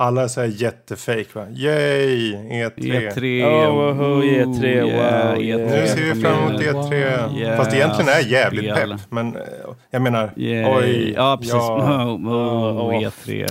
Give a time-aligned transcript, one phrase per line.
[0.00, 1.46] Alla är så här jättefake va?
[1.50, 2.34] Yay!
[2.34, 2.72] E3!
[2.76, 3.44] E3.
[3.44, 5.60] Oh, woho, E3, wow, yeah, yeah.
[5.80, 6.94] Nu ser vi fram emot E3.
[7.38, 8.90] Yeah, Fast egentligen är jag jävligt spel.
[8.90, 9.00] pepp.
[9.10, 9.42] Men eh,
[9.90, 10.64] jag menar, Yay.
[10.64, 11.12] oj.
[11.16, 11.52] Ja, precis.
[11.54, 12.04] ja.
[12.04, 12.94] Oh, oh, Oh.
[12.94, 13.46] E3.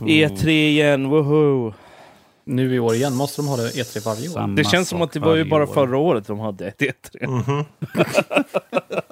[0.00, 1.72] E3 igen, woho!
[2.44, 4.32] Nu i år igen måste de ha det E3 varje år.
[4.32, 5.66] Samma Det känns som att det var ju bara år.
[5.74, 7.26] förra året de hade ett E3.
[7.28, 7.64] Mhm.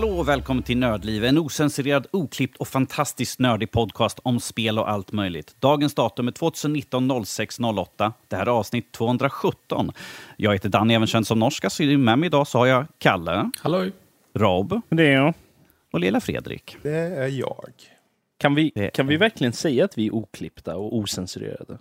[0.00, 4.90] Hallå och välkommen till Nördliv, en osensurerad, oklippt och fantastiskt nördig podcast om spel och
[4.90, 5.56] allt möjligt.
[5.60, 8.12] Dagens datum är 2019 06 08.
[8.28, 9.92] Det här är avsnitt 217.
[10.36, 13.50] Jag heter Danny, även känd som Norska, så med mig idag så har jag Kalle,
[13.62, 13.90] Hallå?
[14.34, 15.34] Rob Det är jag.
[15.92, 16.76] och lilla Fredrik.
[16.82, 17.70] Det är jag.
[18.38, 21.78] Kan vi, Det- kan vi verkligen säga att vi är oklippta och osensurerade?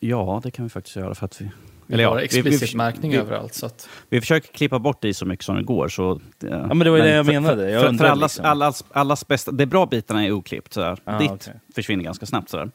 [0.00, 1.50] Ja, det kan vi faktiskt göra för att vi...
[1.96, 3.54] Vi har vi- explicit vi, märkning vi- överallt.
[3.54, 5.88] Så att, vi försöker klippa bort det så mycket som det går.
[5.88, 7.70] Så, Ja, men det var ju det jag för, menade.
[7.70, 8.44] Jag för, för allas, liksom.
[8.50, 10.72] allas, allas bästa, de bra bitarna är oklippt.
[10.72, 10.98] Sådär.
[11.04, 11.54] Ah, Ditt okej.
[11.74, 12.48] försvinner ganska snabbt.
[12.50, 12.70] Sådär.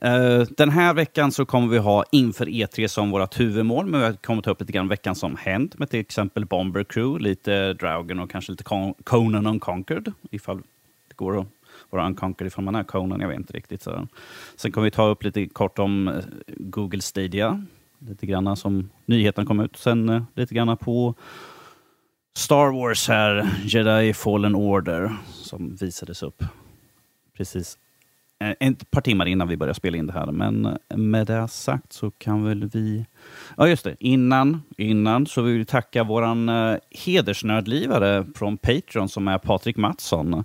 [0.00, 4.16] Eh, den här veckan så kommer vi ha inför E3 som vårt huvudmål, men vi
[4.16, 8.18] kommer ta upp lite grann veckan som hänt med till exempel Bomber Crew, lite Dragon
[8.20, 10.56] och kanske lite Con- Conan Unconquered, ifall
[11.08, 11.46] det går att
[11.90, 13.86] vara Unconquered ifall man är Conan, jag vet inte riktigt.
[14.56, 16.14] Sen kommer vi ta upp lite kort om eh,
[16.46, 17.64] Google Stadia,
[18.08, 19.76] lite grann som nyheten kom ut.
[19.76, 21.14] Sen eh, lite grann på
[22.36, 26.44] Star Wars här, Jedi Fallen Order, som visades upp
[27.36, 27.78] precis
[28.40, 30.26] eh, ett par timmar innan vi började spela in det här.
[30.26, 33.06] Men eh, med det sagt så kan väl vi...
[33.56, 33.96] Ja, just det.
[34.00, 40.44] Innan, innan så vill vi tacka vår eh, hedersnördlivare från Patreon som är Patrik Mattsson.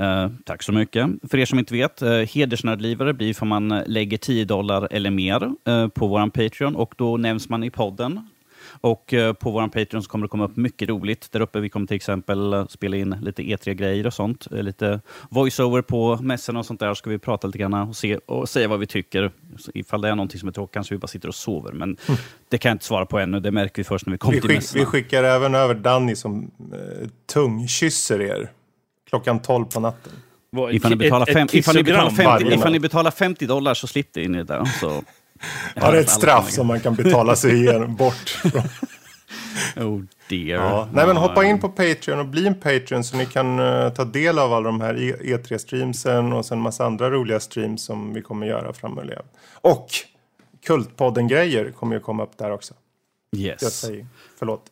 [0.00, 1.06] Eh, tack så mycket.
[1.30, 5.10] För er som inte vet, uh, hedersnördlivare blir för man eh, lägger 10 dollar eller
[5.10, 8.28] mer eh, på våran Patreon och då nämns man i podden.
[8.80, 11.32] Och eh, på vår Patreon kommer det komma upp mycket roligt.
[11.32, 14.46] Där uppe vi kommer till exempel eh, spela in lite E3-grejer och sånt.
[14.52, 15.00] Eh, Lite
[15.30, 16.94] voiceover på mässorna och sånt där.
[16.94, 19.30] Ska vi prata lite grann och, se, och säga vad vi tycker.
[19.58, 21.72] Så ifall det är någonting som är tråkigt kanske vi bara sitter och sover.
[21.72, 21.96] Men
[22.48, 23.40] det kan jag inte svara på ännu.
[23.40, 24.80] Det märker vi först när vi kommer Vi, till skick, mässorna.
[24.80, 28.50] vi skickar även över Danny som eh, tungkysser er
[29.08, 30.12] klockan 12 på natten.
[30.50, 32.80] Vad- Ifall ni, ett- betalar ett fem, ifall, ni betalar kissogram 50, varje ifall ni
[32.80, 34.44] betalar 50 dollar så slipper ni det.
[34.44, 34.64] där.
[34.64, 35.02] Så,
[35.74, 38.62] Ja, det är ett straff som man kan betala sig igenom bort från.
[39.76, 40.62] Oh dear.
[40.64, 40.88] Ja.
[40.92, 44.04] Nej, men hoppa in på Patreon och bli en Patreon så ni kan eh, ta
[44.04, 48.22] del av alla de här E- E3-streamsen och sen massa andra roliga streams som vi
[48.22, 49.22] kommer göra framöver.
[49.52, 49.88] Och
[50.66, 52.74] Kultpodden-grejer kommer ju komma upp där också.
[53.30, 53.80] Jag Yes.
[53.80, 54.06] säger
[54.38, 54.62] förlåt.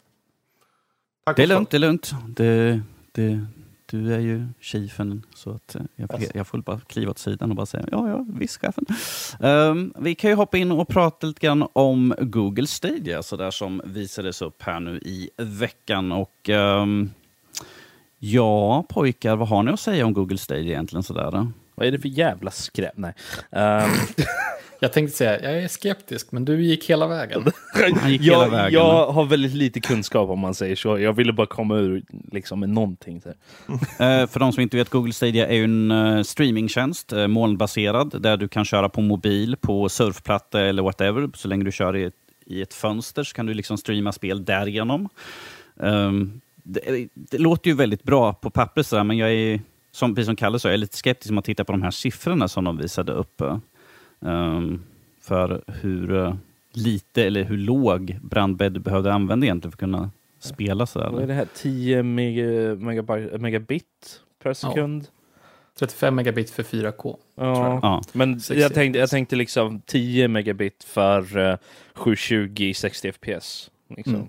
[1.26, 2.10] Tack Det är lugnt, det är lugnt.
[2.26, 2.80] Det,
[3.12, 3.46] det,
[3.86, 7.50] du är ju chefen, så att eh, jag, får- jag får bara kliva åt sidan
[7.50, 8.84] och bara säga ja, ja, visst chefen.
[9.40, 13.50] Ehm, vi kan ju hoppa in och prata lite grann om Google Stadia, så där
[13.50, 16.12] som visades upp här nu i veckan.
[16.12, 17.10] Och ehm,
[18.18, 21.02] ja, pojkar, vad har ni att säga om Google Stadia egentligen?
[21.02, 21.48] Sådär?
[21.74, 22.92] Vad är det för jävla skräp?
[22.96, 23.14] Nej.
[23.50, 23.90] Ehm,
[24.80, 27.44] jag tänkte säga, jag är skeptisk, men du gick hela vägen.
[28.00, 28.72] Han gick hela jag, vägen.
[28.72, 30.98] jag har väldigt lite kunskap om man säger så.
[30.98, 33.20] Jag ville bara komma ur liksom, med någonting.
[33.20, 33.28] Så.
[33.98, 38.22] Eh, för de som inte vet, Google Stadia är ju en uh, streamingtjänst, uh, molnbaserad,
[38.22, 41.30] där du kan köra på mobil, på surfplatta eller whatever.
[41.34, 42.14] Så länge du kör i ett,
[42.46, 45.08] i ett fönster så kan du liksom streama spel därigenom.
[45.74, 49.60] Um, det, det låter ju väldigt bra på pappret, sådär, men jag är,
[49.92, 51.90] som, precis som Kalle sa, jag är lite skeptisk om att titta på de här
[51.90, 53.42] siffrorna som de visade upp.
[54.22, 54.82] Eh, ehm,
[55.20, 56.34] för hur eh,
[56.72, 61.10] lite eller hur låg brandbädd du behövde använda egentligen för att kunna spela sådär.
[61.10, 61.48] Vad är det här?
[61.54, 65.08] 10 mega, megabyte, megabit per sekund?
[65.78, 67.16] 35 megabit för 4K.
[67.34, 67.78] Ja.
[67.82, 68.02] Ja.
[68.12, 71.56] Men 60 jag tänkte, jag tänkte liksom 10 megabit för uh,
[71.94, 73.70] 720 60 fps.
[73.88, 74.14] Liksom.
[74.14, 74.28] Mm.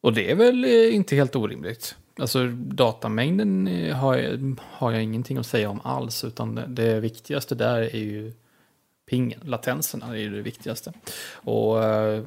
[0.00, 1.96] Och det är väl eh, inte helt orimligt.
[2.18, 7.00] Alltså datamängden eh, har jag, har jag ingenting att säga om alls, utan det, det
[7.00, 8.32] viktigaste där är ju
[9.06, 10.92] pingen, latenserna är ju det viktigaste.
[11.32, 12.24] Och eh,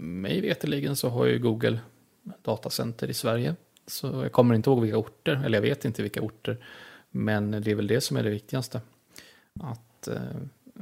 [0.00, 1.78] mig veterligen så har ju Google
[2.42, 3.54] datacenter i Sverige.
[3.86, 6.56] Så jag kommer inte ihåg vilka orter, eller jag vet inte vilka orter.
[7.10, 8.80] Men det är väl det som är det viktigaste.
[9.60, 10.16] Att, eh,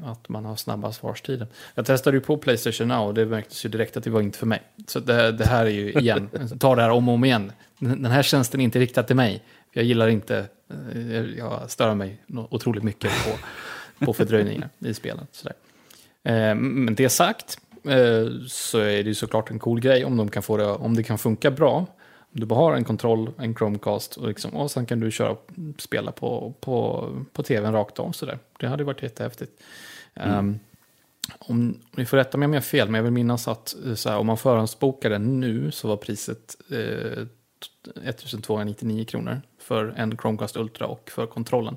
[0.04, 1.46] att man har snabba svarstider.
[1.74, 4.38] Jag testade ju på Playstation Now och det märktes ju direkt att det var inte
[4.38, 4.62] för mig.
[4.86, 6.28] Så det, det här är ju igen,
[6.60, 7.52] ta det här om och om igen.
[7.78, 9.44] Den här tjänsten är inte riktad till mig.
[9.72, 10.46] Jag gillar inte,
[10.94, 13.38] eh, jag stör mig otroligt mycket på,
[13.98, 15.28] på fördröjningar i spelet.
[15.32, 15.56] Sådär.
[16.22, 20.30] Eh, Men det sagt eh, så är det ju såklart en cool grej om, de
[20.30, 21.86] kan få det, om det kan funka bra.
[22.30, 25.36] Du bara har en kontroll, en Chromecast och, liksom, och sen kan du köra
[25.78, 28.38] spela på, på, på tvn rakt om sådär.
[28.58, 29.62] Det hade varit jättehäftigt.
[30.14, 30.58] Um,
[31.38, 34.10] om, ni får rätta mig om jag har fel, men jag vill minnas att eh,
[34.10, 37.26] här, om man förhandsbokar den nu så var priset eh,
[38.04, 41.76] 1299 kronor för en Chromecast Ultra och för kontrollen.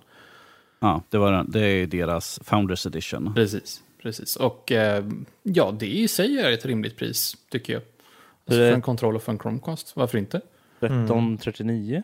[0.83, 3.33] Ja, det, var, det är deras Founders Edition.
[3.33, 4.35] Precis, precis.
[4.35, 5.05] Och eh,
[5.43, 7.81] ja, det i sig är ett rimligt pris, tycker jag.
[7.81, 10.41] Alltså för en kontroll och för en Chromecast, varför inte?
[10.79, 12.03] 1339?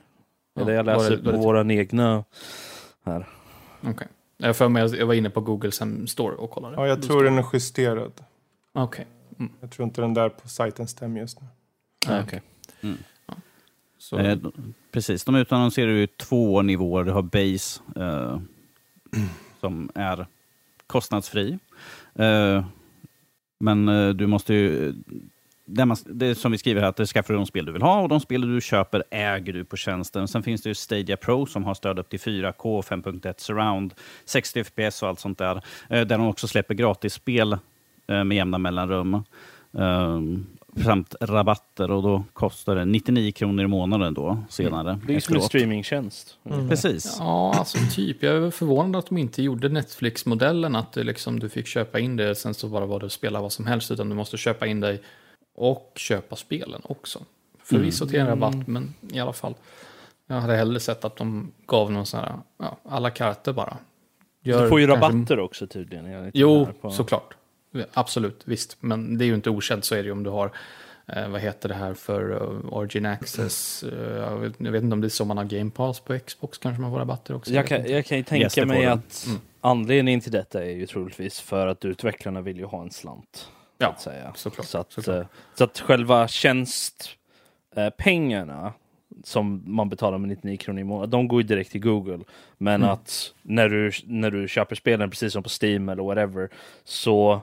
[0.54, 2.24] Ja, Eller jag det- läser på det- våran egna
[3.06, 3.28] här.
[3.82, 4.08] Okej.
[4.38, 6.76] Jag för mig, jag var inne på Googles hem store och kollade.
[6.76, 8.12] Ja, jag tror den är justerad.
[8.74, 9.08] Okej.
[9.62, 11.48] Jag tror inte den där på sajten stämmer just nu.
[12.08, 12.42] Nej, okej.
[14.00, 14.50] Så, Eh, d-
[14.92, 17.04] precis, de utannonserar ju två nivåer.
[17.04, 18.40] Du har Base, eh,
[19.60, 20.26] som är
[20.88, 21.60] kostnadsfri.
[22.16, 22.66] Eh,
[23.60, 24.94] men eh, du måste ju...
[25.70, 27.82] Det, man, det som vi skriver här, att det skaffar du de spel du vill
[27.82, 30.28] ha och de spel du köper äger du på tjänsten.
[30.28, 33.94] Sen finns det ju Stadia Pro som har stöd upp till 4K, 5.1 surround,
[34.26, 35.56] 60 FPS och allt sånt där.
[35.90, 37.58] Eh, där de också släpper gratisspel
[38.08, 39.24] med jämna mellanrum.
[39.72, 40.57] Um,
[41.22, 45.00] rabatter och då kostar det 99 kronor i månaden då senare.
[45.06, 46.38] Det är ju som en streamingtjänst.
[46.70, 47.16] Precis.
[47.20, 48.24] Ja, alltså typ.
[48.24, 52.36] Jag är förvånad att de inte gjorde Netflix-modellen, att liksom, du fick köpa in det,
[52.36, 54.80] sen så bara var det att spela vad som helst, utan du måste köpa in
[54.80, 55.02] dig
[55.56, 57.20] och köpa spelen också.
[57.64, 59.54] Förvisso till en rabatt, men i alla fall.
[60.28, 63.78] Jag hade hellre sett att de gav någon sån här, ja, alla kartor bara.
[64.44, 66.32] Gör Du får ju kanske- rabatter också tydligen.
[66.34, 67.34] Jo, på- såklart.
[67.94, 68.78] Absolut, visst.
[68.80, 70.52] Men det är ju inte okänt, så är det ju om du har,
[71.08, 73.84] eh, vad heter det här för uh, Origin Access?
[73.84, 76.20] eh, jag, vet, jag vet inte om det är så man har Game Pass på
[76.20, 77.52] Xbox, kanske man får rabatter också.
[77.54, 79.40] Jag kan, jag kan ju tänka på mig att Mm.
[79.62, 83.28] anledningen till detta är ju troligtvis för att utvecklarna vill ju ha en slant.
[83.34, 83.48] Så
[83.78, 84.32] Ja, att säga.
[84.36, 85.18] såklart, Så att, såklart.
[85.22, 85.26] eh,
[85.56, 88.74] så att själva tjänstpengarna pengarna
[89.24, 92.20] som man betalar med 99 kronor i månaden, de går ju direkt till Google.
[92.58, 92.90] Men Mm.
[92.94, 96.50] att när du, när du köper spelen, precis som på Steam eller whatever,
[96.84, 97.42] så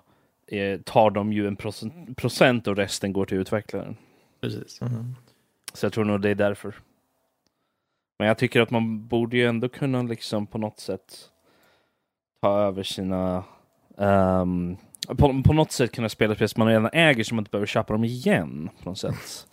[0.58, 3.96] eh, tar de ju en procent, procent och resten går till utvecklaren.
[4.40, 4.80] Precis.
[5.74, 6.74] Så jag tror nog det är därför.
[8.18, 11.30] Men jag tycker att man borde ju ändå kunna liksom på något sätt
[12.42, 13.44] ta över sina...
[13.98, 14.76] ehm,
[15.08, 17.66] på, på något sätt kunna spela spel som man redan äger så man inte behöver
[17.66, 18.70] köpa dem igen.
[18.82, 19.46] På något sätt.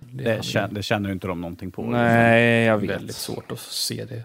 [0.00, 1.82] Det, känner, det känner ju inte de någonting på.
[1.82, 2.96] Nej, jag Det är vet.
[2.96, 4.24] väldigt svårt att se det.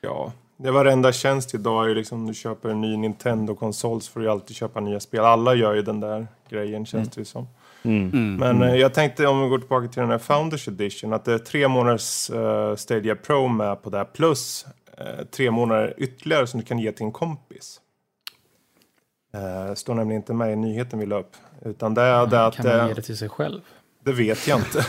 [0.00, 4.12] Ja, det varenda tjänst idag är ju liksom om du köper en ny Nintendo-konsol så
[4.12, 5.20] får du alltid köpa nya spel.
[5.20, 7.48] Alla gör ju den där grejen känns det ju som.
[7.82, 8.10] Mm.
[8.12, 8.36] Mm.
[8.36, 11.32] Men eh, jag tänkte om vi går tillbaka till den här Founders Edition att det
[11.32, 14.66] är tre månaders eh, Stadia Pro med på det här plus
[14.98, 17.80] eh, tre månader ytterligare som du kan ge till en kompis.
[19.34, 21.36] Eh, står nämligen inte med i nyheten vi la upp.
[21.64, 23.60] Utan det är det att, kan man ge det till sig själv?
[24.06, 24.86] Det vet jag inte.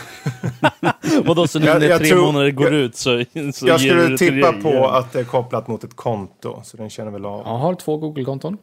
[1.24, 3.24] Vadå, så nu Jag- när jag tre tror- månader går jag- ut så,
[3.54, 6.60] så jag skulle det tippa dig på att det är kopplat mot ett konto.
[6.64, 7.42] Så den känner väl av.
[7.46, 8.58] Jag har två Google-konton.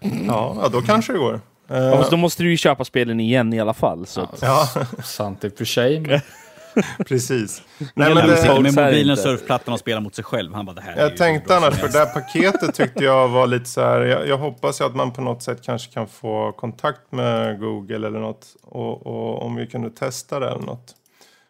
[0.00, 1.40] Ja, ja då kanske det går.
[1.66, 4.06] Ja, fast då måste du ju köpa spelen igen i alla fall.
[4.06, 4.68] Så ja,
[5.04, 6.22] Sant i och för sig.
[7.06, 7.62] precis.
[7.94, 10.54] Nej, men det- med mobilen, surfplattan och spelar mot sig själv.
[10.54, 13.64] Han bara, det här jag tänkte annars, för det här paketet tyckte jag var lite
[13.70, 14.00] så här.
[14.00, 18.06] Jag, jag hoppas ju att man på något sätt kanske kan få kontakt med Google
[18.06, 18.46] eller något.
[18.62, 20.94] Och, och om vi kunde testa det eller något.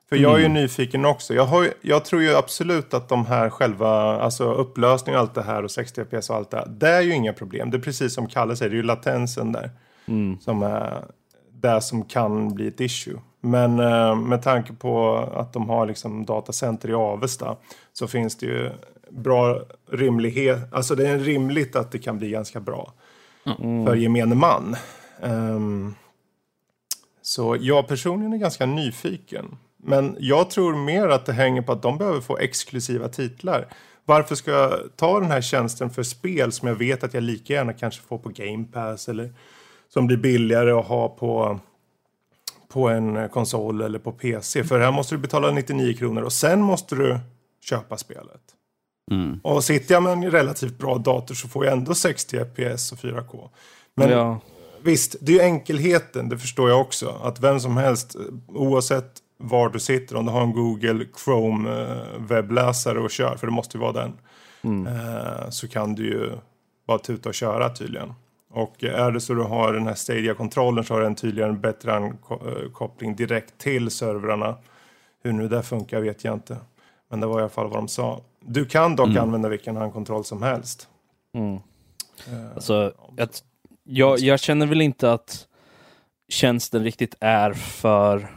[0.09, 1.35] För jag är ju nyfiken också.
[1.35, 3.91] Jag, har, jag tror ju absolut att de här själva,
[4.21, 6.67] alltså upplösning och allt det här och 60 fps och allt det här.
[6.67, 7.71] Det är ju inga problem.
[7.71, 9.71] Det är precis som Kalle säger, det är ju latensen där.
[10.09, 10.41] mm.
[10.41, 11.05] som är
[11.53, 13.19] det som kan bli ett issue.
[13.45, 17.57] Men eh, med tanke på att de har liksom datacenter i Avesta
[17.93, 18.71] så finns det ju
[19.11, 19.61] bra
[19.91, 20.59] rimlighet.
[20.73, 22.93] Alltså det är rimligt att det kan bli ganska bra
[23.87, 24.77] för gemene man.
[25.23, 25.95] Ehm,
[27.23, 29.57] så jag personligen är ganska nyfiken.
[29.77, 33.67] Men jag tror mer att det hänger på att de behöver få exklusiva titlar.
[34.05, 37.53] Varför ska jag ta den här tjänsten för spel som jag vet att jag lika
[37.53, 39.33] gärna kanske får på Game Pass eller
[39.89, 41.61] som blir billigare att ha på,
[42.75, 44.65] på en konsol eller på PC.
[44.65, 47.19] För här måste du betala 99 kronor och sen måste du
[47.61, 48.41] köpa spelet.
[49.11, 49.41] Mm.
[49.43, 52.99] Och sitter jag med en relativt bra dator så får jag ändå 60 FPS och
[52.99, 53.49] 4K.
[53.95, 54.41] Men ja.
[54.83, 57.21] visst, det är ju enkelheten, det förstår jag också.
[57.23, 58.17] Att vem som helst,
[58.49, 63.47] oavsett var du sitter, om du har en Google Chrome eh, webbläsare och kör, för
[63.47, 64.13] det måste ju vara den,
[64.87, 66.31] eh, så kan du ju
[66.87, 68.13] bara tuta och köra tydligen.
[68.55, 71.95] Och är det så du har den här Stadia-kontrollen så har den tydligen en bättre
[71.95, 74.57] ankoppling direkt till servrarna.
[75.23, 76.57] Hur nu det funkar vet jag inte.
[77.11, 78.21] Men det var i alla fall vad de sa.
[78.41, 80.89] Du kan dock använda vilken handkontroll som helst.
[81.35, 81.55] Mm.
[81.55, 83.29] Eh, Alltså, jag,
[83.85, 85.47] jag, jag känner väl inte att
[86.29, 88.29] tjänsten riktigt är för,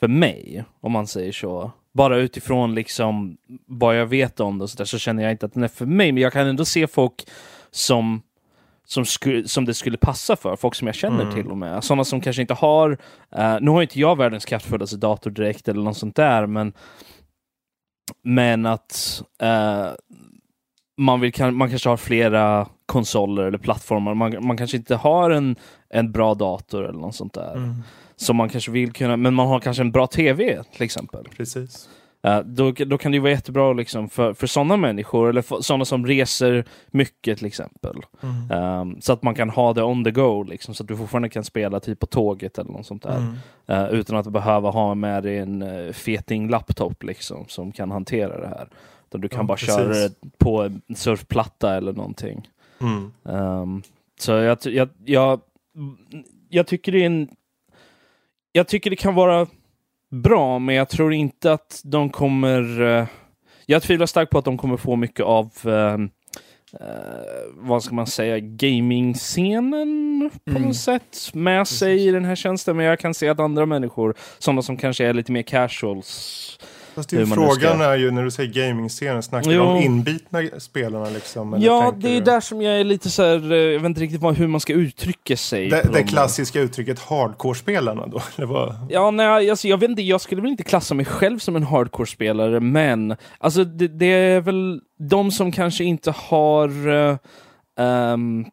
[0.00, 1.70] för mig, om man säger så.
[1.92, 5.46] Bara utifrån liksom vad jag vet om det och så, där, så känner jag inte
[5.46, 6.12] att den är för mig.
[6.12, 7.28] Men jag kan ändå se folk
[7.70, 8.22] som
[8.88, 11.34] som, sku, som det skulle passa för, folk som jag känner Mm.
[11.34, 11.84] till och med.
[11.84, 12.98] Sådana som kanske inte har,
[13.36, 16.72] eh, nu har inte jag världens kraftfullaste dator direkt eller något sånt där, men
[18.22, 19.86] men att eh,
[20.98, 24.14] man, vill, kan, man kanske har flera konsoler eller plattformar.
[24.14, 25.56] Man, man kanske inte har en,
[25.90, 27.56] en bra dator eller något sånt där.
[27.56, 27.74] Mm.
[28.16, 31.24] Som man kanske vill kunna, men man har kanske en bra TV till exempel.
[31.36, 31.88] Precis.
[32.22, 35.84] Eh, då, då kan det ju vara jättebra liksom, för, för sådana människor, eller sådana
[35.84, 37.96] som reser mycket till exempel.
[38.22, 38.50] Mm.
[38.50, 41.28] Ehm, så att man kan ha det on the go, liksom, så att du fortfarande
[41.28, 43.16] kan spela typ på tåget eller något sånt där.
[43.16, 43.36] Mm.
[43.66, 48.40] Eh, utan att behöva ha med dig en uh, feting laptop liksom, som kan hantera
[48.40, 48.68] det här.
[49.08, 49.74] Utan du kan Ja, bara precis.
[49.74, 52.48] köra det på en surfplatta eller någonting.
[52.80, 53.12] Mm.
[53.24, 53.82] Ehm,
[54.20, 55.40] så jag, jag, jag,
[56.48, 57.28] jag tycker det är en...
[58.52, 59.46] Jag tycker det kan vara
[60.10, 62.80] bra, men jag tror inte att de kommer...
[62.82, 63.06] eh,
[63.66, 65.98] jag tvivlar starkt på att de kommer få mycket av eh,
[67.54, 70.62] vad ska man säga, gaming-scenen på Mm.
[70.62, 72.76] något sätt med sig i den här tjänsten.
[72.76, 76.58] Men jag kan se att andra människor, sådana som kanske är lite mer casuals,
[76.98, 79.76] Fast det är ju frågan ska- är ju när du säger gaming-scenen, snackar du om
[79.76, 81.56] inbitna spelarna liksom?
[81.60, 84.00] Ja, det är du- där som jag är lite så här, eh, jag vet inte
[84.00, 85.68] riktigt vad, hur man ska uttrycka sig.
[85.70, 88.22] Det, det klassiska uttrycket hardcore-spelarna då?
[88.36, 88.74] Eller vad?
[88.88, 91.62] Ja, nej, alltså, jag vet inte, jag skulle väl inte klassa mig själv som en
[91.62, 96.68] hardcore-spelare, men alltså det, det är väl de som kanske inte har
[97.78, 98.44] ehm,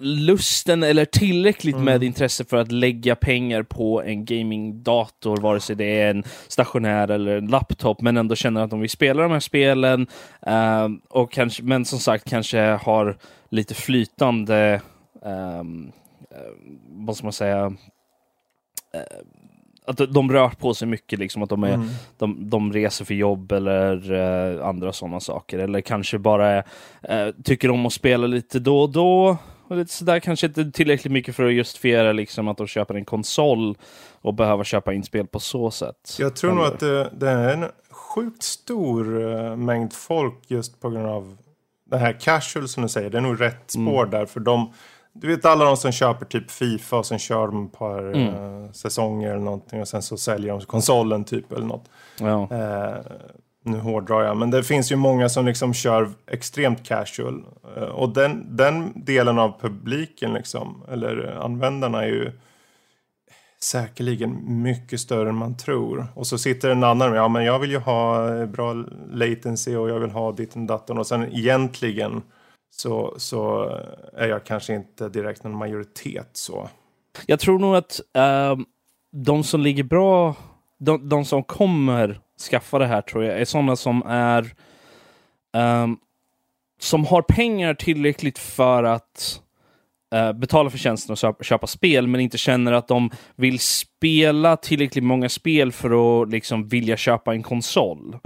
[0.00, 1.84] lusten eller tillräckligt Mm.
[1.84, 7.10] med intresse för att lägga pengar på en gamingdator, vare sig det är en stationär
[7.10, 10.06] eller en laptop, men ändå känner att de vill spela de här spelen.
[10.46, 13.16] ehm, och kanske, men som sagt kanske har
[13.50, 14.80] lite flytande,
[15.60, 15.92] um,
[16.88, 17.66] vad ska man säga,
[18.94, 19.00] eh,
[19.86, 21.88] att de- rör på sig mycket, liksom, att de, är, Mm.
[22.18, 25.58] de, de reser för jobb eller eh, andra sådana saker.
[25.58, 26.58] Eller kanske bara
[27.02, 29.36] eh, tycker om att spela lite då och då.
[29.70, 33.76] Lite sådär, kanske inte tillräckligt mycket för att justifiera liksom, att de köper en konsol
[34.20, 36.16] och behöver köpa in spel på så sätt.
[36.18, 40.80] Jag tror nog Eller- att det, det är en sjukt stor eh, mängd folk just
[40.80, 41.36] på grund av
[41.90, 43.10] det här casual som du säger.
[43.10, 44.10] Det är nog rätt spår Mm.
[44.10, 44.72] där för de
[45.12, 48.64] du vet alla de som köper typ Fifa och sen kör de ett par Mm.
[48.64, 51.84] eh, säsonger eller någonting och sen så säljer de konsolen typ eller något.
[52.20, 52.48] Ja.
[52.50, 52.96] Eh,
[53.70, 57.44] nu hårdrar jag, men det finns ju många som liksom kör extremt casual.
[57.76, 62.32] Eh, och den, den delen av publiken, liksom, eller användarna, är ju
[63.62, 66.06] säkerligen mycket större än man tror.
[66.14, 68.72] Och så sitter en annan, ja men jag vill ju ha bra
[69.12, 70.98] latency och jag vill ha ditten datorn.
[70.98, 72.22] Och sen egentligen
[72.70, 73.64] så, så
[74.16, 76.68] är jag kanske inte direkt en majoritet så.
[77.26, 78.64] Jag tror nog att ehm,
[79.12, 80.36] de som ligger bra,
[80.78, 84.54] de, de som kommer skaffa det här tror jag, är sådana som är
[85.56, 85.96] ehm,
[86.80, 89.40] som har pengar tillräckligt för att
[90.14, 94.56] eh, betala för tjänsten och köpa, köpa spel, men inte känner att de vill spela
[94.56, 98.16] tillräckligt många spel för att liksom vilja köpa en konsol.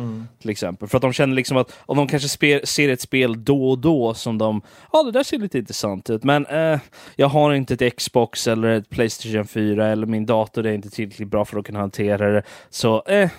[0.41, 0.89] Till exempel.
[0.89, 3.79] För att de känner liksom att om de kanske spe, ser ett spel då och
[3.79, 6.79] då som de, ja det där ser lite intressant ut, men eh,
[7.17, 11.29] jag har inte ett Xbox eller ett Playstation 4 eller min dator är inte tillräckligt
[11.29, 12.43] bra för att kunna hantera det.
[12.71, 13.31] Så eh,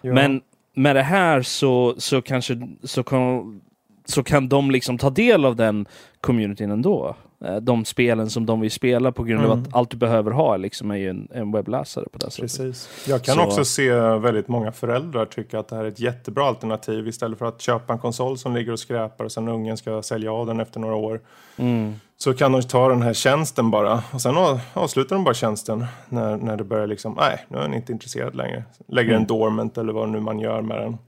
[0.00, 0.12] Ja.
[0.12, 0.40] men
[0.74, 3.60] med det här så, så kanske så kan,
[4.08, 5.86] så kan de liksom ta del av den
[6.20, 7.16] communityn ändå.
[7.44, 9.62] Eh, De spelen som de vill spela på grund av Mm.
[9.62, 12.40] att allt du behöver ha liksom är ju en, en webbläsare på det sättet.
[12.40, 12.88] Precis.
[13.08, 16.44] Jag kan Så- också se väldigt många föräldrar tycka att det här är ett jättebra
[16.44, 20.02] alternativ istället för att köpa en konsol som ligger och skräpar och sen ungen ska
[20.02, 21.20] sälja av den efter några år.
[21.56, 21.94] Mm.
[22.16, 25.84] Så kan de ta den här tjänsten bara och sen av- avslutar de bara tjänsten
[26.08, 28.64] när, när det börjar liksom, nej, nu är den inte intresserad längre.
[28.88, 29.20] Lägger Mm.
[29.22, 30.98] en dormant eller vad nu man gör med den.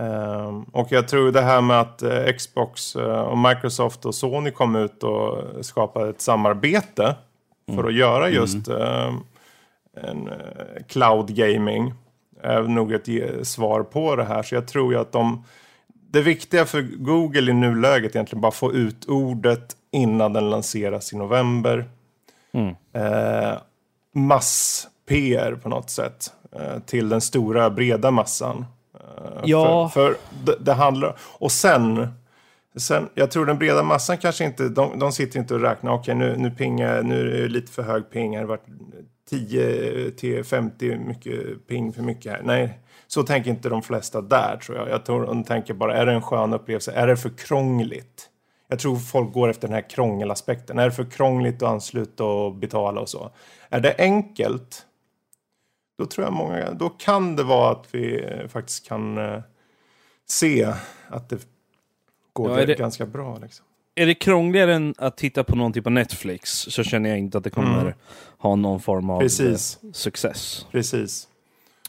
[0.00, 4.50] Ehm, och jag tror det här med att eh, Xbox eh, och Microsoft och Sony
[4.50, 7.16] kom ut och skapade ett samarbete
[7.74, 9.16] för att göra just ehm,
[9.96, 11.94] en eh, cloud gaming
[12.42, 13.08] är nog ett
[13.46, 14.42] svar på det här.
[14.42, 15.44] Så jag tror ju att de...
[16.12, 21.12] Det viktiga för Google i nuläget är egentligen bara få ut ordet innan den lanseras
[21.12, 21.90] i november.
[22.52, 22.74] Mm.
[22.92, 23.58] Eh,
[24.14, 28.64] Mass-PR på något sätt eh, till den stora breda massan.
[29.18, 29.88] Eh, Ja.
[29.88, 31.16] För, för det, det handlar...
[31.20, 32.08] Och sen...
[32.76, 36.14] Sen, jag tror den breda massan kanske inte, de, de sitter inte och räknar, okej
[36.14, 38.66] nu, nu pingar, nu är det lite för hög ping, här, det har varit
[39.30, 42.40] 10 till 50 mycket ping för mycket här.
[42.44, 44.88] Nej, så tänker inte de flesta där tror jag.
[44.88, 46.92] Jag tror de tänker bara, är det en skön upplevelse?
[46.92, 48.28] Är det för krångligt?
[48.68, 50.78] Jag tror folk går efter den här krångelaspekten.
[50.78, 53.30] Är det för krångligt att ansluta och betala och så?
[53.68, 54.86] Är det enkelt?
[56.00, 59.40] Då tror jag många, då kan det vara att vi eh, faktiskt kan eh,
[60.28, 60.72] se
[61.08, 61.46] att det
[62.32, 63.38] går Ja, det- ganska bra.
[63.42, 63.64] Liksom.
[63.94, 67.44] Är det krångligare än att titta på någonting på Netflix så känner jag inte att
[67.44, 67.92] det kommer Mm.
[68.38, 69.78] ha någon form av Precis.
[69.84, 70.66] eh, success.
[70.70, 71.28] Precis.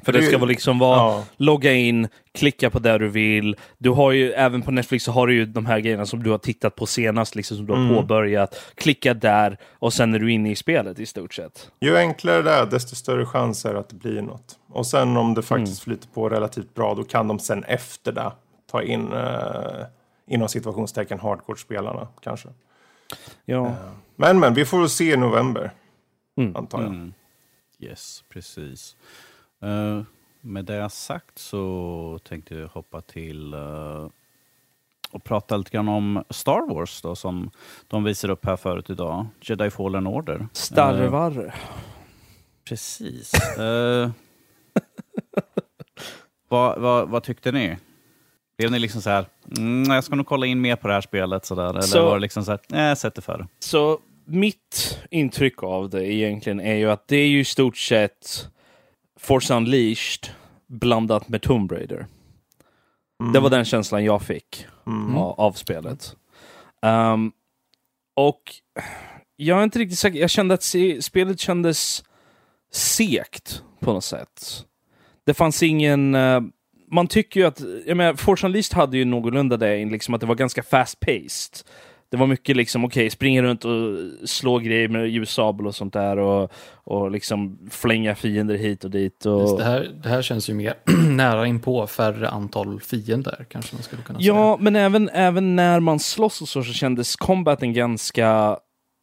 [0.04, 1.24] För det ska väl liksom vara Ja.
[1.38, 3.56] logga in, klicka på där du vill.
[3.78, 6.30] Du har ju, även på Netflix så har du ju de här grejerna som du
[6.30, 7.96] har tittat på senast, liksom som du har Mm.
[7.96, 8.56] påbörjat.
[8.76, 11.72] Klicka där och sen är du inne i spelet i stort sett.
[11.80, 14.58] Ju enklare det är, desto större chans är att det blir något.
[14.70, 15.98] Och sen om det faktiskt Mm.
[15.98, 18.32] flyter på relativt bra, då kan de sen efter det
[18.72, 19.86] ta in eh,
[20.28, 22.50] inom situationstecken hardcore-spelarna kanske.
[23.46, 23.76] Ja.
[24.16, 25.72] Men men, vi får se i november,
[26.38, 26.56] Mm.
[26.56, 26.88] antar jag.
[26.88, 27.14] Mm.
[27.80, 28.96] Yes, precis.
[29.62, 30.02] Eh,
[30.42, 34.08] med det sagt så tänkte jag hoppa till eh,
[35.12, 37.52] och prata lite grann om Star Wars då, som
[37.88, 39.26] de visar upp här förut idag.
[39.42, 40.36] Jedi Fallen Order.
[40.40, 41.56] Eh, Starvar.
[42.70, 43.32] precis.
[46.50, 47.78] Vad, vad, vad tyckte ni?
[48.58, 49.26] Blev ni liksom så här,
[49.58, 51.70] mm, jag ska nog kolla in mer på det här spelet sådär?
[51.70, 53.48] Eller Så- var det liksom så här, nej, jag sätter för det.
[53.60, 58.50] Så mitt intryck av det egentligen är ju att det är ju i stort sett
[59.22, 60.30] Force Unleashed
[60.68, 62.06] blandat med Tomb Raider.
[63.34, 65.18] Det var den känslan jag fick Mm.
[65.18, 66.16] av, av spelet.
[66.82, 67.32] Ehm,
[68.16, 68.42] och
[69.36, 72.04] jag är inte riktigt säker, jag kände att se, spelet kändes
[72.72, 74.66] sekt på något sätt.
[75.26, 76.16] Det fanns ingen...
[76.16, 76.42] eh,
[76.92, 80.28] man tycker ju att, jag menar, Force Unleashed hade ju någorlunda det, liksom att det
[80.28, 81.66] var ganska fast paced.
[82.12, 86.18] Det var mycket liksom, okej, springa runt och slå grejer med ljussabel och sånt där
[86.18, 86.52] och,
[86.84, 89.26] och liksom flänga fiender hit och dit.
[89.26, 89.42] Och...
[89.42, 90.74] Just Det, här, det här känns ju mer
[91.10, 95.80] nära in på färre antal fiender, kanske man skulle kunna Ja, men även, även när
[95.80, 98.58] man slåss och så, så kändes combaten ganska...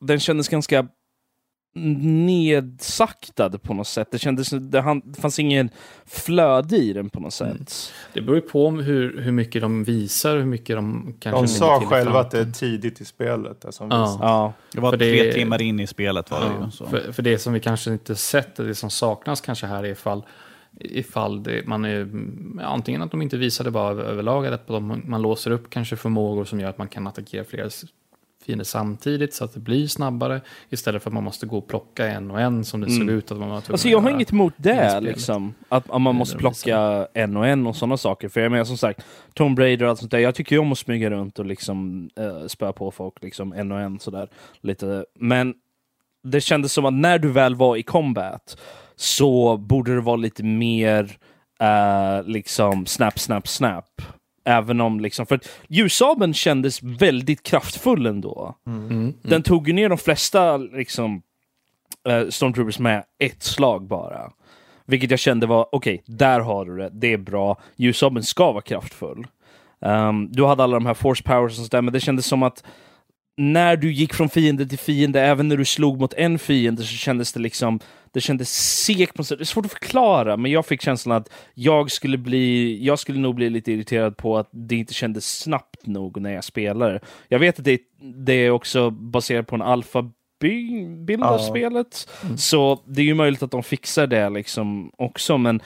[0.04, 0.86] Den kändes ganska
[1.78, 4.08] nedsaktad på något sätt.
[4.10, 5.70] Det, kändes, det, han, det fanns ingen
[6.06, 7.46] flöde i den på något sätt.
[7.50, 7.64] Mm.
[8.12, 11.40] Det beror ju på hur, hur mycket de visar, hur mycket de kanske...
[11.42, 13.60] De sa själva att det är tidigt i spelet.
[13.60, 14.18] Det som Ja.
[14.22, 16.52] Ja, Det var För det- tre timmar in i spelet var det ju.
[16.60, 16.86] Ja, Så.
[16.86, 20.22] för, för det som vi kanske inte sett, det som saknas kanske här är ifall,
[20.80, 24.66] ifall det, man är, mm, antingen att de inte visade bara över- överlag, eller att
[24.66, 27.70] de, man låser upp kanske förmågor som gör att man kan attackera flera
[28.46, 32.06] fiender samtidigt så att det blir snabbare istället för att man måste gå och plocka
[32.06, 32.98] en och en som det Mm.
[32.98, 35.54] såg ut att man var Alltså jag har inget emot det, liksom.
[35.68, 38.28] Att, att man måste plocka en och en och sådana saker.
[38.28, 40.18] För jag menar som sagt, Tomb Raider och allt sånt där.
[40.18, 43.72] Jag tycker ju om att smyga runt och liksom uh, spöa på folk, liksom en
[43.72, 44.28] och en sådär.
[44.60, 45.04] Lite.
[45.14, 45.54] Men
[46.22, 48.56] det kändes som att när du väl var i combat
[48.96, 51.16] så borde det vara lite mer
[51.60, 54.02] eh, liksom snap, snap, snap.
[54.48, 58.54] Även om liksom, för att ljussabeln kändes väldigt kraftfull ändå.
[58.66, 59.14] Mm.
[59.22, 61.22] Den tog ju ner de flesta liksom,
[62.08, 64.30] eh, Stormtroopers med ett slag bara.
[64.86, 67.60] Vilket jag kände var, okej, där har du det, det är bra.
[67.76, 69.26] Ljussabeln ska vara kraftfull.
[69.80, 72.64] Um, du hade alla de här force powers och sådär, men det kändes som att
[73.38, 76.88] när du gick från fiende till fiende, även när du slog mot en fiende, så
[76.96, 77.80] kändes det liksom
[78.12, 78.50] det kändes
[78.84, 79.38] segt på något sätt.
[79.38, 83.18] Det är svårt att förklara, men jag fick känslan att jag skulle bli, jag skulle
[83.18, 87.00] nog bli lite irriterad på att det inte kändes snabbt nog när jag spelade.
[87.28, 87.80] Jag vet att det,
[88.26, 91.48] det är också baserat på en alfa bild av Ja.
[91.48, 95.62] spelet, så det är ju möjligt att de fixar det liksom också, men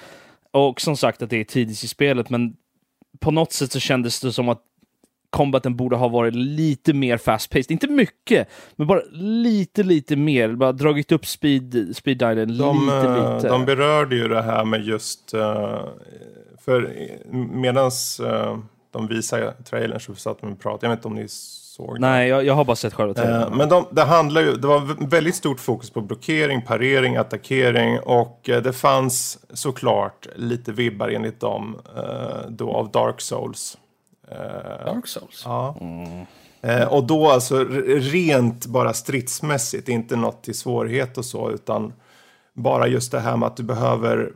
[0.50, 2.56] och som sagt att det är tidigt i spelet, men
[3.20, 4.62] på något sätt så kändes det som att
[5.32, 7.72] combaten borde ha varit lite mer fast-paced.
[7.72, 10.48] Inte mycket, men bara lite, lite mer.
[10.54, 13.48] Bara dragit upp speed, speed dialen De, lite, eh, lite.
[13.48, 15.34] de berörde ju det här med just...
[15.34, 15.80] eh,
[16.64, 16.94] för
[17.52, 18.58] medans uh,
[18.92, 20.86] de visar trailern så satt de och pratade.
[20.86, 22.00] Jag vet inte om ni såg det.
[22.00, 23.56] Nej, jag, jag har bara sett själva Eh, trailern.
[23.56, 27.98] Men de, det handlar ju, det var vä- väldigt stort fokus på blockering, parering, attackering
[28.00, 33.78] och eh, det fanns såklart lite vibbar enligt dem eh, då av Dark Souls.
[34.32, 35.42] Eh, Dark Souls.
[35.44, 35.76] Ja.
[36.60, 41.92] Eh, och då alltså rent bara stridsmässigt, inte något till svårighet och så, utan
[42.54, 44.32] bara just det här med att du behöver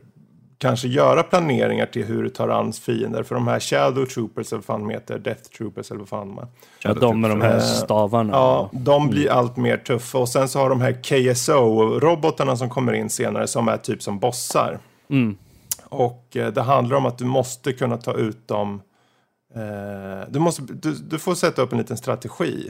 [0.57, 3.23] kanske göra planeringar till hur du tar an fiender.
[3.23, 6.27] För de här Shadow Troopers, eller vad fan de heter, Death Troopers, eller vad fan
[6.27, 6.47] de är.
[6.83, 8.33] Ja, de med de här Eh, stavarna.
[8.33, 10.17] Ja, de blir allt mer tuffa.
[10.17, 14.19] Och sen så har de här KSO-robotarna som kommer in senare som är typ som
[14.19, 14.79] bossar.
[15.09, 15.37] Mm.
[15.89, 18.81] Och det handlar om att du måste kunna ta ut dem.
[19.61, 22.69] Eh, du, måste, du, du får sätta upp en liten strategi.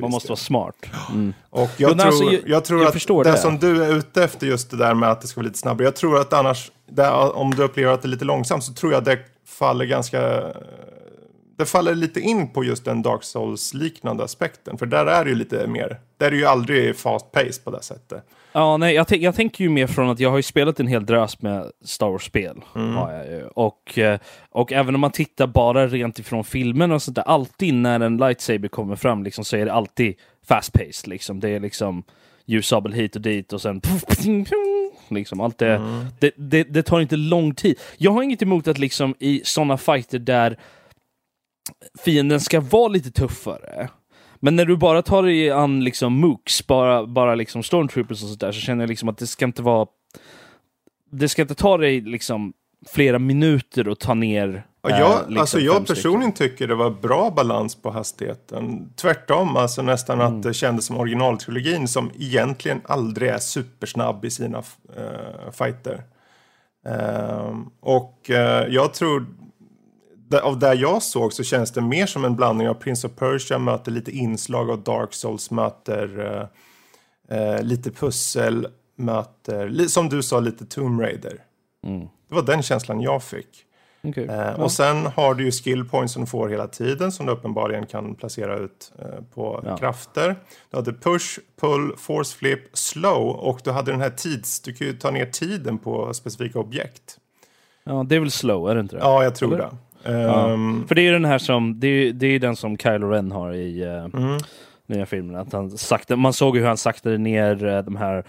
[0.00, 0.74] Man måste vara smart.
[1.10, 1.34] Mm.
[1.50, 3.36] Och jag Jo, tror, alltså, jag- jag tror jag att det, det.
[3.38, 5.84] som du är ute efter, just det där med att det ska vara lite snabbare.
[5.86, 8.92] Jag tror att annars, där, om du upplever att det är lite långsamt, så tror
[8.92, 10.42] jag det faller ganska...
[11.58, 14.78] det faller lite in på just den Dark Souls-liknande aspekten.
[14.78, 17.70] För där är det ju lite mer, där är det ju aldrig fast pace på
[17.70, 18.24] det sättet.
[18.58, 21.06] Ja, nej, jag, jag tänker ju mer från att jag har ju spelat en hel
[21.06, 22.60] drös med Star Wars-spel.
[22.74, 22.94] Mm.
[22.94, 23.46] Har jag ju.
[23.46, 24.18] Och, eh,
[24.50, 28.16] och även om man tittar bara rent ifrån filmen och sånt där, alltid när en
[28.16, 30.14] lightsaber kommer fram liksom, så är det alltid
[30.48, 31.08] fast-paced.
[31.08, 31.40] Liksom.
[31.40, 32.02] Det är liksom
[32.46, 36.06] ljussabel hit och dit och sen puff, ping, ping, liksom allt det, Mm.
[36.20, 37.78] det, det, det tar inte lång tid.
[37.98, 40.56] Jag har inget emot att liksom i sådana fighter där
[42.04, 43.88] fienden ska vara lite tuffare.
[44.40, 48.52] Men när du bara tar dig an liksom mooks, bara, bara liksom stormtroopers och sådär,
[48.52, 49.86] så känner jag liksom att det ska inte vara...
[51.10, 52.52] Det ska inte ta dig liksom
[52.86, 54.66] flera minuter att ta ner...
[54.82, 58.92] Ja, eh, jag, liksom alltså jag personligen tycker det var bra balans på hastigheten.
[58.96, 60.36] Tvärtom, alltså nästan Mm.
[60.36, 66.02] att det kändes som originaltrilogin som egentligen aldrig är supersnabb i sina uh, fighter.
[66.86, 69.26] Ehm, och eh, jag tror,
[70.42, 73.58] av det jag såg så känns det mer som en blandning av Prince of Persia
[73.58, 76.20] möter lite inslag av Dark Souls möter
[77.30, 81.42] eh, eh, lite pussel möter, som du sa, lite Tomb Raider.
[81.86, 82.00] Mm.
[82.28, 83.62] Det var den känslan jag fick.
[84.04, 84.24] Okej.
[84.26, 84.54] Eh, Ja.
[84.54, 87.86] Och sen har du ju skill points som du får hela tiden som du uppenbarligen
[87.86, 89.76] kan placera ut eh, på Ja.
[89.76, 90.36] krafter.
[90.70, 94.60] Du hade push, pull, force flip, slow och du hade den här tids...
[94.60, 97.18] Du kan ju ta ner tiden på specifika objekt.
[97.84, 99.02] ja, det är väl slow, är det inte det?
[99.02, 99.64] Ja, jag tror Eller?
[99.64, 99.76] det.
[100.08, 100.50] Ja.
[100.52, 103.08] Ehm, För det är ju den här som, det är, det är den som Kylo
[103.08, 104.38] Ren har i uh, mm,
[104.86, 105.36] nya filmen.
[105.36, 108.24] Att han sakta, man såg ju hur han saktade ner eh, de här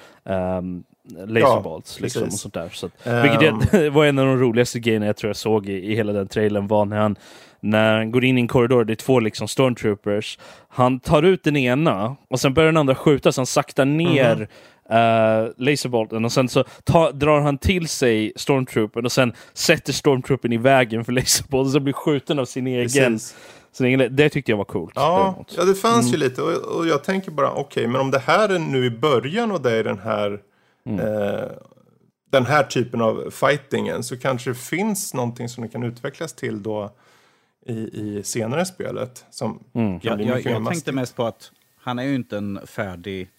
[0.58, 0.84] um,
[1.28, 2.00] laserbolts.
[2.00, 2.70] liksom, och sånt där.
[2.70, 3.22] Så att, Ehm.
[3.22, 6.14] vilket det, var en av de roligaste grejerna jag tror jag såg i, i hela
[6.14, 7.16] den trailern var när han
[7.60, 10.40] när han går in i en korridor, det är två liksom stormtroopers.
[10.70, 14.36] Han tar ut den ena och sen börjar den andra skjuta så han saktar ner
[14.36, 14.48] Mhm.
[14.90, 20.54] Eh, laserbolten och sen så ta, drar han till sig stormtroopern och sen sätter stormtroopern
[20.54, 23.20] i vägen för laserbolten så blir skjuten av sin egen.
[23.72, 24.94] Sin egen det tyckte jag var coolt.
[24.96, 25.54] Ja, däremot.
[25.58, 26.12] ja, det fanns Mm.
[26.12, 28.90] ju lite och, och jag tänker bara okej, men om det här är nu i
[28.90, 30.40] början och det är den här
[30.86, 31.00] Mm.
[31.00, 31.44] eh,
[32.32, 36.64] den här typen av fightingen så kanske det finns någonting som det kan utvecklas till
[36.64, 36.92] då
[37.66, 40.00] i, i senare spelet som Mm.
[40.00, 41.52] kan Jag, bli jag, jag tänkte mest på att
[41.84, 42.60] han är ju inte en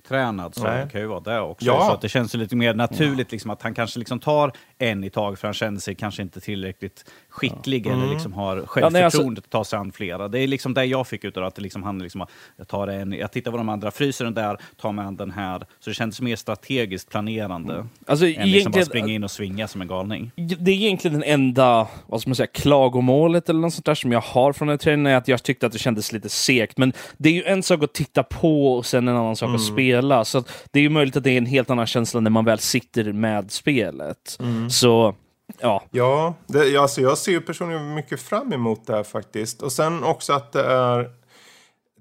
[0.09, 0.79] färdigtränad så Nej.
[0.79, 1.67] han kan ju vara det också.
[1.67, 1.87] Ja.
[1.87, 5.11] Så att det känns lite mer naturligt liksom, att han kanske liksom tar en i
[5.11, 7.99] taget för han känner sig kanske inte tillräckligt skicklig Mm.
[8.03, 10.29] eller liksom har nej, självförtroende alltså- att ta sig an flera.
[10.29, 12.69] Det är liksom det jag fick ut av det, att det liksom, han liksom, jag,
[12.69, 15.59] tar en, jag tittar på de andra, fryser den där, tar an den här.
[15.81, 19.69] Så det känns mer strategiskt planerande Alltså, än liksom bara egentligen, springa in och svinga
[19.69, 20.31] som en galning.
[20.37, 24.13] det är egentligen den enda, vad ska man säga, klagomålet eller något sånt där som
[24.13, 26.79] jag har från den trailern är att jag tyckte att det kändes lite segt.
[26.79, 29.61] Men det är ju en sak att titta på och sen en annan sak att
[29.63, 29.98] spela.
[30.25, 32.45] Så att det är ju möjligt att det är en helt annan känsla när man
[32.45, 34.39] väl sitter med spelet.
[34.71, 35.15] Så,
[35.61, 35.83] ja.
[35.91, 39.63] Ja, det, ja, alltså jag ser ju personligen mycket fram emot det här faktiskt.
[39.63, 41.11] Och sen också att det är,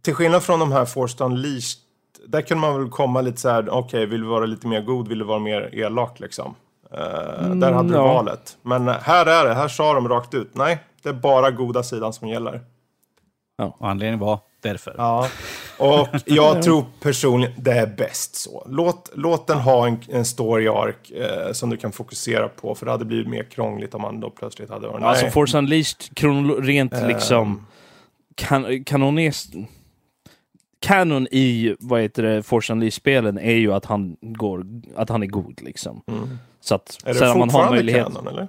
[0.02, 1.82] till skillnad från de här Forced Unleashed,
[2.28, 5.08] där kan man väl komma lite så här, okej, vill du vara lite mer god,
[5.08, 6.56] vill du vara mer elak liksom?
[6.92, 8.08] Eh, där hade du ja.
[8.08, 8.58] valet.
[8.62, 12.14] Men här är det, här sa de rakt ut, nej, det är bara goda sidan
[12.14, 12.62] som gäller.
[13.80, 14.96] Och anledningen var därför.
[14.98, 15.28] Ja,
[15.78, 18.68] och jag tror personligen det är bäst så.
[18.70, 22.86] Låt, låt den ha en, en story arc eh, som du kan fokusera på, för
[22.86, 25.32] det hade blivit mer krångligt om man då plötsligt hade Alltså nej.
[25.32, 27.08] Force Unleashed, kronolo- rent Ehm.
[27.08, 27.66] liksom,
[28.36, 29.54] kan, kanonist...
[30.80, 35.28] Canon i vad heter det, Force Unleashed-spelen är ju att han, går, att han är
[35.28, 35.62] god.
[35.62, 36.02] liksom.
[36.08, 36.38] Mm.
[36.62, 38.04] Så att Är det om man har fortfarande möjlighet...
[38.04, 38.48] kanon eller?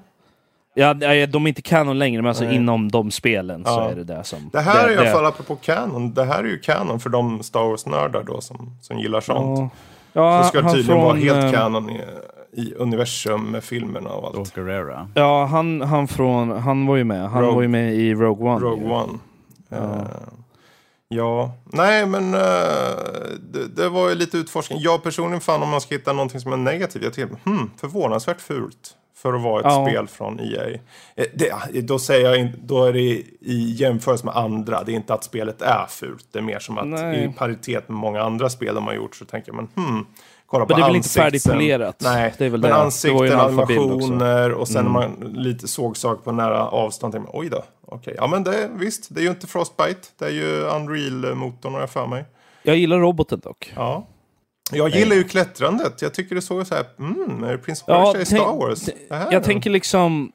[0.79, 0.95] Ja,
[1.27, 2.55] de är inte kanon längre, men alltså Nej.
[2.57, 3.91] inom de spelen så Ja.
[3.91, 4.51] är det det som...
[4.53, 6.15] Det här är i det- alla fall apropå kanon.
[6.15, 9.73] Det här är ju kanon för de Star Wars-nördar då som, som gillar sånt.
[10.13, 12.01] Ja, ja Så ska det tydligen vara helt eh, kanon i,
[12.53, 14.55] i universum med filmerna och allt.
[14.55, 15.09] Guerrera.
[15.15, 16.51] Ja, han, han från...
[16.63, 17.31] Han var ju med.
[17.31, 18.61] Han Rogue- var ju med i Rogue One.
[18.65, 18.91] Rogue ju.
[18.93, 19.13] One.
[19.69, 19.77] Ja.
[19.77, 20.07] Eh,
[21.09, 22.41] ja, nej men eh,
[23.53, 24.79] det, det var ju lite utforskning.
[24.83, 27.03] Jag personligen fann om man ska hitta någonting som är negativt.
[27.03, 28.95] Jag tycker, hmm, förvånansvärt fult.
[29.23, 29.87] För att vara ett Ja.
[29.87, 30.69] spel från EA.
[31.17, 34.83] Eh, Det, då säger jag då är det i jämförelse med andra.
[34.85, 36.27] Det är inte att spelet är fult.
[36.33, 37.25] Det är mer som att Nej.
[37.25, 40.07] i paritet med många andra spel de har gjort så tänker man, hmm,
[40.47, 42.01] kolla på Men det är väl inte färdigpolerat?
[42.05, 42.77] Nej, det är väl men det.
[42.77, 44.93] ansikten, det animationer och sen Mm.
[44.93, 47.13] när man lite såg saker på nära avstånd.
[47.13, 48.15] Tänkte man, Oj då, okej.
[48.17, 50.09] Ja men det, visst, det är ju inte Frostbite.
[50.19, 52.25] Det är ju Unreal-motorn har jag för mig.
[52.63, 53.73] Jag gillar roboten dock.
[53.77, 54.07] Ja.
[54.73, 56.03] Jag gillar ju klättrandet.
[56.03, 58.89] Jag tycker det såg så här, mm, är det Prince Ja, Persia i Star Wars?
[59.09, 59.41] Jag då?
[59.41, 60.33] tänker liksom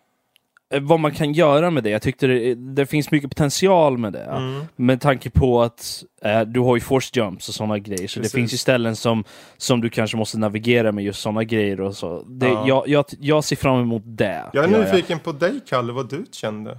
[0.73, 1.89] eh, vad man kan göra med det.
[1.89, 4.23] Jag tyckte det, det finns mycket potential med det.
[4.23, 4.63] Mm.
[4.75, 8.07] Med tanke på att eh, du har ju force jumps och sådana grejer.
[8.07, 8.31] Så Precis.
[8.31, 9.23] det finns ju ställen som,
[9.57, 12.23] som du kanske måste navigera med just sådana grejer och så.
[12.23, 12.63] Det, Ja.
[12.67, 14.45] jag, jag, jag ser fram emot det.
[14.53, 16.77] Jag är gör nyfiken på dig, Kalle, vad du kände.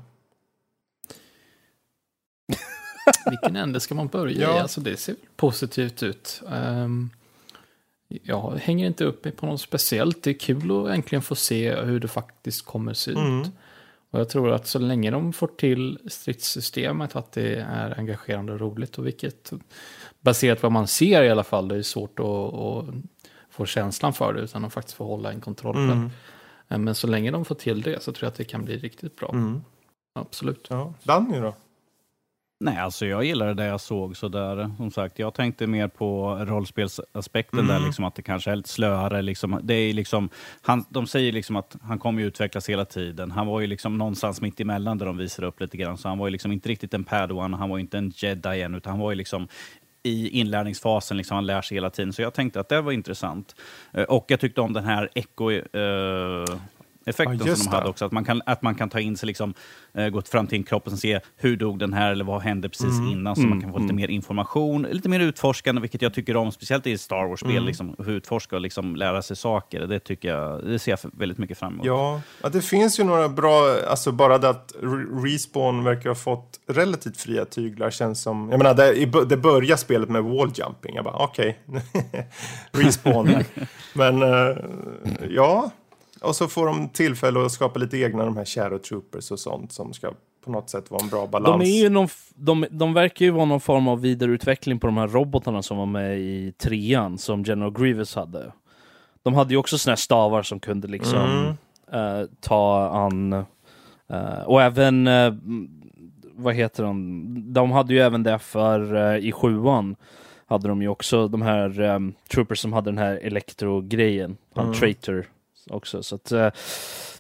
[3.31, 4.57] vilken ände ska man börja Ja.
[4.57, 4.59] i?
[4.61, 6.43] Alltså det ser positivt ut.
[6.47, 7.11] Um,
[8.09, 10.23] jag hänger inte upp mig på något speciellt.
[10.23, 13.17] Det är kul att äntligen få se hur det faktiskt kommer se ut.
[13.17, 13.49] Mm.
[14.11, 18.61] Och jag tror att så länge de får till stridssystemet att det är engagerande och
[18.61, 19.53] roligt och vilket
[20.21, 22.95] baserat på vad man ser i alla fall, det är svårt att, att
[23.51, 25.77] få känslan för det utan att faktiskt få hålla en kontroll.
[25.77, 26.11] Mm.
[26.69, 28.77] Eh, Men så länge de får till det så tror jag att det kan bli
[28.77, 29.31] riktigt bra.
[29.33, 29.63] Mm.
[30.19, 30.67] Absolut.
[30.71, 30.95] Ja.
[31.03, 31.55] Danny då?
[32.65, 34.17] Nej, alltså jag gillade det jag såg.
[34.17, 37.75] Så där, som sagt, jag tänkte mer på rollspelsaspekten Mm.
[37.75, 39.23] där, liksom, att det kanske är lite slöare.
[39.23, 40.29] Liksom, det är liksom,
[40.63, 43.31] han, de säger liksom att han kommer ju utvecklas hela tiden.
[43.31, 45.99] Han var ju liksom någonstans mitt emellan där de visar upp lite grann.
[45.99, 48.75] Så han var ju liksom inte riktigt en padawan, han var inte en jedi än,
[48.75, 49.49] utan han var ju liksom
[50.03, 52.13] i inlärningsfasen, liksom, han lär sig hela tiden.
[52.13, 53.55] Så jag tänkte att det var intressant.
[53.93, 55.51] Eh, Och jag tyckte om den här echo...
[55.51, 56.59] Eh,
[57.07, 58.05] effekten Ja, som de hade också.
[58.05, 59.55] Att man kan, att man kan ta in sig, liksom,
[59.95, 62.69] eh, gå fram till en kropp och se hur dog den här eller vad hände
[62.69, 63.09] precis Mm.
[63.13, 63.37] innan.
[63.37, 66.53] Så man kan få lite mer information, lite mer utforskande, vilket jag tycker om.
[66.53, 67.65] Speciellt i Star Wars-spel, Mm.
[67.65, 69.81] liksom, hur utforska och liksom, lära sig saker.
[69.87, 71.87] Det, tycker jag, det ser jag väldigt mycket fram emot.
[71.87, 76.15] Ja, ja, det finns ju några bra, alltså bara det att Re- Respawn verkar ha
[76.17, 81.05] fått relativt fria tyglar känns som, jag menar det, det börjar spelet med walljumping, jag
[81.05, 81.59] bara okej,
[82.73, 83.35] Respawn.
[83.95, 84.57] Men eh,
[85.31, 85.71] ja,
[86.25, 89.73] och så får de tillfälle att skapa lite egna, de här Shadow Troopers och sånt
[89.73, 90.13] som ska
[90.45, 91.63] på något sätt vara en bra balans.
[91.65, 94.97] De, är ju någon, de, de verkar ju vara någon form av vidareutveckling på de
[94.97, 98.53] här robotarna som var med i trean, som General Grievous hade.
[99.23, 102.21] De hade ju också såna här stavar som kunde liksom Mm.
[102.21, 103.33] eh, ta an...
[104.09, 105.69] eh, och även, mm,
[106.37, 107.25] vad heter de?
[107.53, 109.97] De hade ju även det för i sjuan.
[110.47, 114.37] Hade de ju också de här um, troopers som hade den här elektrogrejen.
[114.55, 114.77] Han Mm.
[114.79, 115.27] traitor
[115.71, 116.03] också.
[116.03, 116.49] Så att eh,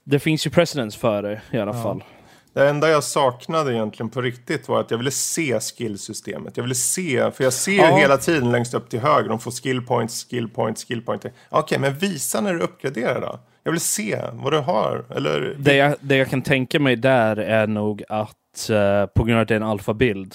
[0.04, 1.82] det finns ju precedence för det i alla Ja.
[1.82, 2.04] fall.
[2.52, 6.56] Det enda jag saknade egentligen på riktigt var att jag ville se skillsystemet.
[6.56, 7.96] Jag ville se, för jag ser ju Ja.
[7.96, 11.26] hela tiden längst upp till höger, de får skill points, skill points, skill points.
[11.48, 13.38] Okej, men visa när du uppgraderar då.
[13.62, 15.04] Jag vill se vad du har.
[15.10, 19.36] Eller, Det jag, det jag kan tänka mig där är nog att eh, på grund
[19.38, 20.34] av att det är en alfabild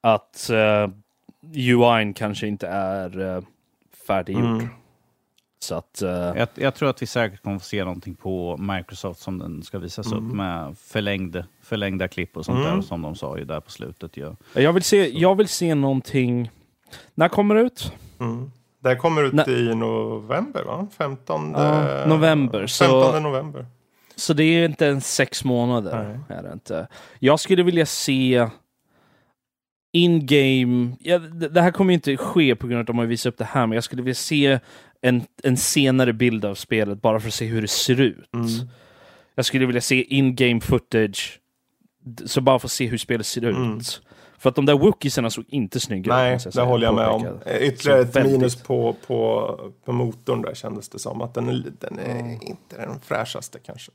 [0.00, 0.88] att uh,
[1.54, 3.42] UI'n kanske inte är uh,
[4.06, 4.44] färdiggjord.
[4.44, 4.68] Mm.
[5.62, 6.02] Så att...
[6.02, 9.62] eh, Jag, jag tror att vi säkert kommer få se någonting på Microsoft som den
[9.62, 10.36] ska visas upp Mm.
[10.36, 12.74] med förlängd, förlängda klipp och sånt Mm.
[12.76, 14.16] där som de sa ju där på slutet.
[14.16, 14.36] Ja.
[14.54, 16.50] jag, vill se, jag vill se någonting...
[17.14, 17.92] När kommer det ut?
[18.20, 18.50] Mm.
[18.82, 19.50] Det kommer ut Nej.
[19.70, 20.86] i november, va?
[20.98, 23.66] 15 Ja, november, så- 15 november.
[24.16, 26.18] Så det är inte ens sex månader.
[26.28, 26.38] Nej.
[26.38, 26.86] Är det inte.
[27.18, 28.48] Jag skulle vilja se
[29.92, 30.96] in-game...
[31.00, 33.38] Ja, det, här kommer ju inte ske på grund av att de har visat upp
[33.38, 34.58] det här, men jag skulle vilja se
[35.02, 38.34] en, en senare bild av spelet bara för att se hur det ser ut.
[38.34, 38.46] Mm.
[39.34, 41.40] Jag skulle vilja se in-game footage,
[42.24, 43.56] så bara för att se hur spelet ser ut.
[43.56, 43.80] Mm.
[44.38, 46.64] För att de där wookiesarna såg inte snygga Nej, måste jag det säga.
[46.64, 47.26] håller jag med om.
[47.46, 48.32] Eh, Ytterligare ett väldigt.
[48.32, 51.22] minus på, på, på motorn där kändes det som.
[51.22, 52.30] Att den är, den är Mm.
[52.42, 53.92] inte den fräschaste kanske.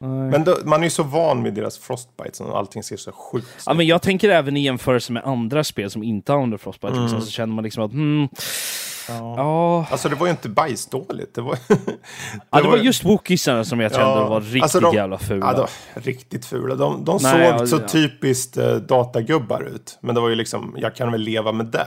[0.00, 0.30] Nej.
[0.30, 3.46] Men då, man är ju så van vid deras frostbites och allting ser så sjukt
[3.66, 6.92] Ja, men jag tänker även i jämförelse med andra spel som inte har under Frostbite,
[6.92, 7.02] Mm.
[7.02, 8.28] liksom, så känner man liksom att hmm,
[9.08, 9.34] Ja.
[9.36, 11.34] ja, Alltså det var ju inte bajsdåligt.
[11.34, 11.58] Det var,
[12.50, 15.46] Ja, det var just Wookiesarna som jag kände Ja, var riktigt alltså de- jävla fula.
[15.56, 16.74] ja, de, riktigt fula.
[16.74, 17.88] De, de Nej, såg ja, så ja.
[17.88, 19.98] typiskt eh, datagubbar ut.
[20.00, 21.86] Men det var ju liksom, jag kan väl leva med det.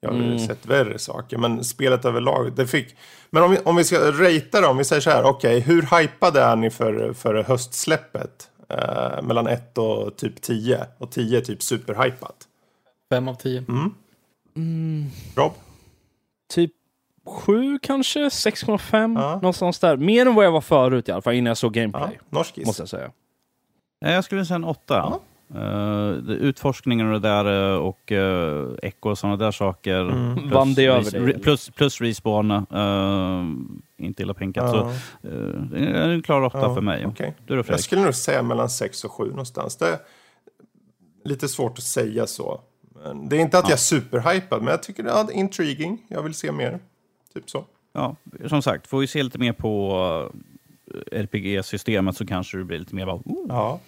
[0.00, 0.38] Jag har ju Mm.
[0.38, 1.38] sett värre saker.
[1.38, 2.96] Men spelet överlag, det fick...
[3.30, 5.82] Men om vi, om vi ska ratea då, om vi säger så här, okej, hur
[6.00, 8.50] hypade är ni för, för höstsläppet?
[8.68, 10.86] Eh, mellan 1 och typ 10.
[10.98, 12.36] Och 10 är typ superhypat.
[13.10, 13.64] Fem av tio.
[13.68, 13.94] Mm.
[14.56, 15.04] Mm,
[15.36, 15.52] Rob?
[16.50, 16.72] typ
[17.26, 19.34] 7 kanske, 6,5 Ja.
[19.34, 19.96] någonstans där.
[19.96, 22.18] Mer än vad jag var förut i alla fall, innan jag såg Ja, gameplay.
[22.30, 22.66] norsk giss.
[22.66, 23.10] Måste jag säga.
[24.00, 24.94] Nej, Jag skulle säga en åtta.
[24.96, 25.20] Ja.
[26.26, 30.00] Det- utforskningen och det där eh, och uh, echo och sådana där saker.
[30.00, 30.34] Mm.
[30.38, 31.38] Plus Vann det över dig, re-?
[31.42, 32.50] Plus, plus respawn.
[32.50, 34.70] eh, inte illa pinkat.
[34.70, 34.90] Så, eh,
[35.70, 37.06] det är en klar åtta för mig.
[37.06, 37.34] okej.
[37.46, 39.76] Du då Jag skulle nog säga mellan 6 och 7 någonstans.
[39.76, 39.98] Det är
[41.24, 42.60] lite svårt att säga så.
[43.28, 43.68] Det är inte att Ja.
[43.70, 45.98] jag är superhypad, men jag tycker det är intriguing.
[46.08, 46.78] Jag vill se mer.
[47.34, 47.64] Typ så.
[47.92, 50.32] Ja, som sagt, får vi se lite mer på
[51.12, 53.16] RPG-systemet så kanske det blir lite mer bara...
[53.16, 53.46] Oh.
[53.48, 53.80] Ja,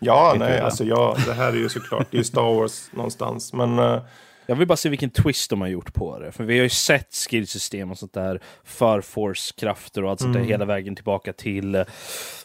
[0.00, 0.64] ja nej, det?
[0.64, 3.52] alltså ja, det här är ju såklart, det är Star Wars någonstans.
[3.52, 4.02] Men eh,
[4.46, 6.32] Jag vill bara se vilken twist de har gjort på det.
[6.32, 10.40] För vi har ju sett skillsystem och sånt där för force-krafter och allt sånt där
[10.40, 10.50] Mm.
[10.50, 11.84] hela vägen tillbaka till eh,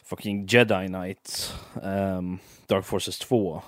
[0.06, 2.38] fucking Jedi Knight, ehm,
[2.68, 3.62] Dark Forces 2,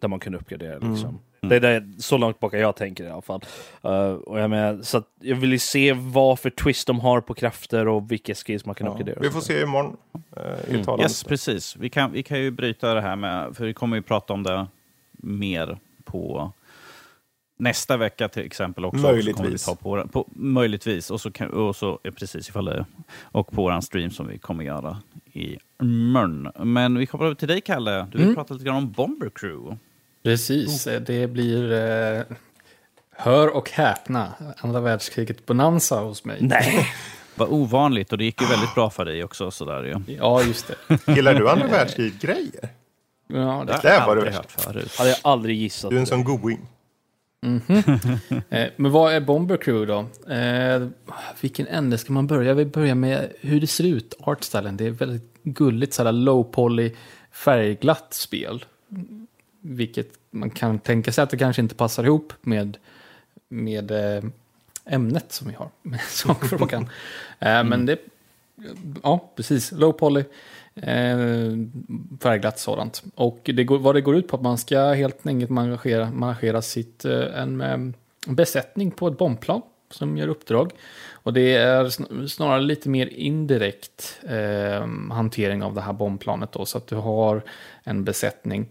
[0.00, 1.18] där man kunde uppgradera Mm.
[1.42, 1.48] Liksom.
[1.48, 3.40] Det är det, så långt bak jag tänker i alla fall.
[3.82, 7.20] Eh, och jag, menar, så att jag vill ju se vad för twist de har
[7.20, 9.18] på krafter och vilka skills man kan ja, uppgradera.
[9.20, 9.96] vi får se imorgon.
[10.36, 11.00] Uh, Mm.
[11.00, 11.76] Yes, precis.
[11.76, 14.42] Vi kan, vi kan ju bryta det här med, för vi kommer ju prata om
[14.42, 14.66] det
[15.12, 16.52] mer på
[17.58, 19.00] nästa vecka till exempel också.
[19.02, 19.62] Möjligtvis.
[19.62, 21.10] Så kommer vi ta på, på, möjligtvis.
[21.10, 22.84] Och så, kan, och så precis ifall det,
[23.22, 24.96] och på vår stream som vi kommer göra
[25.32, 26.52] i mörn.
[26.58, 28.06] Men vi kommer över till dig, Kalle.
[28.12, 28.34] Du vill Mm.
[28.34, 29.76] prata lite grann om Bomber Crew.
[30.22, 31.72] Precis, det blir...
[31.72, 32.22] Eh,
[33.16, 36.38] hör och häpna, andra världskriget bonanza hos mig.
[36.40, 36.86] Nej.
[37.34, 39.50] Vad ovanligt och det gick ju väldigt bra för dig också.
[39.50, 40.02] Sådär, ja.
[40.18, 41.12] Ja, just det.
[41.14, 42.68] Gillar du andra världskriget-grejer?
[43.26, 43.72] Ja, det.
[43.72, 44.40] Har Det jag var det aldrig värsta.
[44.40, 44.94] hört förut.
[44.98, 45.90] Hade jag aldrig gissat.
[45.90, 46.60] Du är en sån going.
[48.50, 50.32] Eh, men vad är Bomber Crew då?
[50.34, 50.86] Eh,
[51.40, 52.48] vilken ände ska man börja?
[52.48, 54.76] Jag vill börja med hur det ser ut, artstylen.
[54.76, 56.94] Det är väldigt gulligt, sådär low poly,
[57.32, 58.64] färgglatt spel.
[59.60, 62.76] Vilket man kan tänka sig att det kanske inte passar ihop med,
[63.48, 64.24] med eh,
[64.86, 66.82] ämnet som vi har, med sakfrågan.
[67.38, 67.98] eh, Men det,
[69.02, 70.24] ja precis, low poly.
[70.74, 71.50] Eh,
[72.20, 73.02] färgglatt sådant.
[73.14, 77.04] Och det vad det går ut på att man ska helt enkelt managera, managera sitt,
[77.04, 77.94] en
[78.26, 80.72] besättning på ett bombplan som gör uppdrag.
[81.22, 86.66] Och det är sn- snarare lite mer indirekt eh, hantering av det här bombplanet då.
[86.66, 87.42] Så att du har
[87.84, 88.66] en besättning.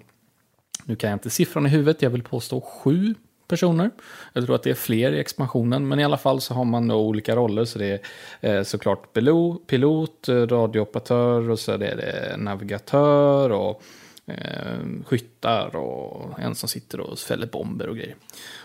[0.90, 3.16] Nu kan jag inte siffran i huvudet, jag vill påstå sju
[3.48, 3.92] personer.
[4.34, 6.88] Jag tror att det är fler i expansionen, men i alla fall så har man
[6.88, 7.66] då olika roller.
[7.66, 8.02] Så det
[8.42, 13.84] är eh, såklart pilot, eh, radiooperatör och så är det navigatör och
[14.26, 18.16] eh, skyttar och en som sitter och fäller bomber och grejer.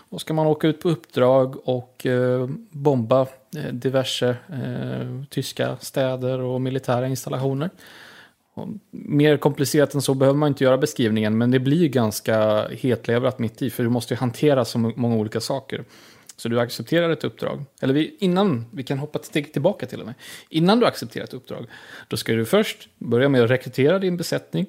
[0.09, 3.21] Och ska man åka ut på uppdrag och eh, bomba
[3.57, 7.69] eh, diverse eh, tyska städer och militära installationer.
[8.91, 13.61] Mer komplicerat än så behöver man inte göra beskrivningen, men det blir ganska hetleverat mitt
[13.61, 15.83] i, för du måste ju hantera så många olika saker.
[16.37, 19.99] Så du accepterar ett uppdrag, eller vi, innan, vi kan hoppa ett steg tillbaka till
[19.99, 20.15] och med.
[20.49, 21.65] Innan du accepterar ett uppdrag,
[22.07, 24.65] då ska du först börja med att rekrytera din besättning.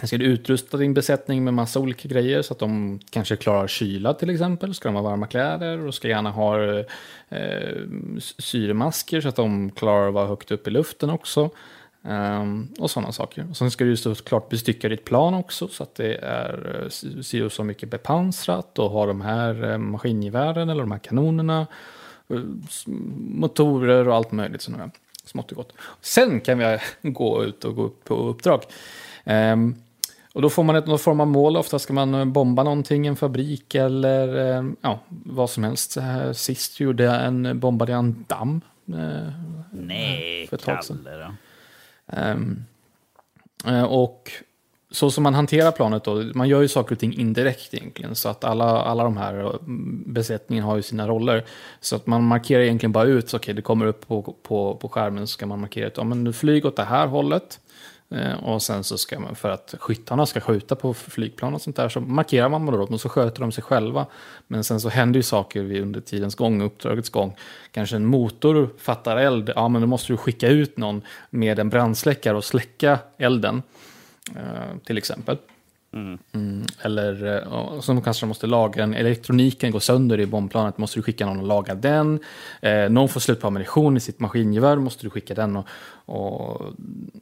[0.00, 3.68] Sen ska du utrusta din besättning med massa olika grejer så att de kanske klarar
[3.68, 4.74] kyla till exempel.
[4.74, 6.78] Ska de ha varma kläder och ska gärna ha
[7.28, 7.76] eh,
[8.38, 11.50] syremasker så att de klarar att vara högt upp i luften också.
[12.04, 13.46] Ehm, och sådana saker.
[13.50, 16.88] Och sen ska du såklart bestycka ditt plan också så att det är eh,
[17.22, 21.66] si och så mycket bepansrat och ha de här eh, maskingevären eller de här kanonerna.
[22.28, 22.38] eh,
[23.16, 24.90] Motorer och allt möjligt sådana.
[25.24, 25.72] Smått och gott.
[26.00, 26.78] Sen kan vi
[27.10, 28.62] gå ut och gå upp på uppdrag.
[29.24, 29.74] Ehm,
[30.32, 31.56] och då får man ett, någon form av mål.
[31.56, 35.96] Ofta ska man eh, bomba någonting, en fabrik eller eh, ja, vad som helst.
[36.32, 38.60] Sist gjorde jag en, bombade jag en damm.
[38.86, 39.32] eh,
[39.72, 40.48] Nej.
[40.64, 41.32] Kalle då.
[42.12, 42.64] Ehm,
[43.66, 44.30] eh, och
[44.90, 48.14] så som man hanterar planet då, man gör ju saker och ting indirekt egentligen.
[48.14, 49.52] Så att alla, alla de här eh,
[50.06, 51.44] besättningen har ju sina roller.
[51.80, 54.88] Så att man markerar egentligen bara ut, så okej det kommer upp på, på, på
[54.88, 57.60] skärmen så ska man markera ut, ja men flyg åt det här hållet.
[58.10, 61.76] Eh, och sen så ska man, för att skyttarna ska skjuta på flygplan och sånt
[61.76, 64.06] där, så markerar man med dem och så sköter de sig själva.
[64.46, 67.36] Men sen så händer ju saker under tidens gång, uppdragets gång.
[67.72, 71.68] Kanske en motor fattar eld, ja men då måste du skicka ut någon med en
[71.68, 73.62] brandsläckare och släcka elden.
[74.36, 75.36] Eh, till exempel.
[75.92, 78.94] Mm, eller eh, så kanske de måste laga den.
[78.94, 80.78] Elektroniken går sönder i bombplanet.
[80.78, 82.20] Måste du skicka någon och laga den.
[82.62, 84.76] Eh, någon får slut på ammunition i sitt maskingevär.
[84.76, 85.66] Måste du skicka den och,
[86.04, 86.62] och,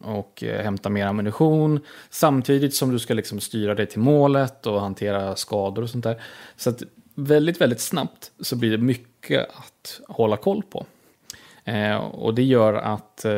[0.00, 1.81] och eh, hämta mer ammunition.
[2.11, 6.20] Samtidigt som du ska liksom styra dig till målet och hantera skador och sånt där.
[6.57, 6.83] Så att
[7.14, 10.87] väldigt, väldigt snabbt så blir det mycket att hålla koll på.
[11.64, 13.33] Eh, och det gör att eh,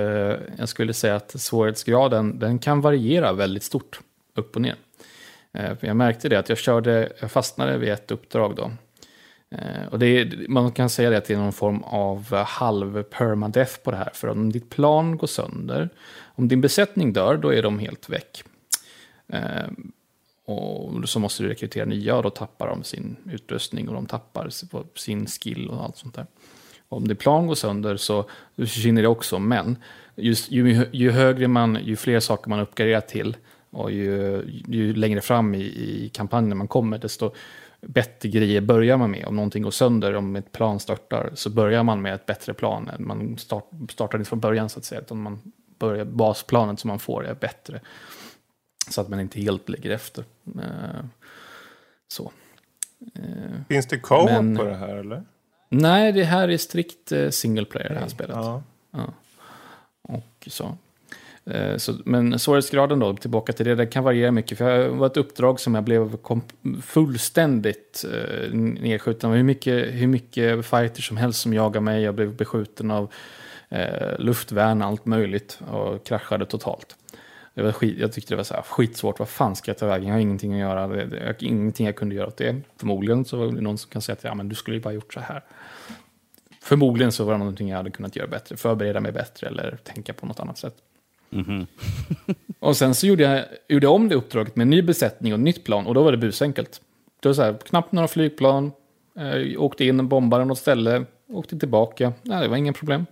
[0.56, 4.00] jag skulle säga att svårighetsgraden den kan variera väldigt stort
[4.34, 4.76] upp och ner.
[5.52, 8.70] Eh, jag märkte det att jag körde, jag fastnade vid ett uppdrag då.
[9.50, 12.44] Eh, och det är, man kan säga det att det är någon form av eh,
[12.44, 14.10] halv permadeath på det här.
[14.14, 15.88] För om ditt plan går sönder,
[16.22, 18.44] om din besättning dör, då är de helt väck.
[20.44, 24.48] Och så måste du rekrytera nya och då tappar de sin utrustning och de tappar
[24.98, 26.26] sin skill och allt sånt där.
[26.88, 28.24] Om din plan går sönder så
[28.56, 29.78] försvinner det också, men
[30.16, 33.36] just, ju, ju högre man, ju fler saker man uppgraderar till
[33.70, 37.32] och ju, ju längre fram i, i kampanjen man kommer, desto
[37.80, 39.26] bättre grejer börjar man med.
[39.26, 42.90] Om någonting går sönder, om ett plan startar, så börjar man med ett bättre plan.
[42.98, 46.98] Man start, startar inte från början så att säga, utan man börjar, basplanet som man
[46.98, 47.80] får är bättre.
[48.90, 50.24] Så att man inte helt ligger efter.
[50.58, 51.04] Eh,
[52.08, 52.32] Så.
[53.14, 55.22] Eh, Finns det co-op på det här eller?
[55.68, 58.36] Nej, det här är strikt eh, single player det här spelet.
[58.36, 58.62] Ja.
[60.02, 60.76] Och så.
[61.50, 64.58] Eh, så, men svårighetsgraden då, tillbaka till det, det kan variera mycket.
[64.58, 66.16] För jag var ett uppdrag som jag blev
[66.82, 69.30] fullständigt eh, nedskjuten.
[69.30, 69.36] av.
[69.36, 72.02] hur mycket, hur mycket fighters som helst som jagade mig.
[72.02, 73.12] Jag blev beskjuten av
[73.68, 76.96] eh, luftvärn, allt möjligt och kraschade totalt.
[77.54, 79.18] Det var skit, jag tyckte det var så här, skitsvårt.
[79.18, 80.08] Vad fan ska jag ta vägen?
[80.08, 80.86] Jag har ingenting att göra.
[80.86, 82.60] Det, det, jag, ingenting jag kunde göra åt det.
[82.76, 84.94] Förmodligen så var det någon som kan säga att ja, men du skulle ju bara
[84.94, 85.44] gjort så här.
[86.62, 88.56] Förmodligen så var det någonting jag hade kunnat göra bättre.
[88.56, 90.74] Förbereda mig bättre eller tänka på något annat sätt.
[91.30, 91.66] Mhm.
[92.58, 95.40] Och sen så gjorde jag, gjorde jag om det uppdraget med en ny besättning och
[95.40, 95.86] nytt plan.
[95.86, 96.80] Och då var det busenkelt.
[97.20, 98.72] Det var så här, knappt några flygplan.
[99.18, 101.04] Eh, åkte in, bombade något ställe.
[101.28, 102.12] Åkte tillbaka.
[102.22, 103.06] Nej, det var inga problem.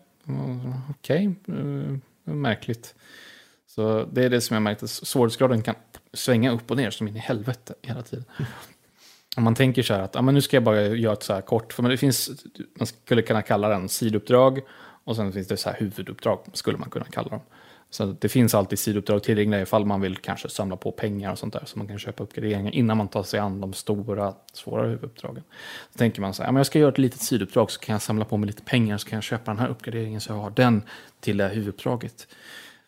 [0.90, 2.94] Okej, eh, märkligt.
[3.66, 5.74] Så det är det som jag märkt, att svårighetsgraden kan
[6.12, 8.24] svänga upp och ner som in i helvete hela tiden.
[9.36, 11.34] Om man tänker så här att ah, men nu ska jag bara göra ett så
[11.34, 12.30] här kort, för det finns,
[12.78, 14.60] man skulle kunna kalla den sidouppdrag
[15.04, 17.40] och sen finns det så här huvuduppdrag, skulle man kunna kalla dem.
[17.90, 21.52] Så det finns alltid sidouppdrag tillgängliga ifall man vill kanske samla på pengar och sånt
[21.52, 25.42] där, så man kan köpa uppgraderingar innan man tar sig an de stora, svåra huvuduppdragen.
[25.92, 27.92] Så tänker man så här, ah, men jag ska göra ett litet sidouppdrag så kan
[27.92, 30.36] jag samla på mig lite pengar, så kan jag köpa den här uppgraderingen så jag
[30.36, 30.82] har den
[31.20, 32.26] till det här huvuduppdraget.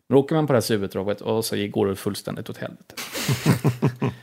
[0.09, 2.95] Då åker man på det här huvuduppdraget och så går det fullständigt åt helvete.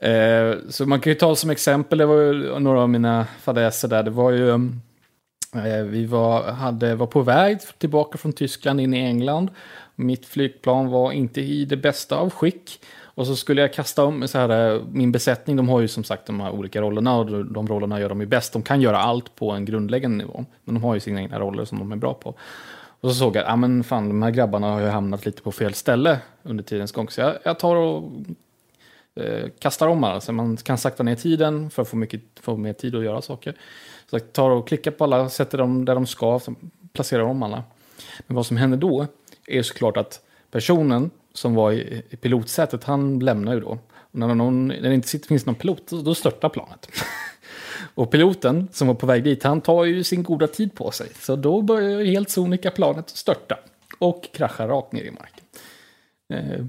[0.00, 3.88] Eh, så man kan ju ta som exempel, det var ju några av mina fadäser
[3.88, 8.94] där, det var ju, eh, vi var, hade, var på väg tillbaka från Tyskland in
[8.94, 9.50] i England.
[9.96, 12.80] Mitt flygplan var inte i det bästa av skick.
[13.16, 16.04] Och så skulle jag kasta om så här, eh, min besättning, de har ju som
[16.04, 18.52] sagt de här olika rollerna och de rollerna gör de ju bäst.
[18.52, 21.64] De kan göra allt på en grundläggande nivå, men de har ju sina egna roller
[21.64, 22.34] som de är bra på.
[23.00, 25.52] Och så såg jag, ja men fan de här grabbarna har ju hamnat lite på
[25.52, 27.08] fel ställe under tidens gång.
[27.08, 28.12] Så jag, jag tar och
[29.14, 30.20] eh, kastar om alla.
[30.20, 33.22] Så man kan sakta ner tiden för att få, mycket, få mer tid att göra
[33.22, 33.54] saker.
[34.10, 36.40] Så jag tar och klickar på alla, sätter dem där de ska,
[36.92, 37.64] placerar om alla.
[38.26, 39.06] Men vad som händer då
[39.46, 40.20] är såklart att
[40.50, 43.78] personen som var i, i pilotsätet, han lämnar ju då.
[43.94, 46.88] Och när, någon, när det inte sitter, finns någon pilot, då störtar planet.
[47.94, 51.08] Och piloten som var på väg dit, han tar ju sin goda tid på sig.
[51.20, 53.58] Så då börjar ju helt sonika planet störta.
[53.98, 55.44] Och kraschar rakt ner i marken.
[56.32, 56.66] Eh,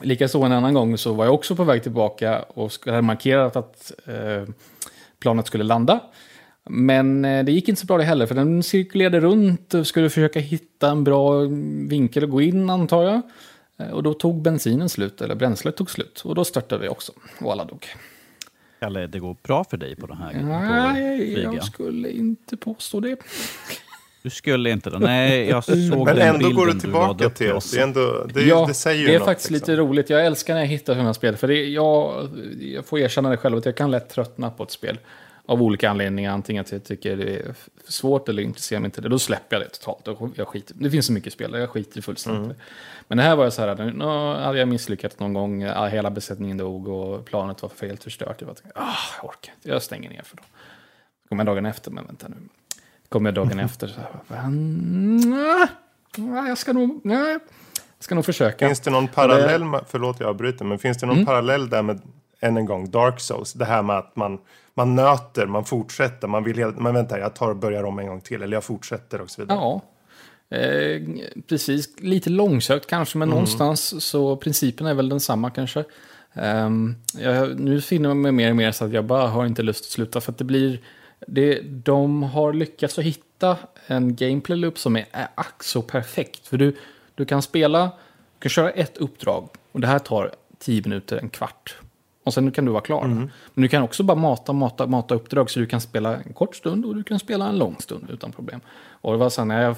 [0.00, 3.92] Likaså en annan gång så var jag också på väg tillbaka och hade markerat att
[4.06, 4.44] eh,
[5.18, 6.00] planet skulle landa.
[6.72, 10.10] Men eh, det gick inte så bra det heller, för den cirkulerade runt och skulle
[10.10, 11.40] försöka hitta en bra
[11.88, 13.22] vinkel att gå in antar jag.
[13.78, 16.22] Eh, och då tog bensinen slut, eller bränslet tog slut.
[16.24, 17.86] Och då störtade vi också, och alla dog.
[18.80, 23.16] Kalle, det går bra för dig på den här Nej, jag skulle inte påstå det.
[24.22, 24.98] Du skulle inte det?
[24.98, 27.70] Nej, jag såg Men den ändå bilden går du du tillbaka upp till oss.
[27.70, 27.78] det.
[27.78, 29.72] är ändå, det, ja, det säger ju det är något, faktiskt liksom.
[29.72, 30.10] lite roligt.
[30.10, 31.36] Jag älskar när jag hittar sådana spel.
[31.36, 32.28] För det, jag,
[32.60, 34.98] jag får erkänna det själv att jag kan lätt tröttna på ett spel.
[35.50, 36.32] Av olika anledningar.
[36.32, 39.00] Antingen att jag tycker det är för svårt eller intresserar mig inte.
[39.00, 39.08] det.
[39.08, 40.34] Då släpper jag det totalt.
[40.36, 40.74] Jag skiter.
[40.78, 42.44] Det finns så mycket spel jag skiter fullständigt.
[42.44, 42.56] Mm.
[43.08, 44.04] Men det här var jag så här, nu
[44.44, 45.62] hade jag misslyckats någon gång.
[45.62, 48.40] ja, Hela besättningen dog och planet var helt förstört.
[48.40, 49.68] Jag var ah, jag orkar inte.
[49.68, 50.42] Jag stänger ner för då.
[51.28, 52.36] Kommer dagen efter, men vänta nu.
[53.08, 55.20] Kommer dagen efter så här, "Mm,
[56.16, 57.40] nej, jag ska nog, nej, jag
[58.04, 58.66] ska nog försöka.
[58.66, 62.00] Finns det någon parallell, med, förlåt jag avbryter, men finns det någon parallell där med,
[62.40, 63.52] än en gång, Dark Souls?
[63.52, 64.38] Det här med att man,
[64.74, 68.20] man nöter, man fortsätter, man vill, men vänta, jag tar och börjar om en gång
[68.20, 69.58] till, eller jag fortsätter och så vidare.
[69.58, 69.80] Ja,
[70.56, 71.02] eh,
[71.48, 72.00] precis.
[72.00, 75.84] Lite långsökt kanske, men någonstans så principen är väl densamma kanske.
[76.34, 79.62] Ehm, jag, nu finner jag mig mer och mer så att jag bara har inte
[79.62, 80.80] lust att sluta för att det blir...
[81.26, 86.46] Det, de har lyckats att hitta en gameplay loop som är, är ack så perfekt.
[86.46, 86.76] För du,
[87.14, 87.84] du kan spela,
[88.38, 91.76] du kan köra ett uppdrag och det här tar tio minuter, en kvart.
[92.30, 93.04] Och sen kan du vara klar.
[93.06, 96.56] Men du kan också bara mata, mata, mata uppdrag så du kan spela en kort
[96.56, 98.60] stund och du kan spela en lång stund utan problem.
[98.90, 99.76] Och det var så här, när jag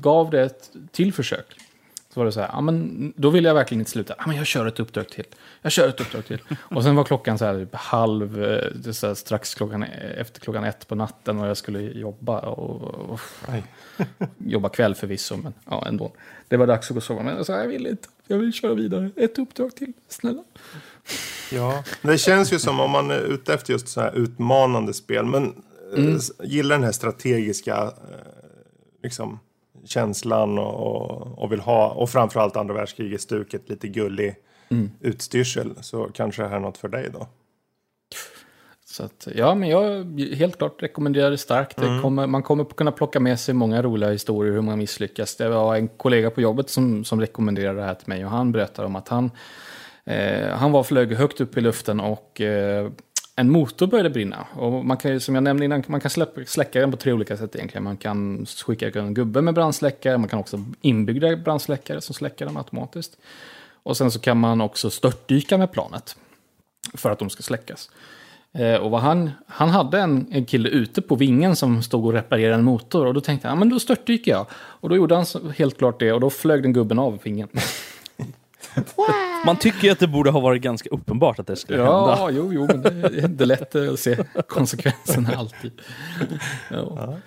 [0.00, 1.46] gav det ett till försök
[2.14, 4.14] så var det så här, ja, men då vill jag verkligen inte sluta.
[4.18, 5.24] Ja, men jag kör ett uppdrag till.
[5.62, 6.38] Jag kör ett uppdrag till.
[6.58, 10.64] Och sen var klockan så här typ halv, eh, så här, strax klockan, efter klockan
[10.64, 12.38] ett på natten och jag skulle jobba.
[12.38, 13.20] Och, och,
[14.38, 16.12] jobba kväll förvisso, men ja, ändå.
[16.48, 17.22] Det var dags att gå och sova.
[17.22, 18.08] Men jag sa, jag vill inte.
[18.26, 19.10] Jag vill köra vidare.
[19.16, 20.44] Ett uppdrag till, snälla.
[21.52, 25.24] Ja, det känns ju som om man är ute efter just så här utmanande spel.
[25.24, 25.62] Men
[25.96, 26.08] Mm.
[26.08, 27.90] eh, s- gillar den här strategiska eh,
[29.02, 29.38] liksom,
[29.84, 34.34] känslan och, och, vill ha, och framförallt andra världskriget-stuket, lite gullig
[34.68, 34.90] Mm.
[35.00, 35.72] utstyrsel.
[35.80, 37.26] Så kanske det här är något för dig då.
[38.84, 40.04] Så att, ja, men jag
[40.34, 41.76] helt klart rekommenderar det starkt.
[41.76, 45.36] Det kommer, man kommer kunna plocka med sig många roliga historier hur man misslyckas.
[45.36, 48.52] Det var en kollega på jobbet som, som rekommenderade det här till mig och han
[48.52, 49.30] berättade om att han,
[50.04, 52.90] eh, han var flög högt upp i luften och eh,
[53.36, 54.46] en motor började brinna.
[54.54, 57.36] Och man kan som jag nämnde innan, man kan släppa, släcka den på tre olika
[57.36, 57.84] sätt egentligen.
[57.84, 62.56] Man kan skicka en gubbe med brandsläckare, man kan också inbyggda brandsläckare som släcker den
[62.56, 63.18] automatiskt.
[63.82, 66.16] Och sen så kan man också störtdyka med planet
[66.94, 67.90] för att de ska släckas.
[68.52, 72.12] Eh, och vad han, han hade en, en kille ute på vingen som stod och
[72.12, 73.06] reparerade en motor.
[73.06, 74.46] Och då tänkte han, ja men då störtdyker jag.
[74.52, 75.26] Och då gjorde han
[75.56, 77.48] helt klart det och då flög den gubben av vingen.
[79.46, 82.16] Man tycker ju att det borde ha varit ganska uppenbart att det skulle hända.
[82.18, 84.16] Ja, jo, jo, men det är inte lätt att se
[84.48, 85.72] konsekvenserna alltid.
[86.70, 87.18] Ja.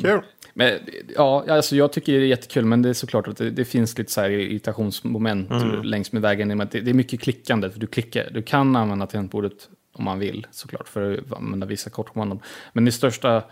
[0.00, 0.22] Kul.
[0.54, 0.78] Men
[1.16, 3.98] ja, alltså jag tycker det är jättekul, men det är såklart att det, det finns
[3.98, 5.50] lite så här irritationsmoment
[5.84, 6.58] längs med vägen.
[6.58, 10.46] Det, det är mycket klickande, för du, klickar, du kan använda tangentbordet om man vill
[10.50, 12.40] såklart, för att använda vissa kortkommandon.
[12.72, 13.42] Men i största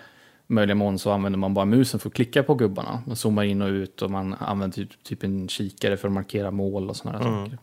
[0.47, 3.03] möjliga mån så använder man bara musen för att klicka på gubbarna.
[3.07, 6.51] Man zoomar in och ut och man använder typ, typ en kikare för att markera
[6.51, 7.59] mål och sådana saker.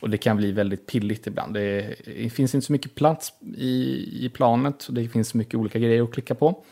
[0.00, 1.54] Och det kan bli väldigt pilligt ibland.
[1.54, 5.54] Det, det finns inte så mycket plats i, i planet och det finns så mycket
[5.54, 6.64] olika grejer att klicka på.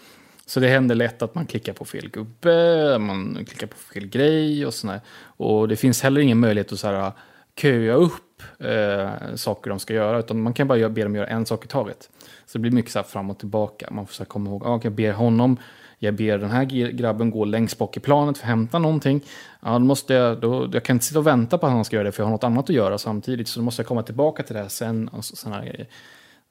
[0.46, 4.66] Så det händer lätt att man klickar på fel gubbe, man klickar på fel grej
[4.66, 5.00] och sådär.
[5.20, 7.12] Och det finns heller ingen möjlighet att så här,
[7.56, 11.46] köa upp eh, saker de ska göra, utan man kan bara be dem göra en
[11.46, 12.10] sak i taget.
[12.46, 13.88] Så det blir mycket så här fram och tillbaka.
[13.90, 15.56] Man får så komma ihåg, ah, jag ber honom,
[15.98, 19.20] jag ber den här grabben gå längst bak i planet för att hämta någonting.
[19.60, 21.96] Ja, då måste jag, då, jag kan inte sitta och vänta på att han ska
[21.96, 23.48] göra det, för jag har något annat att göra samtidigt.
[23.48, 25.08] Så då måste jag komma tillbaka till det här sen.
[25.08, 25.86] Och så, grejer.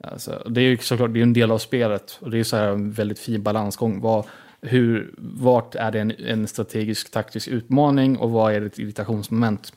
[0.03, 2.55] Alltså, det är ju såklart det är en del av spelet och det är så
[2.55, 4.01] här en väldigt fin balansgång.
[4.01, 4.25] Vad,
[4.61, 9.73] hur, vart är det en, en strategisk taktisk utmaning och vad är det ett irritationsmoment?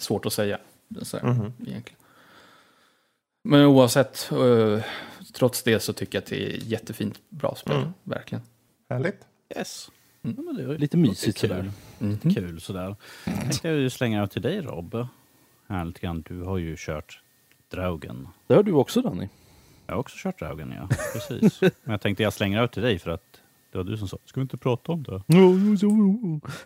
[0.00, 0.58] Svårt att säga.
[1.02, 2.00] Så här, egentligen.
[3.42, 4.84] Men oavsett, eh,
[5.32, 7.90] trots det så tycker jag att det är jättefint, bra spel.
[8.02, 8.42] Verkligen.
[8.90, 9.20] Härligt.
[9.56, 9.90] Yes.
[10.22, 11.48] Ja, men det var Lite mysigt kul.
[11.50, 11.70] sådär.
[11.98, 12.34] Mhm.
[12.34, 12.96] Kul sådär.
[13.26, 15.06] Jag tänkte ju slänga över till dig Rob.
[15.68, 16.22] Här lite grann.
[16.28, 17.20] Du har ju kört
[17.70, 18.28] Draugen.
[18.46, 19.28] Det har du också Danny.
[19.86, 20.88] Jag har också kört Draugen, ja.
[21.12, 21.60] Precis.
[21.60, 23.40] Men jag tänkte jag slänger över till dig för att
[23.72, 25.22] det var du som sa, ska vi inte prata om det?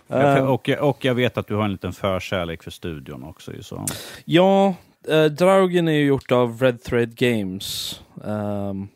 [0.08, 3.52] Jag- Eh, och, och jag vet att du har en liten förkärlek för studion också.
[3.62, 3.86] Så.
[4.24, 4.74] Ja,
[5.10, 8.00] uh, Draugen är ju gjort av Red Thread Games.
[8.24, 8.88] Ehm,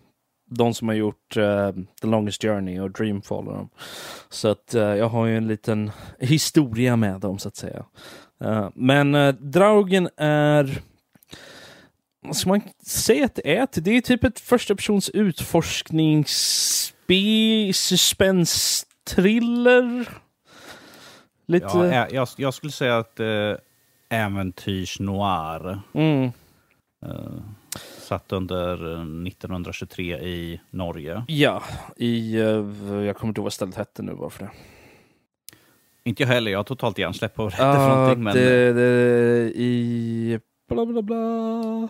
[0.49, 1.71] de som har gjort eh,
[2.01, 3.49] The Longest Journey och Dreamfall.
[3.49, 3.69] och dem.
[4.29, 7.85] Så att eh, jag har ju en liten historia med dem så att säga.
[8.41, 10.83] Eh, men uh, Draugen är...
[12.21, 13.69] Vad ska man säga att det är?
[13.81, 20.09] Det är typ ett första persons utforskningsspel, suspense-thriller.
[21.47, 21.67] Lite...
[21.67, 23.55] Ja, jag, jag skulle säga att eh,
[24.09, 26.31] äventyrs-noir mm.
[27.75, 31.25] Eh, satt under eh, 1923 i Norge.
[31.29, 31.63] Ja,
[31.97, 32.35] i...
[32.35, 32.43] eh,
[33.05, 34.51] jag kommer inte ihåg vad stället hette nu bara för det.
[36.05, 38.25] Inte jag heller, jag har totalt hjärnsläpp på vad det hette för Ja, någonting.
[38.25, 40.41] Men det, det, i...
[40.69, 41.89] Bla, bla, bla.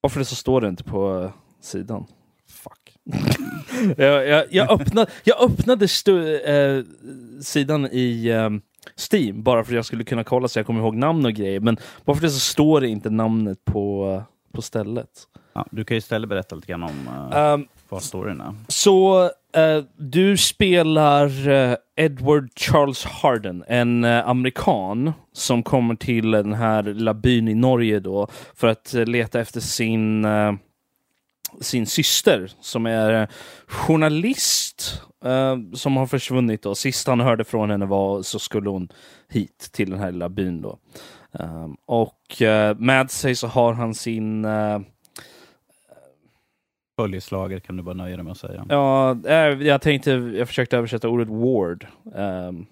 [0.00, 2.06] Varför det så står det inte på eh, sidan?
[2.48, 2.96] Fuck.
[3.96, 6.84] jag, jag, jag öppnade, jag öppnade stu, eh,
[7.40, 8.50] sidan i eh,
[9.12, 11.60] Steam bara för att jag skulle kunna kolla så jag kommer ihåg namn och grejer.
[11.60, 14.22] Men varför det så står det inte namnet på,
[14.54, 15.08] på stället.
[15.52, 18.54] ja, du kan ju istället berätta lite grann om eh, Um, är.
[18.68, 19.22] Så
[19.54, 26.82] eh, du spelar eh, Edward Charles Harden, en eh, amerikan som kommer till den här
[26.82, 30.26] lilla byn i Norge då för att leta efter sin,
[31.60, 33.28] sin syster som är
[33.66, 35.02] journalist
[35.74, 36.62] som har försvunnit.
[36.62, 36.74] Då.
[36.74, 38.88] Sist han hörde från henne var så skulle hon
[39.28, 40.62] hit till den här lilla byn.
[40.62, 40.78] Då.
[41.38, 44.78] Um, och eh, med sig så har han sin eh,
[46.96, 48.66] Följeslager kan du bara nöja dig med att säga.
[48.68, 49.34] Ja, eh,
[49.66, 51.86] jag tänkte, jag försökte översätta ordet ward.
[52.04, 52.66] Um,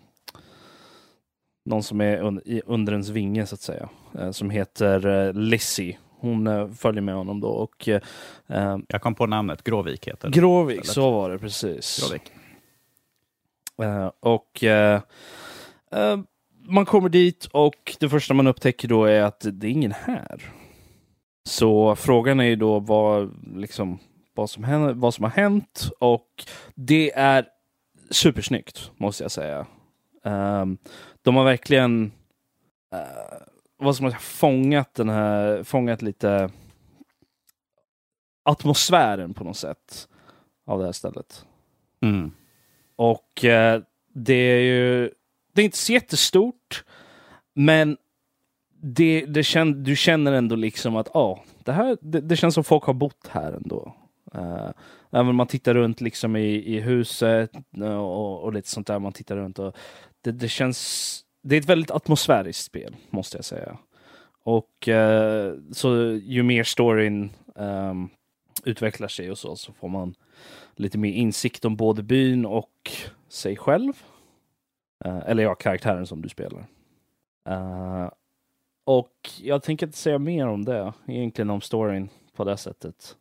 [1.64, 3.88] någon som är un, i, under ens vinge så att säga.
[4.18, 5.98] eh, som heter uh, Lizzie.
[6.18, 7.48] Hon eh, följer med honom då.
[7.48, 8.00] Och eh,
[8.48, 10.38] ehm, Jag kom på namnet, Gråvik heter det.
[10.38, 12.00] Gråvik, Eller- så var det precis.
[12.08, 12.32] Gråvik.
[14.20, 14.64] Och
[16.64, 20.52] man kommer dit och det första man upptäcker då är att det är ingen här.
[21.44, 23.98] Så frågan är ju då vad, liksom,
[24.34, 26.44] vad, som, händer, vad som har hänt och
[26.74, 27.46] det är
[28.10, 29.66] supersnyggt måste jag säga.
[30.24, 30.78] Ehm,
[31.22, 32.12] de har verkligen
[32.92, 33.38] eh,
[33.76, 36.50] vad som har fångat den här, fångat lite
[38.42, 40.08] atmosfären på något sätt
[40.66, 41.46] av det här stället.
[42.00, 42.32] Mm.
[42.96, 43.82] Och eh,
[44.14, 45.10] det är ju
[45.52, 46.84] det är inte så jättestort,
[47.54, 47.96] men
[48.82, 52.64] det, det kän, du känner ändå liksom att ah, det, här, det, det känns som
[52.64, 53.94] folk har bott här ändå.
[54.34, 54.70] Uh,
[55.10, 58.98] även om man tittar runt liksom i, i huset eh, och, och lite sånt där,
[58.98, 59.76] man tittar runt och
[60.20, 63.78] det, det känns, det är ett väldigt atmosfäriskt spel, måste jag säga.
[64.44, 68.10] Och uh, så ju mer storyn um,
[68.64, 70.14] utvecklar sig och så, så får man
[70.76, 72.90] lite mer insikt om både byn och
[73.28, 73.92] sig själv.
[75.04, 76.66] Eh, eller ja, karaktären som du spelar.
[77.48, 78.10] Eh,
[78.84, 83.16] och jag tänker inte säga mer om det, egentligen om storyn på det sättet.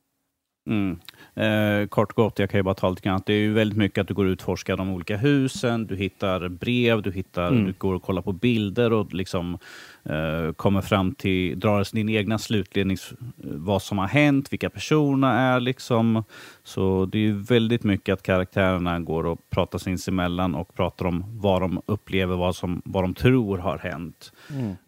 [0.68, 0.99] Mm.
[1.36, 3.22] Eh, kort gott, jag kan ju bara ta lite grann.
[3.26, 6.47] Det är ju väldigt mycket att du går och utforskar de olika husen, du hittar
[6.49, 7.66] brev, du, hittar, Mm.
[7.66, 9.57] du går och kollar på bilder och liksom
[10.03, 12.97] eh, kommer fram till, drar din egna slutledning,
[13.38, 15.59] vad som har hänt, vilka personerna är.
[15.59, 16.24] Liksom.
[16.64, 21.24] Så det är ju väldigt mycket att karaktärerna går och pratar sinsemellan och pratar om
[21.28, 24.32] vad de upplever, vad, som, vad de tror har hänt.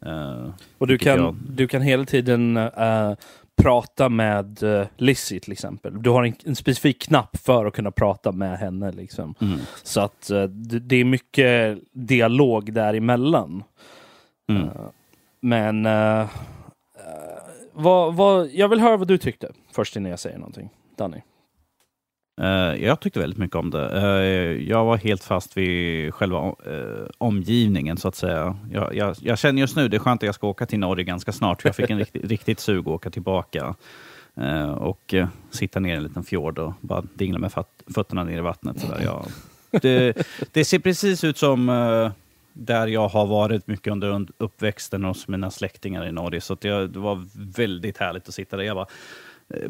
[0.05, 3.11] Eh, Och du kan, jag- du kan hela tiden eh,
[3.61, 6.03] prata med uh, Lizzie till exempel.
[6.03, 8.91] Du har en, en specifik knapp för att kunna prata med henne.
[8.91, 9.35] Liksom.
[9.41, 9.59] mm.
[9.83, 13.63] Så att eh, det, det är mycket dialog däremellan.
[14.49, 14.63] Mm.
[14.63, 14.69] Eh,
[15.39, 16.27] men eh, eh,
[17.73, 20.69] vad, vad, jag vill höra vad du tyckte först innan jag säger någonting.
[20.95, 21.21] Danny.
[22.41, 23.89] Eh, jag tyckte väldigt mycket om det.
[23.89, 28.57] Eh, jag var helt fast vid själva eh, omgivningen så att säga.
[28.71, 31.03] Jag, jag, jag känner just nu, det är skönt att jag ska åka till Norge
[31.03, 33.75] ganska snart, för jag fick en riktigt, riktigt sug att åka tillbaka.
[34.77, 35.13] Och
[35.51, 37.51] sitta ner i en liten fjord och bara dingla med
[37.95, 38.79] fötterna ner i vattnet.
[38.79, 38.87] Så.
[39.03, 39.25] Jag,
[39.81, 41.67] det, det ser precis ut som
[42.53, 46.41] där jag har varit mycket under und- uppväxten hos mina släktingar i Norge.
[46.41, 47.25] Så jag, det var
[47.57, 48.63] väldigt härligt att sitta där.
[48.63, 48.87] Jag bara,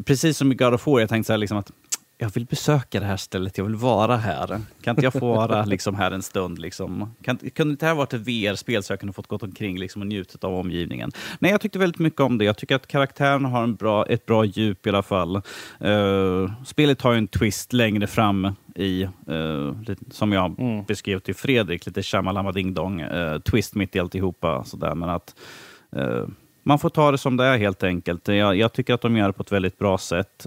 [0.04, 1.70] precis som i God of War, jag tänkte så här liksom att
[2.18, 4.46] jag vill besöka det här stället, jag vill vara här.
[4.82, 6.58] Kan inte jag få vara liksom här en stund?
[6.58, 7.14] Liksom?
[7.22, 10.02] Kan, kunde inte det här varit ett VR-spel så jag kunde fått gått omkring liksom,
[10.02, 11.10] och njutit av omgivningen?
[11.38, 12.44] Nej, jag tyckte väldigt mycket om det.
[12.44, 15.36] Jag tycker att karaktären har en bra, ett bra djup i alla fall.
[15.80, 19.08] Eh, spelet har ju en twist längre fram i,
[19.86, 20.84] lite, som jag Mm.
[20.84, 24.64] beskrev till Fredrik, lite shamalama ding dong, eh, twist mitt i alltihopa.
[24.64, 25.34] Sådär, men att
[25.96, 26.26] eh,
[26.62, 28.28] man får ta det som det är helt enkelt.
[28.28, 30.46] Jag, jag tycker att de gör det på ett väldigt bra sätt.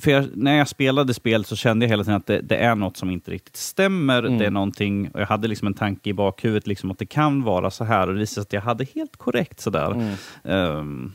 [0.00, 2.74] För jag, när jag spelade spel så kände jag hela tiden att det, det är
[2.74, 4.18] något som inte riktigt stämmer.
[4.18, 4.38] Mm.
[4.38, 7.42] Det är någonting, och jag hade liksom en tanke i bakhuvudet liksom att det kan
[7.42, 9.92] vara så här och det visade sig att jag hade helt korrekt sådär.
[9.92, 10.14] Mm.
[10.44, 11.12] Ehm,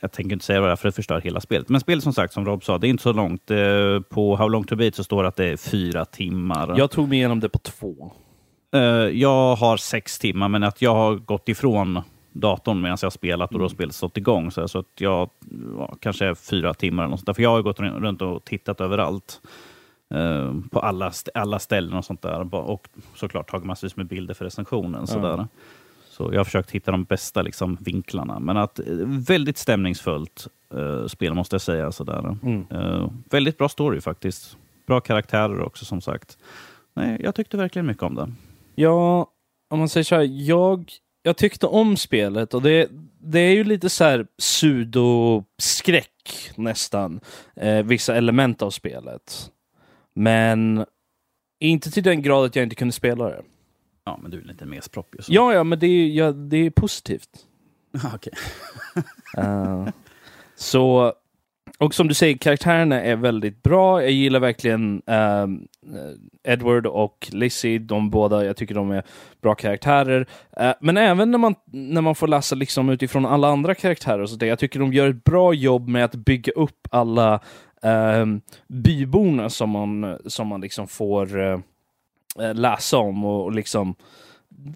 [0.00, 1.68] jag tänker inte säga vad det är för det förstör hela spelet.
[1.68, 3.50] Men spelet som sagt, som Rob sa, det är inte så långt.
[3.50, 6.74] Eh, på How long to beat så står det att det är fyra timmar.
[6.78, 8.12] Jag tog mig igenom det på två.
[8.74, 8.80] Eh,
[9.20, 12.02] jag har sex timmar, men att jag har gått ifrån
[12.34, 14.50] datorn medan jag har spelat och då har spelet stått igång.
[14.50, 15.30] Så, så att jag
[15.78, 17.32] ja, kanske är fyra timmar eller något sånt där.
[17.32, 19.40] För jag har gått runt och tittat överallt.
[20.14, 22.54] eh, på alla, st- alla ställen och sånt där.
[22.54, 25.06] Och såklart tagit massvis med bilder för recensionen.
[25.06, 25.46] Så, där.
[26.08, 28.38] så jag har försökt hitta de bästa liksom, vinklarna.
[28.38, 31.92] Men att eh, väldigt stämningsfullt eh, spel måste jag säga.
[31.92, 32.38] Så där.
[32.42, 32.64] Mm.
[32.70, 34.56] Eh, väldigt bra story faktiskt.
[34.86, 36.38] Bra karaktärer också som sagt.
[36.94, 38.32] Nej, jag tyckte verkligen mycket om det.
[38.74, 39.26] Ja,
[39.70, 40.92] om man säger så här, jag,
[41.26, 47.20] jag tyckte om spelet och det, det är ju lite så här pseudoskräck nästan,
[47.56, 49.50] eh, vissa element av spelet.
[50.14, 50.86] Men
[51.60, 53.42] inte till den grad att jag inte kunde spela det.
[54.04, 55.22] Ja, men du är lite mer spropp ju.
[55.22, 55.32] så.
[55.32, 57.30] Ja, ja, men det är, ja, det är positivt.
[58.14, 58.32] Okej.
[59.36, 59.88] Eh,
[60.56, 61.12] så,
[61.78, 64.02] och som du säger, karaktärerna är väldigt bra.
[64.02, 68.44] Jag gillar verkligen ehm, eh, Edward och Lizzie, de båda.
[68.44, 69.02] Jag tycker de är
[69.42, 70.26] bra karaktärer.
[70.56, 74.30] Eh, men även när man, när man får läsa liksom utifrån alla andra karaktärer, och
[74.30, 77.40] så där, jag tycker de gör ett bra jobb med att bygga upp alla
[77.82, 81.58] um, byborna som man, som man liksom får eh,
[82.40, 83.94] eh, läsa om och, och liksom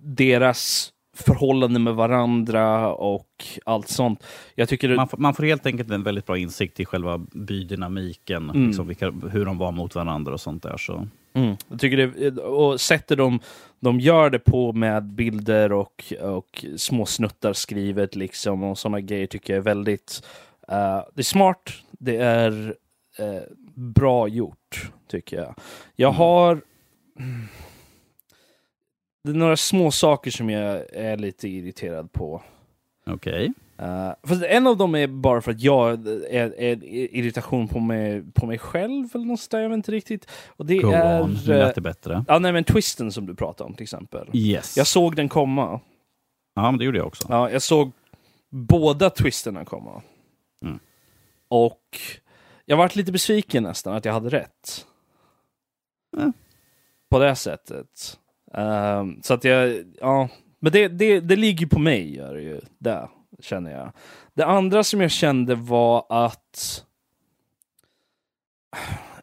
[0.03, 0.93] deras
[1.27, 4.25] förhållande med varandra och allt sånt.
[4.55, 8.51] Jag tycker Man, får, man får helt enkelt en väldigt bra insikt i själva bydynamiken,
[8.51, 8.67] Mm.
[8.67, 10.77] liksom vilka, hur de var mot varandra och sånt där.
[10.77, 11.09] Så.
[11.33, 11.57] Mm.
[11.69, 13.41] Jag tycker det, och sättet de,
[13.81, 19.27] de gör det på med bilder och, och små snuttar skrivet liksom och sådana grejer
[19.27, 20.23] tycker jag är väldigt
[20.69, 22.75] eh, det är smart, det är
[23.19, 23.43] eh,
[23.75, 25.55] bra gjort tycker jag.
[25.97, 26.19] Jag Mm.
[26.19, 26.61] har
[29.29, 32.43] det är några små saker som jag är lite irriterad på.
[33.07, 33.53] Okej.
[33.83, 38.25] Uh, fast en av dem är bara för att jag är, är irritation på mig,
[38.35, 40.31] på mig själv eller något där, jag vet inte riktigt.
[40.49, 41.23] Och det Go är...
[41.23, 41.39] on.
[41.47, 42.25] Nu eh, lät det bättre.
[42.29, 44.29] Ja, nej men twisten som du pratade om till exempel.
[44.33, 44.77] Yes.
[44.77, 45.81] Jag såg den komma.
[46.55, 47.27] Ja, men det gjorde jag också.
[47.31, 47.93] Ja, jag såg
[48.51, 50.03] båda twisterna komma.
[50.63, 50.79] Mm.
[51.49, 51.99] Och
[52.65, 54.87] jag varit lite besviken nästan att jag hade rätt.
[56.17, 56.33] Mm.
[57.11, 58.19] På det sättet.
[58.55, 60.29] Ehm, så att jag, ja.
[60.59, 62.61] Men det, det, det ligger på mig, gör det ju.
[62.79, 63.09] Det
[63.41, 63.93] känner jag.
[64.35, 66.85] Det andra som jag kände var att...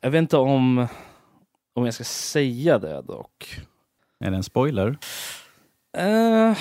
[0.02, 0.88] Jag vet inte om,
[1.74, 3.60] om jag ska säga det dock.
[4.20, 4.98] Är det en spoiler?
[5.98, 6.58] Eh,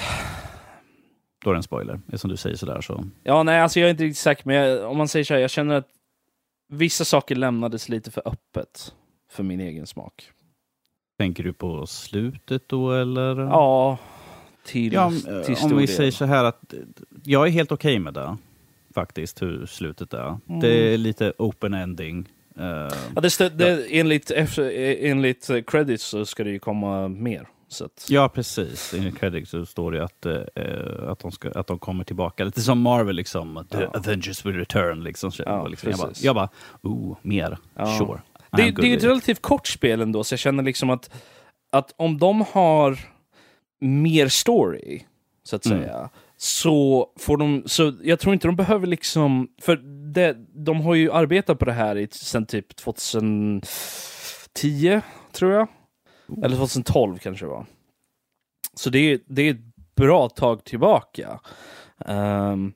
[1.44, 2.00] Då är det en spoiler.
[2.06, 3.04] Det är som du säger sådär så.
[3.22, 5.40] Ja, nej, alltså jag är inte riktigt säker, men jag, om man säger så här,
[5.40, 5.88] jag känner att
[6.68, 8.94] vissa saker lämnades lite för öppet
[9.30, 10.30] för min egen smak.
[11.24, 13.36] Tänker du på slutet då eller?
[13.40, 13.98] Ja,
[14.66, 15.12] till, Ja,
[15.46, 16.74] till om vi säger så här att
[17.22, 18.36] jag är helt okej med det.
[18.94, 20.38] faktiskt hur slutet är.
[20.60, 22.28] Det är lite open ending.
[22.58, 22.64] Eh,
[23.14, 24.70] Ja, det, stö- det, enligt, efter,
[25.04, 27.48] enligt eh, credits så ska det ju komma mer.
[27.68, 28.94] Så att, Ja, precis.
[28.94, 32.44] I credits så står det att, eh, att, de ska, att de kommer tillbaka.
[32.44, 33.66] Lite som Marvel, liksom.
[33.70, 33.86] The Ja.
[33.98, 35.04] Avengers will return.
[35.04, 35.30] Liksom.
[35.38, 35.90] Ja, liksom.
[35.90, 36.48] Jag, bara, jag bara,
[36.82, 37.58] oh, mer.
[37.74, 37.98] Ja.
[37.98, 38.20] Sure.
[38.56, 41.10] Det, det är ett relativt kort spel ändå, så jag känner liksom att,
[41.72, 42.98] att om de har
[43.80, 45.02] mer story,
[45.42, 45.82] så att Mm.
[45.82, 49.76] säga, så får de, så jag tror inte de behöver liksom, för
[50.12, 55.00] det, de har ju arbetat på det här i, sen typ 2010,
[55.32, 55.68] tror jag.
[56.44, 57.66] Eller 2012 kanske det var.
[58.74, 61.40] Så det är, det är ett bra tag tillbaka.
[62.06, 62.72] Ehm,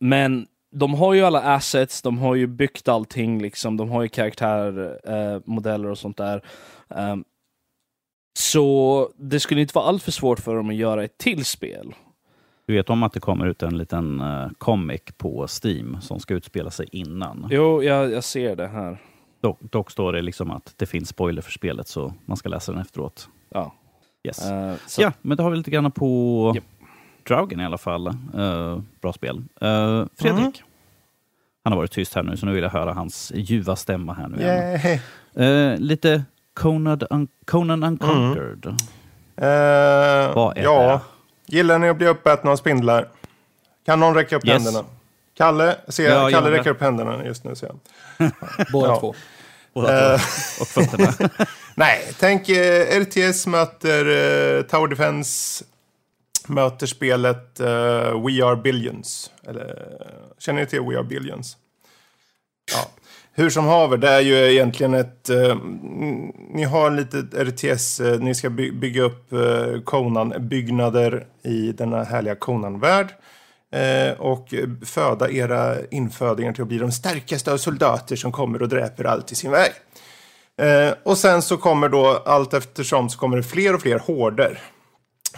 [0.00, 3.76] men de har ju alla assets, de har ju byggt allting, liksom.
[3.76, 6.42] de har ju karaktärmodeller eh, och sånt där.
[6.88, 7.24] Ehm,
[8.38, 11.94] så det skulle inte vara allt för svårt för dem att göra ett till spel.
[12.66, 16.34] Du vet om att det kommer ut en liten uh, comic på Steam som ska
[16.34, 17.48] utspela sig innan.
[17.50, 18.98] Jo, jag, jag ser det här.
[19.40, 22.72] Dock, dock står det liksom att det finns spoiler för spelet, så man ska läsa
[22.72, 23.28] den efteråt.
[23.48, 23.74] Ja.
[24.24, 24.50] Yes.
[24.50, 26.64] Eh, så, Ja, men då har vi lite grann på Japp.
[27.28, 28.06] Draugen i alla fall.
[28.06, 29.36] Eh, bra spel.
[29.62, 30.38] Uh, Fredrik.
[30.38, 30.52] Mm.
[31.64, 34.28] Han har varit tyst här nu, så nu vill jag höra hans ljuva stämma här
[34.28, 34.80] nu igen.
[34.84, 35.00] Yay.
[35.72, 36.24] Eh, lite
[36.54, 38.66] Conan, un Conan Unconquered.
[39.36, 41.00] Eh, Vad är ja,
[41.46, 43.08] gillar ni att bli uppätna av spindlar?
[43.86, 44.64] Kan någon räcka upp Yes.
[44.64, 44.84] händerna?
[45.36, 47.54] Kalle, ser Ja, Kalle räcker upp händerna just nu.
[47.54, 48.30] Ser jag.
[48.72, 49.00] Båda Ja.
[49.00, 49.14] två.
[49.74, 50.24] Båda två.
[50.60, 51.28] Och fötterna.
[51.74, 54.04] Nej, tänk eh, RTS möter
[54.58, 55.64] eh, Tower Defense
[56.48, 57.66] möter spelet uh,
[58.26, 59.30] We Are Billions.
[59.46, 59.88] Eller,
[60.38, 61.56] känner ni till We Are Billions?
[62.72, 62.90] Ja.
[63.32, 65.30] Hur som haver, det är ju egentligen ett...
[65.30, 65.56] Uh,
[66.50, 71.72] ni har en litet RTS, uh, eh, ni ska by- bygga upp uh, Conan-byggnader i
[71.72, 73.08] denna härliga Conan-värld.
[74.18, 79.04] Och föda era infödingar till att bli de starkaste av soldater som kommer och dräper
[79.04, 79.72] allt i sin väg.
[81.02, 84.58] Och sen så kommer då allt eftersom så kommer det fler och fler horder.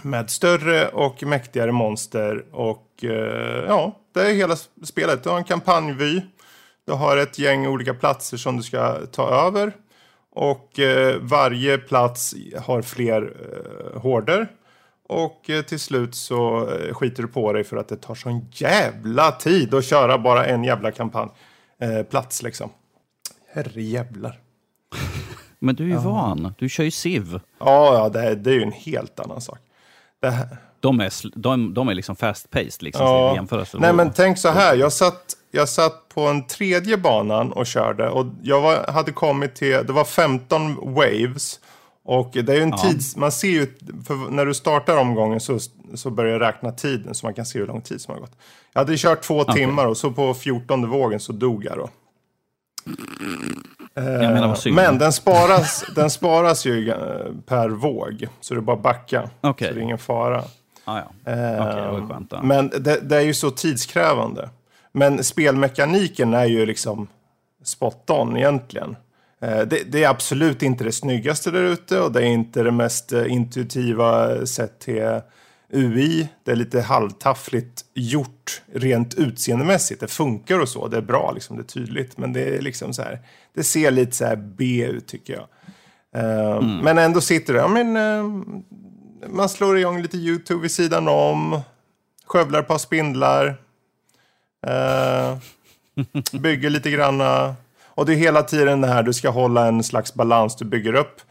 [0.01, 5.23] Med större och mäktigare monster och eh, ja, det är hela spelet.
[5.23, 6.21] Du har en kampanjvy.
[6.85, 9.73] Du har ett gäng olika platser som du ska ta över.
[10.31, 14.47] Och eh, varje plats har fler eh, horder.
[15.09, 19.73] Och till slut så skiter du på dig för att det tar sån jävla tid
[19.73, 21.29] att köra bara en jävla kampanj.
[21.81, 22.69] Eh, plats liksom.
[23.53, 24.39] Herre jävlar.
[25.59, 26.53] Men du är ju van.
[26.57, 27.39] Du kör ju Civ.
[27.59, 29.59] Ja, ja det, det är ju en helt annan sak.
[30.79, 33.31] De är, de, de är liksom fast-paced liksom, Ja.
[33.31, 33.77] i jämförelse.
[33.79, 34.75] Nej, men tänk så här.
[34.75, 39.55] Jag satt, jag satt på en tredje banan och körde och jag var, hade kommit
[39.55, 41.59] till, det var 15 waves.
[42.03, 42.77] Och det är ju en Ja.
[42.77, 43.67] tids, man ser ju,
[44.29, 45.59] när du startar omgången så,
[45.95, 48.35] så börjar jag räkna tiden så man kan se hur lång tid som har gått.
[48.73, 51.89] Jag hade kört två timmar och så på 14 vågen så dog jag då.
[53.95, 54.71] Menar.
[54.71, 56.95] Men den sparas, den sparas ju eh,
[57.45, 58.27] per våg.
[58.41, 59.29] Så det är bara att backa.
[59.41, 59.67] Okej.
[59.67, 60.43] Så det är ingen fara.
[60.85, 61.31] Ah, ja.
[61.31, 62.33] Eh, var skönt.
[62.43, 64.49] Men det, det är ju så tidskrävande.
[64.91, 67.07] Men spelmekaniken är ju liksom
[67.63, 68.95] spot on egentligen.
[69.41, 72.71] Eh, det, det är absolut inte det snyggaste där ute och det är inte det
[72.71, 75.21] mest intuitiva sett till
[75.73, 76.27] UI.
[76.43, 79.99] Det är lite halvtaffligt gjort rent utseendemässigt.
[79.99, 82.17] Det funkar och så, det är bra, liksom, det är tydligt.
[82.17, 83.19] Men det är liksom så här,
[83.53, 85.47] det ser lite så här B ut tycker jag.
[86.15, 88.23] Eh, Men ändå sitter det, ja men eh,
[89.29, 91.61] man slår igång lite YouTube vid sidan om.
[92.25, 93.47] Skövlar ett par spindlar.
[94.67, 95.37] Eh,
[96.39, 97.55] bygger lite granna.
[97.85, 100.55] Och det är hela tiden det här, du ska hålla en slags balans.
[100.55, 101.21] Du bygger upp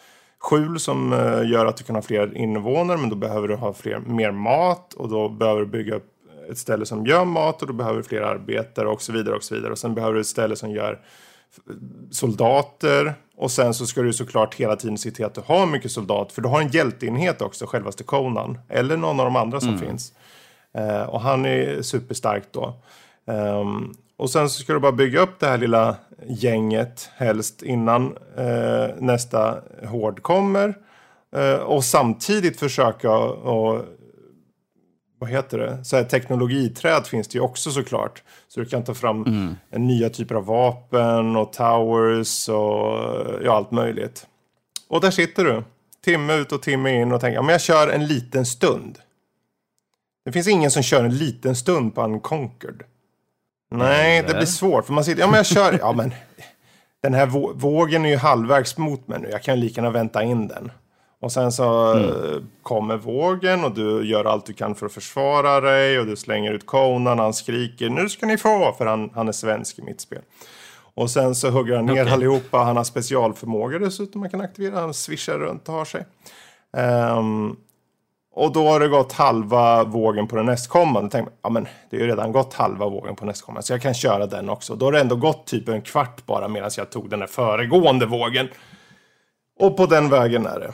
[0.41, 2.99] skjul som eh, gör att du kan ha fler invånare.
[2.99, 4.95] Men då behöver du ha fler, mer mat.
[4.95, 6.13] Och då behöver du bygga upp
[6.51, 7.63] ett ställe som gör mat.
[7.63, 9.37] Och då behöver du fler arbetare och så vidare.
[9.37, 9.73] Och så vidare.
[9.73, 11.01] Och sen behöver du ett ställe som gör
[12.11, 13.15] soldater.
[13.37, 16.33] Och sen så ska du såklart hela tiden se till att du har mycket soldat.
[16.33, 18.59] För du har en hjälteenhet också, självaste Conan.
[18.69, 20.13] Eller någon av de andra som finns.
[20.75, 22.83] Eh, och han är superstark då.
[23.27, 25.97] Ehm, och sen så ska du bara bygga upp det här lilla
[26.27, 30.75] gänget helst innan eh, nästa hård kommer.
[31.37, 33.85] Eh, och samtidigt försöka och
[35.19, 35.85] vad heter det?
[35.85, 38.23] Så här, teknologiträd finns det ju också såklart.
[38.49, 42.99] Så du kan ta fram nya typer av vapen och towers och
[43.45, 44.27] ja, allt möjligt.
[44.89, 45.65] Och där sitter du.
[46.05, 48.99] Timme ut och timme in och tänker, ja, men jag kör en liten stund.
[50.25, 52.83] Det finns ingen som kör en liten stund på Unconquered.
[53.71, 54.87] Nej, det blir svårt.
[54.87, 56.15] För man sitter, ja men jag kör, ja men.
[57.03, 59.29] Den här vå- vågen är ju halvvägs mot mig nu.
[59.31, 60.71] Jag kan lika gärna vänta in den.
[61.21, 62.51] Och sen så mm.
[62.63, 66.53] kommer vågen och du gör allt du kan för att försvara dig och du slänger
[66.53, 70.01] ut konan, han skriker nu ska ni få, för han, han är svensk i mitt
[70.01, 70.23] spel.
[70.95, 72.13] Och sen så hugger han ner okay.
[72.15, 76.07] allihopa, han har specialförmågor dessutom man kan aktivera, han svischar runt och har sig.
[77.17, 77.57] Um,
[78.33, 81.11] och då har det gått halva vågen på den nästkommande.
[81.13, 83.95] Tänk, ja men det är ju redan gått halva vågen på nästkommande, så jag kan
[83.95, 84.75] köra den också.
[84.75, 88.07] Då har det ändå gått typ en kvart bara medan jag tog den där föregående
[88.07, 88.49] vågen.
[89.59, 90.73] Och på den vägen är det.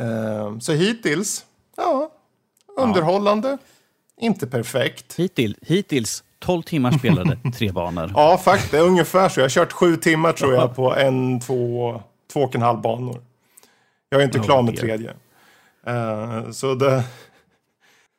[0.00, 1.44] Uh, så hittills,
[1.76, 2.10] ja,
[2.76, 3.48] underhållande.
[3.48, 3.58] Ja.
[4.20, 5.14] Inte perfekt.
[5.14, 8.12] Hittills, hittills 12 timmar spelade, tre banor.
[8.14, 8.74] ja, faktiskt.
[8.74, 9.40] Ungefär så.
[9.40, 12.00] Jag har kört sju timmar tror jag på en, två,
[12.32, 13.20] två och en halv banor.
[14.08, 15.14] Jag är inte klar med tredje.
[15.88, 17.04] Uh, så det...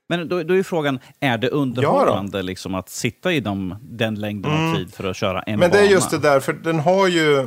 [0.09, 4.15] Men då, då är frågan, är det underhållande ja liksom, att sitta i dem, den
[4.15, 4.75] längden av mm.
[4.75, 5.81] tid för att köra en Men bana?
[5.81, 7.39] det är just det där, för den har ju...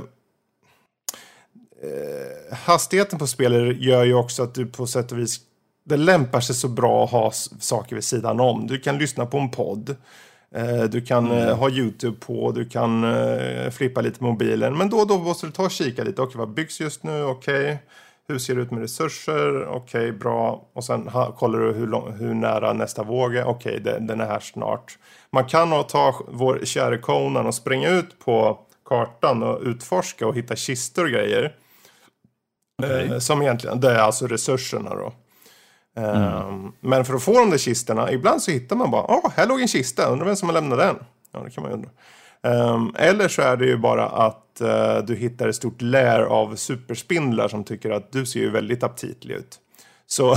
[1.83, 5.41] Eh, hastigheten på spelet gör ju också att du på sätt och vis...
[5.85, 8.67] Det lämpar sig så bra att ha saker vid sidan om.
[8.67, 9.97] Du kan lyssna på en podd.
[10.55, 11.49] Eh, du kan mm.
[11.49, 14.79] eh, ha YouTube på, du kan eh, flippa lite mobilen.
[14.79, 16.23] Men då och då måste du ta och kika lite.
[16.23, 17.23] Okej, okay, vad byggs just nu?
[17.23, 17.65] Okej.
[17.65, 17.77] Okay.
[18.31, 19.67] Hur ser det ut med resurser?
[19.67, 20.69] Okej, okay, bra.
[20.73, 23.45] Och sen ha, kollar du hur, lång, hur nära nästa våg är.
[23.45, 24.99] Okej, okay, den, den är här snart.
[25.33, 28.59] Man kan ta vår käre Conan och springa ut på
[28.89, 31.57] kartan och utforska och hitta kistor och grejer.
[32.83, 33.07] Okay.
[33.07, 35.13] Eh, som egentligen, det är alltså resurserna då.
[35.97, 36.47] Mm.
[36.47, 39.31] Um, men för att få de där kistorna, ibland så hittar man bara, åh, oh,
[39.37, 40.97] här låg en kista, undrar vem som har lämnat den?
[41.33, 41.91] Ja, det kan man ju undra.
[42.43, 46.57] Um, eller så är det ju bara att uh, du hittar ett stort lär av
[46.57, 49.59] superspindlar som tycker att du ser ju väldigt aptitlig ut.
[50.07, 50.29] Så,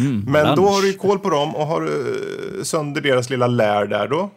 [0.00, 3.46] mm, men då har du ju koll på dem och har uh, sönder deras lilla
[3.46, 4.30] lär där då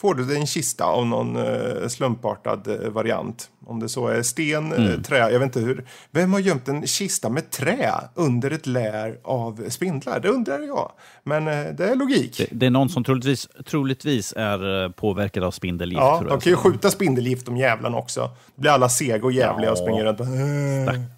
[0.00, 3.50] får du en kista av någon uh, slumpartad uh, variant.
[3.66, 4.82] Om det så är sten, mm.
[4.82, 5.84] uh, trä, jag vet inte hur.
[6.10, 10.20] Vem har gömt en kista med trä under ett lär av spindlar?
[10.20, 10.92] Det undrar jag.
[11.22, 11.44] Men
[11.76, 12.36] det är logik.
[12.38, 16.00] Det, det, är någon som troligtvis, troligtvis är påverkad av spindelgift.
[16.00, 18.20] Ja, de kan ju skjuta spindelgift de jävlarna också.
[18.54, 19.72] Då blir alla sega och jävliga ja.
[19.72, 20.18] och springer runt.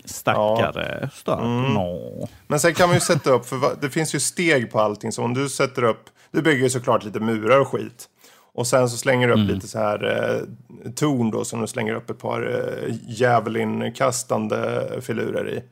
[0.04, 0.98] Stack, stackare.
[1.02, 1.08] Ja.
[1.08, 1.40] Stack.
[1.40, 1.74] Mm.
[1.74, 2.28] No.
[2.46, 5.12] Men sen kan man ju sätta upp, för det finns ju steg på allting.
[5.12, 8.08] Så om du sätter upp, du bygger ju såklart lite murar och skit.
[8.54, 9.54] Och sen så slänger du upp mm.
[9.54, 15.48] lite så här eh, torn då som du slänger upp ett par eh, djävulinkastande filurer
[15.48, 15.62] i.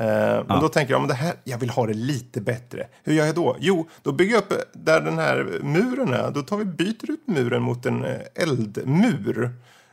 [0.00, 0.44] Eh, ja.
[0.48, 2.86] Men då tänker jag, men det här, jag vill ha det lite bättre.
[3.04, 3.56] Hur gör jag då?
[3.60, 6.30] Jo, då bygger jag upp eh, där den här muren är.
[6.30, 9.50] Då tar vi, byter ut muren mot en eh, eldmur.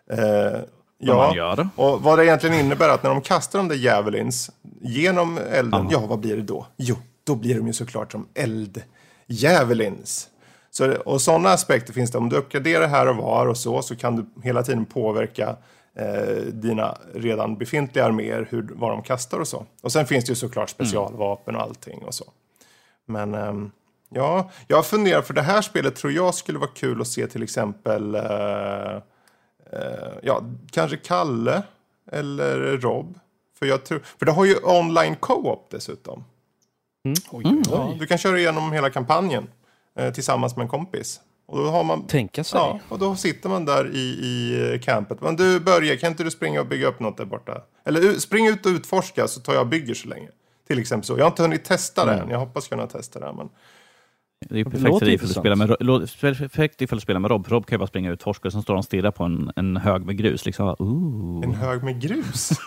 [0.09, 0.59] Eh,
[0.97, 4.51] ja, och vad det egentligen innebär att när de kastar de där djävulins
[4.81, 6.01] genom elden, ja.
[6.01, 6.67] ja vad blir det då?
[6.77, 10.29] Jo, då blir de ju såklart som eldjävulins.
[10.77, 12.17] Så, och sådana aspekter finns det.
[12.17, 15.55] Om du uppgraderar här och var och så, så kan du hela tiden påverka
[15.93, 19.65] eh, dina redan befintliga arméer, hur, vad de kastar och så.
[19.81, 22.25] Och sen finns det ju såklart specialvapen och allting och så.
[23.05, 23.53] Men eh,
[24.09, 27.43] ja, jag funderar, för det här spelet tror jag skulle vara kul att se till
[27.43, 28.95] exempel, eh,
[29.71, 31.63] eh ja, kanske Kalle
[32.11, 33.19] eller Rob.
[33.59, 36.23] För, jag tror, för det har ju online co-op dessutom.
[37.05, 37.15] Mm.
[37.31, 37.63] Oj, oj.
[37.71, 39.47] Ja, du kan köra igenom hela kampanjen
[40.13, 41.19] tillsammans med en kompis.
[41.47, 42.59] Och då har man, Tänka sig.
[42.59, 45.21] Ja, och då sitter man där i, i campet.
[45.21, 47.61] Men du Börje, kan inte du springa och bygga upp något där borta?
[47.85, 50.27] Eller spring ut och utforska så tar jag och bygger så länge.
[50.67, 51.17] Till exempel så.
[51.17, 52.23] Jag har inte hunnit testa det mm.
[52.23, 52.29] än.
[52.29, 53.33] Jag hoppas kunna testa det.
[53.33, 53.49] Men...
[54.49, 55.69] Det är perfekt för dig ifall du spelar med,
[56.29, 57.47] perfekt ifall du spelar med Rob.
[57.47, 59.51] Rob kan ju bara springa ut, forska och sen står han och stirrar på en,
[59.55, 60.45] en hög med grus.
[60.45, 60.75] Liksom.
[61.43, 62.49] En hög med grus?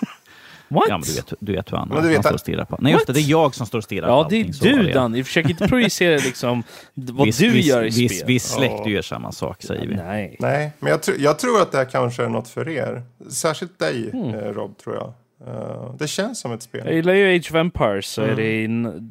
[0.69, 0.85] What?
[0.89, 2.77] Ja, men du vet, du vet hur han, han står och stirrar på.
[2.81, 4.77] Nej, just det, det är jag som står och stirrar ja, på Ja, det är
[4.77, 5.25] du Danny.
[5.25, 6.63] Försök inte projicera liksom
[6.95, 8.27] vad viss, du viss, gör i viss, spel.
[8.27, 8.91] Viss släkt oh.
[8.91, 9.95] gör samma sak, säger vi.
[9.95, 13.03] Nej, Nej men jag, tr jag tror att det här kanske är något för er.
[13.31, 14.35] Särskilt dig, mm.
[14.35, 15.13] eh, Rob, tror jag.
[15.49, 16.83] Uh, det känns som ett spel.
[16.85, 18.33] Jag gillar ju Age of Empires, så mm.
[18.33, 18.69] är det i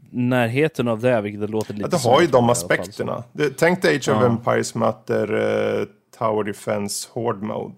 [0.09, 3.23] närheten av det, vilket det låter lite ja, Det har ju de aspekterna.
[3.31, 5.85] Det, tänk dig Age of Empires möter uh,
[6.17, 7.75] Tower Defense Horde Mode.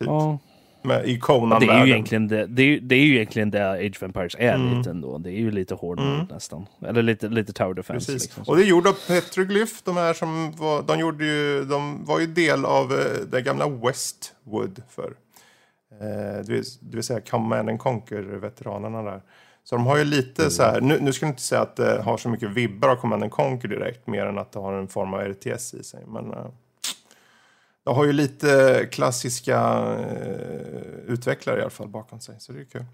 [0.00, 0.06] Typ.
[0.06, 0.38] Ja
[0.82, 3.70] med, i Conan det är, ju egentligen det, det, är, det är ju egentligen det
[3.70, 4.78] Age of Empires är mm.
[4.78, 5.18] lite ändå.
[5.18, 6.26] Det är ju lite hård mm.
[6.30, 6.66] nästan.
[6.86, 8.12] Eller lite, lite Tower Defense.
[8.12, 8.42] Liksom.
[8.46, 9.72] Och det är gjort av Petroglyph.
[9.84, 12.98] De här som var, de gjorde ju, de var ju del av uh,
[13.30, 15.06] den gamla Westwood för.
[15.06, 19.22] Uh, det, vill, det vill säga Command and Conquer-veteranerna där.
[19.64, 20.50] Så de har ju lite mm.
[20.50, 22.96] så här, nu, nu ska jag inte säga att det har så mycket vibbar av
[22.96, 26.04] Command and Conquer direkt, mer än att det har en form av RTS i sig.
[26.06, 26.46] Men uh,
[27.88, 29.58] jag har ju lite klassiska
[29.98, 32.84] eh, utvecklare i alla fall bakom sig, så det är kul.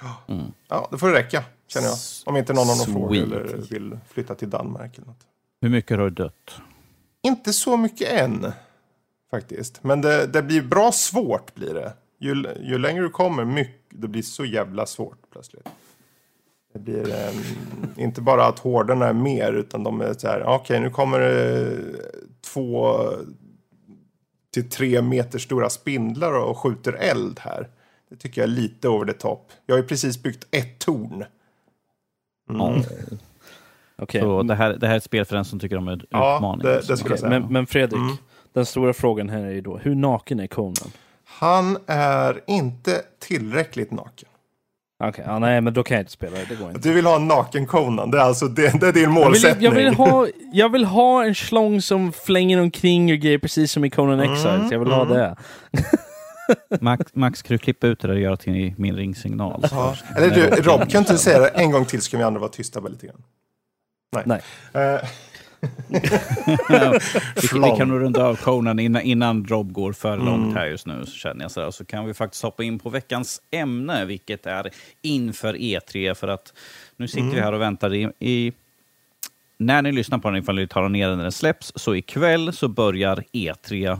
[0.00, 0.46] Ja, mm.
[0.68, 1.96] ja det får det räcka, känner jag.
[2.26, 5.26] Om inte någon av dem får eller vill flytta till Danmark eller något.
[5.60, 6.60] Hur mycket har du dött?
[7.22, 8.52] Inte så mycket än,
[9.30, 9.84] faktiskt.
[9.84, 11.92] Men det, det blir bra svårt, blir det.
[12.18, 15.68] Ju, ju längre du kommer, mycket det blir så jävla svårt plötsligt.
[16.72, 17.34] Det blir eh,
[18.04, 21.76] inte bara att hårdarna är mer utan de är så här, okej nu kommer det
[22.40, 22.98] två
[24.54, 27.68] till tre meter stora spindlar och skjuter eld här.
[28.10, 29.52] Det tycker jag är lite over the top.
[29.66, 31.24] Jag har ju precis byggt ett torn.
[32.48, 32.74] Ja.
[33.96, 36.02] Okej, Så det här, det här är ett spel för den som tycker om en
[36.10, 36.62] Ja, utmaning.
[36.66, 37.40] det- det skulle jag okej, säga.
[37.40, 38.16] men, men Fredrik, Mm.
[38.52, 40.90] den stora frågan här är ju då, hur naken är Conan?
[41.24, 44.28] Han är inte tillräckligt naken.
[45.02, 46.88] Okej, ja, nej men då kan jag inte spela det, det går inte.
[46.88, 49.24] Du vill ha en naken Conan, det är alltså det, det är din Jag vill,
[49.24, 49.64] målsättning.
[49.64, 53.84] jag, vill ha, jag vill ha en slong som flänger omkring och grejer precis som
[53.84, 54.72] i Conan Exiles.
[54.72, 55.16] Jag vill ha mm.
[55.18, 55.36] det.
[56.80, 59.64] Max, Max, kan du klippa ut det där och göra till min ringsignal?
[59.70, 59.96] Ja.
[60.16, 62.40] Eller du, Rob, kan inte du säga det en gång till så kan vi andra
[62.40, 63.22] vara tysta bara lite grann?
[64.12, 64.22] Nej.
[64.72, 64.94] Nej.
[64.94, 65.00] Eh,
[67.52, 70.86] vi, vi kan nog runda av Conan innan, innan Rob går för långt här just
[70.86, 71.50] nu, så känner jag.
[71.50, 71.70] Så, där.
[71.70, 74.70] så kan vi faktiskt hoppa in på veckans ämne, vilket är
[75.02, 76.14] inför E3.
[76.14, 76.52] För att
[76.96, 78.52] nu sitter vi här och väntar i, i...
[79.58, 82.52] När ni lyssnar på den, ifall ni tar ner den när den släpps, så ikväll
[82.52, 83.98] så börjar E3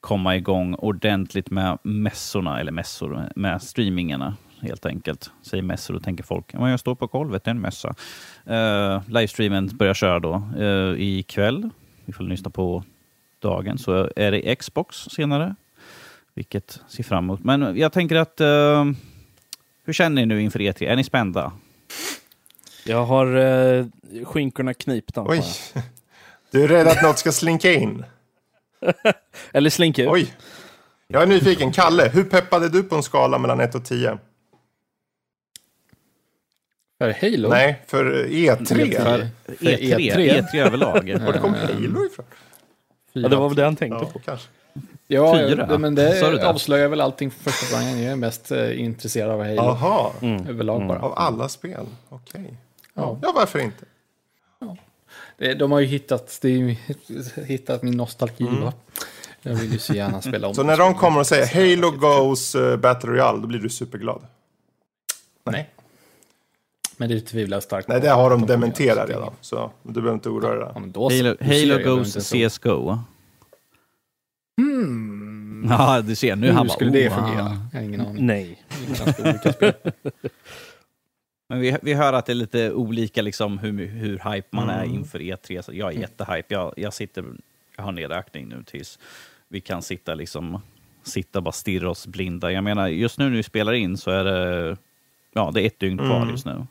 [0.00, 5.30] komma igång ordentligt med mässorna, eller mässor, med streamingarna helt enkelt.
[5.42, 7.94] Säger mässor, då tänker folk, ja, jag står på golvet, det är en mässa.
[8.50, 11.70] Uh, livestreamen börjar köra då uh, ikväll,
[12.06, 12.84] ifall ni lyssnar på
[13.38, 15.54] dagen, så är det Xbox senare,
[16.34, 17.44] vilket ser fram emot.
[17.44, 18.92] Men jag tänker att, uh,
[19.84, 20.84] hur känner ni nu inför E3?
[20.84, 21.52] Är ni spända?
[22.84, 23.86] Jag har uh,
[24.24, 25.24] skinkorna knipta.
[25.28, 25.42] oj.
[26.50, 28.04] Du är rädd att något ska slinka in?
[29.52, 30.08] Eller slinka ut.
[30.08, 30.34] Oj.
[31.06, 31.72] Jag är nyfiken.
[31.72, 34.18] Kalle, hur peppade du på en skala mellan 1 och 10?
[37.02, 37.48] För Halo?
[37.48, 38.66] Nej, för E3.
[38.66, 40.42] För E3, E3.
[40.42, 41.18] E3 överlag.
[41.24, 42.24] Var det kom Halo ifrån?
[43.12, 44.18] Ja, det var väl det han tänkte Ja, på.
[44.18, 44.48] kanske.
[45.06, 45.66] Ja, Fyra.
[45.66, 46.46] det, men det det?
[46.48, 48.02] avslöjar väl allting för första gången.
[48.02, 50.10] Jag är mest eh, intresserad av Halo Jaha,
[50.48, 50.98] överlag bara.
[51.00, 51.86] av alla spel.
[52.08, 52.54] Okej.
[52.94, 53.18] Ja.
[53.22, 53.84] Ja, varför inte?
[55.38, 56.76] Det- De har ju hittat, det är ju,
[57.46, 58.72] hittat min nostalgi va?
[59.42, 60.66] Jag vill ju så gärna spela om Så det.
[60.66, 61.46] när de kommer och säger
[61.76, 64.22] Halo Goes uh, Battle Royale, då blir du superglad?
[65.44, 65.70] Nej.
[66.96, 69.32] Men det tvivlar jag starkt Nej, det har de dementerat redan.
[69.40, 71.02] Så du behöver inte oroa dig Ja, men då.
[71.10, 72.48] Halo, Halo behöver Goes inte så.
[72.60, 72.98] CSGO.
[74.60, 75.66] Hmm.
[75.70, 76.36] Ja, du ser.
[76.36, 77.58] Nu Hur han bara, skulle det oh, fungera?
[77.72, 78.26] Jag har ingen aning.
[78.26, 78.62] Nej.
[81.48, 84.84] Men vi, vi hör att det är lite olika liksom, hur, hur hype man är
[84.84, 84.94] Mm.
[84.94, 85.62] inför E3.
[85.62, 86.54] Så jag är jättehype.
[86.54, 87.24] Jag, jag, sitter,
[87.76, 88.98] jag har nedräkning nu tills
[89.48, 90.60] vi kan sitta liksom
[91.02, 92.52] sitta bara stirra oss blinda.
[92.52, 94.76] Jag menar, just nu när vi spelar in så är det,
[95.34, 96.30] ja, det är ett dygn kvar Mm.
[96.30, 96.66] just nu.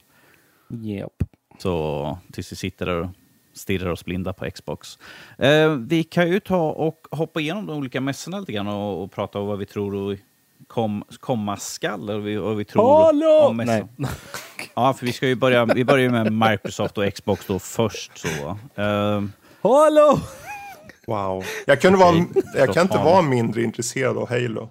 [0.84, 1.24] Yep.
[1.58, 3.10] Så tills vi sitter där och
[3.54, 5.00] stirrar oss blinda på Xbox.
[5.38, 9.12] Eh, vi kan ju ta och hoppa igenom de olika mässorna lite grann och, och
[9.12, 10.18] prata om vad vi tror och
[10.68, 13.48] kom, komma skall och vi, och vi tror Hallå!
[13.50, 13.90] om mässan.
[13.96, 14.12] Nej.
[14.76, 18.18] Ja, för vi ska ju börja, vi börjar med Microsoft och Xbox då först.
[18.18, 18.58] Så.
[18.82, 19.24] Eh,
[19.62, 20.20] Hallå!
[21.08, 21.44] Wow.
[21.66, 24.70] Jag, kunde vara, jag kan inte vara mindre intresserad av Halo.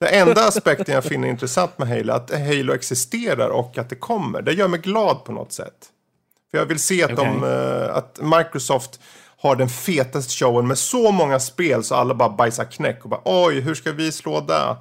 [0.00, 4.42] Det enda aspekten jag finner intressant med Halo att Halo existerar och att det kommer.
[4.42, 5.88] Det gör mig glad på något sätt.
[6.50, 9.00] För jag vill se att, de, eh, att Microsoft
[9.36, 13.20] har den fetaste showen med så många spel så alla bara bajsar knäck och bara
[13.24, 14.76] oj, hur ska vi slå det?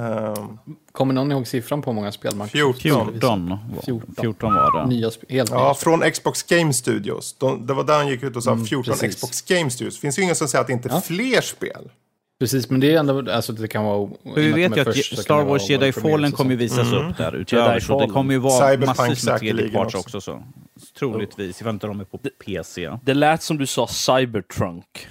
[0.00, 0.58] Um,
[0.92, 2.80] Kommer någon ihåg siffran på hur många spel man 14.
[2.80, 4.14] 14, var- 14.
[4.20, 4.86] 14 var det.
[4.88, 7.36] Nya sp- helt ja, nya från Xbox Game Studios.
[7.38, 9.14] De, det var där han gick ut och sa 14 precis.
[9.16, 9.94] Xbox Game Studios.
[9.94, 11.00] Det finns ju ingen som säger att det inte är Ja.
[11.00, 11.90] fler spel.
[12.40, 14.10] Precis, men det är ändå, alltså det kan vara...
[14.34, 17.68] För vi vet ju att Star Wars Jedi Fallen kommer ju visas upp där utöver,
[17.68, 20.16] Jedi så det kommer ju vara Cyberpunk massvis med säkerligen tredjeparts också.
[20.16, 20.20] också.
[20.20, 20.42] så.
[20.98, 22.90] Troligtvis, ifall inte de är på PC.
[23.02, 25.08] Det lät som du sa Cybertrunk.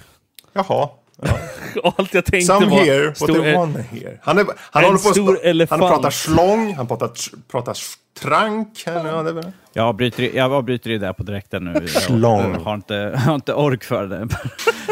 [0.52, 0.88] Jaha.
[1.84, 2.84] Allt jag tänkte Some var...
[2.84, 4.18] here, what stor- they want here.
[4.22, 5.82] Han, är, han håller på att stor elefant.
[5.82, 7.10] Han pratar slång, han pratar,
[7.50, 7.76] pratar
[8.20, 8.82] trank.
[9.72, 11.72] Jag avbryter, jag avbryter det där på direkten nu.
[11.72, 12.52] Jag, Slång.
[12.52, 14.28] jag har, inte, har inte ork för det.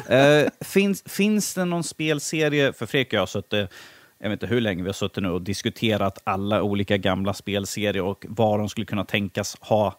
[0.09, 3.70] Eh, finns, finns det någon spelserie, för Fredrik och jag har suttit,
[4.18, 8.03] jag vet inte hur länge vi har suttit nu och diskuterat alla olika gamla spelserier
[8.03, 9.99] och vad de skulle kunna tänkas ha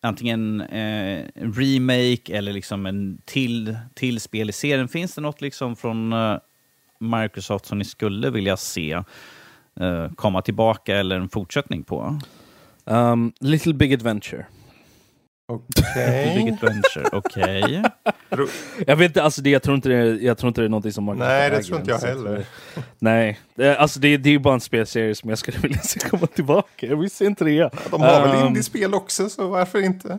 [0.00, 4.88] antingen eh, en remake eller liksom en till, till spel i serien.
[4.88, 6.36] Finns det något liksom från eh,
[6.98, 8.92] Microsoft som ni skulle vilja se
[9.80, 12.20] eh, komma tillbaka eller en fortsättning på?
[12.84, 14.46] Um, Little Big Adventure.
[15.50, 16.34] Okej.
[16.34, 17.82] Big Adventure, okej.
[18.86, 20.92] Jag vet inte, alltså det, jag, tror inte det, jag tror inte det är någonting
[20.92, 22.46] som Microsoft Nej, det äger tror inte jag ens, så heller.
[22.98, 26.00] Nej, det, alltså det, det är ju bara en spelserie som jag skulle vilja se
[26.00, 26.86] komma tillbaka.
[26.86, 27.70] Jag vill se en trea.
[27.90, 30.18] De har väl Um, indiespel också, så varför inte?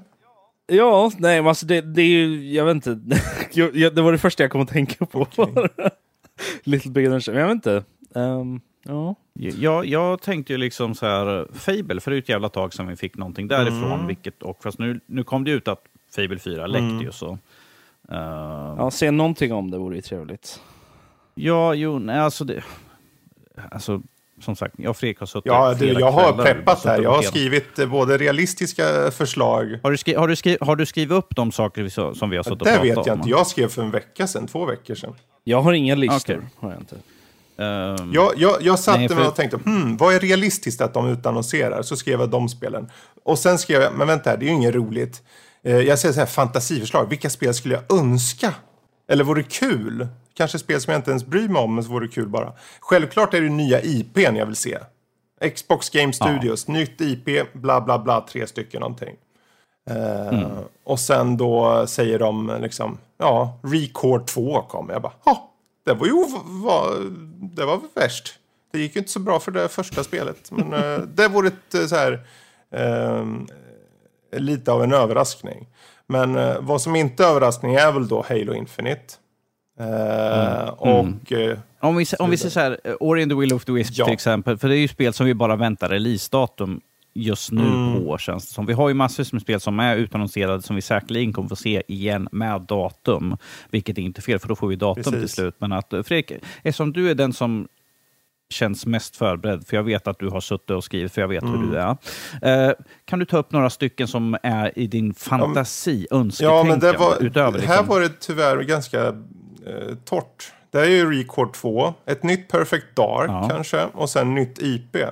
[0.67, 2.99] Ja, nej men alltså det, det är ju, jag vet inte.
[3.51, 5.27] jag, jag, det var det första jag kom att tänka på.
[6.63, 7.83] Little Big Adventure, men jag vet inte.
[8.19, 9.15] Um, Ja.
[9.33, 12.73] Jag, jag tänkte ju liksom så här, Fable, för det är ju ett jävla tag
[12.73, 13.91] sedan vi fick någonting därifrån.
[13.91, 14.07] Mm.
[14.07, 15.83] Vilket, och fast nu, nu kom det ut att
[16.15, 17.01] Fable 4 läckte Mm.
[17.01, 17.31] ju så.
[18.11, 18.17] Uh,
[18.77, 20.61] ja, se någonting om det vore ju trevligt.
[21.35, 22.63] Ja, jo, nej, alltså det...
[23.71, 24.01] Alltså,
[24.41, 26.97] som sagt, jag och Fredrik har suttit Ja, du, jag har kvällar peppat suttit här.
[26.99, 29.79] och Jag har skrivit eh, både realistiska förslag.
[29.83, 32.29] Har du, skri, har, du skri, har du skrivit upp de saker vi, så- som
[32.29, 33.03] vi har suttit och Det pratat vet om?
[33.07, 33.29] jag inte.
[33.29, 35.13] Jag skrev för en vecka sedan, två veckor sedan.
[35.43, 36.33] Jag har inga listor.
[36.37, 36.47] Okej.
[36.59, 36.95] Har jag inte.
[37.61, 40.93] Ehm, Jag, jag, jag satte Nej, för- mig och tänkte, hmm, vad är realistiskt att
[40.93, 41.81] de utannonserar?
[41.81, 42.89] Så skrev jag de spelen.
[43.25, 45.21] Och sen skrev jag, men vänta här, det är ju inget roligt.
[45.63, 47.09] Eh, jag säger så här, fantasiförslag.
[47.09, 48.53] Vilka spel skulle jag önska?
[49.11, 50.07] Eller vore kul?
[50.33, 52.53] Kanske spel som jag inte ens bryr mig om, men så vore kul bara.
[52.79, 54.77] Självklart är det nya IPn jag vill se.
[55.55, 59.15] Xbox Game Studios, nytt IP, bla bla bla, tre stycken någonting.
[59.89, 60.49] Eh,
[60.83, 64.93] Och sen då säger de liksom, ja, Record 2 kommer.
[64.93, 65.50] Jag bara, ja,
[65.83, 66.13] det var ju
[66.43, 67.11] var,
[67.55, 68.33] det var värst.
[68.71, 70.51] Det gick ju inte så bra för det första spelet.
[70.51, 72.19] Men eh, det vore ett eh, så här,
[72.71, 73.25] eh,
[74.39, 75.67] lite av en överraskning.
[76.07, 79.03] Men eh, vad som inte är överraskning är väl då Halo Infinite.
[79.79, 83.65] Eh, Och eh, Om vi, om vi säger så här, Ori and the Will of
[83.65, 84.05] the Wisps Ja.
[84.05, 86.81] till exempel, för det är ju spel som vi bara väntar releasedatum
[87.13, 88.03] just nu Mm.
[88.03, 88.65] på, känns det som.
[88.65, 91.83] Vi har ju massor med spel som är utannonserade som vi säkerligen kommer få se
[91.87, 93.37] igen med datum,
[93.69, 95.31] vilket är inte fel, för då får vi datum till Precis.
[95.35, 95.55] slut.
[95.57, 96.31] Men att, Fredrik,
[96.63, 97.67] eftersom du är den som
[98.49, 101.43] känns mest förberedd, för jag vet att du har suttit och skrivit, för jag vet
[101.43, 101.69] hur Mm.
[101.69, 101.97] du är.
[102.69, 102.73] Eh,
[103.05, 106.97] kan du ta upp några stycken som är i din fantasi, önsketänkande, Ja, men det
[106.97, 110.53] var, utöver här liksom, var det tyvärr ganska eh, torrt.
[110.71, 113.47] Det är ju Record 2, ett nytt Perfect Dark Ja.
[113.49, 114.95] kanske, och sen nytt IP.
[114.95, 115.09] Eh,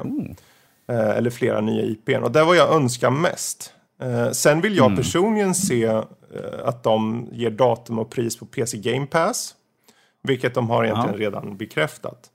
[0.94, 2.24] eller flera nya IPn.
[2.24, 3.74] Och det var jag önskar mest.
[4.02, 4.98] Eh, sen vill jag Mm.
[4.98, 6.04] personligen se eh,
[6.64, 9.56] att de ger datum och pris på PC Game Pass.
[10.24, 12.30] Vilket de har egentligen redan bekräftat.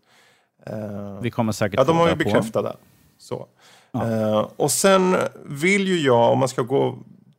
[0.67, 2.77] Eh, vi kommer säkert Ja, de har ju bekräftat det.
[3.19, 3.47] Så.
[3.95, 6.99] Eh, och sen vill ju jag, om man ska gå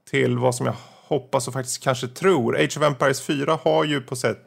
[0.10, 0.76] till vad som jag
[1.08, 2.56] hoppas och faktiskt kanske tror.
[2.58, 4.40] Age of Empires 4 har ju på sätt,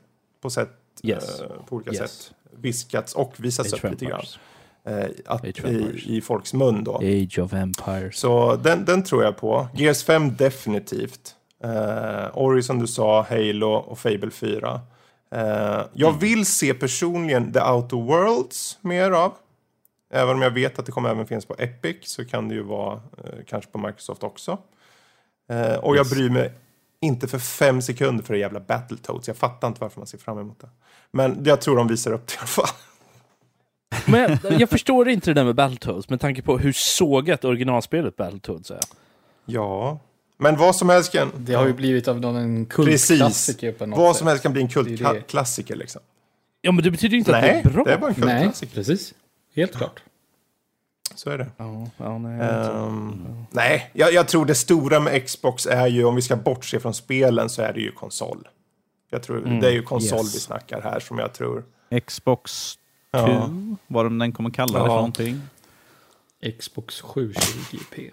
[0.43, 0.71] på, sätt,
[1.03, 1.41] Yes.
[1.41, 1.99] eh, på olika Yes.
[1.99, 4.23] sätt viskats och visats Age upp lite grann.
[4.89, 6.03] Eh, att, i.
[6.07, 6.97] I folks mun då.
[6.97, 8.17] Age of Empires.
[8.17, 9.69] Så den, den tror jag på.
[9.75, 11.35] Gears 5 definitivt.
[11.65, 14.81] Eh, Ori som du sa, Halo och Fable 4.
[15.35, 15.41] Eh,
[15.93, 16.19] jag Mm.
[16.19, 19.33] vill se personligen The Outer Worlds mer av.
[20.13, 22.63] Även om jag vet att det kommer även finnas på Epic så kan det ju
[22.63, 24.59] vara eh, kanske på Microsoft också.
[25.51, 26.53] Eh, och jag bryr mig
[27.01, 29.29] inte för fem sekunder för det jävla Battletoads.
[29.29, 30.69] Jag fattar inte varför man ser fram emot det.
[31.11, 32.67] Men jag tror de visar upp det i alla fall.
[34.07, 38.71] Men jag förstår inte det där med Battletoads med tanke på hur sågat originalspelet Battletoads
[38.71, 38.81] är.
[39.47, 39.99] Ja,
[40.39, 41.33] men vad som helst kan...
[41.37, 44.19] Det har ju blivit av någon en kultklassiker på något Vad sätt.
[44.19, 46.01] som helst kan bli en kultklassiker liksom.
[46.61, 47.85] Ja, men det betyder ju inte att det Nej, är bra.
[47.85, 48.75] det är bara en Nej, kultklassiker.
[48.75, 49.15] precis.
[49.57, 50.03] Helt klart.
[51.15, 51.47] Så är det.
[51.57, 52.73] Ja, ja, nej, jag inte.
[52.73, 56.81] Ehm, nej, jag, jag tror det stora med Xbox är ju, om vi ska bortse
[56.81, 58.49] från spelen, så är det ju konsol.
[59.11, 60.35] Jag tror Mm, det är ju konsol yes.
[60.35, 61.65] vi snackar här som jag tror.
[62.07, 62.81] Xbox 2,
[63.11, 63.51] Ja.
[63.87, 64.85] vad de den kommer kalla det Ja.
[64.89, 65.41] för någonting.
[66.59, 68.11] Xbox 720p.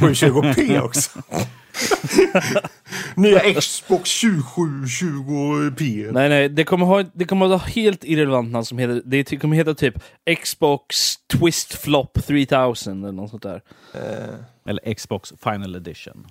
[0.00, 1.22] 720p också.
[3.16, 6.12] Nya Xbox 2720p.
[6.12, 9.56] Nej, nej, det kommer, ha, det kommer ha helt irrelevant namn som heter, det kommer
[9.56, 9.94] heta typ
[10.42, 13.62] Xbox Twist Flop 3000 eller något sånt där.
[13.94, 16.26] Eh, Eller Xbox Final Edition.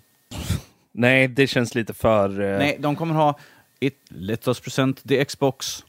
[0.91, 2.41] Nej, det känns lite för...
[2.41, 3.39] eh, Nej, de kommer ha
[3.79, 5.83] It Let Us Present the Xbox.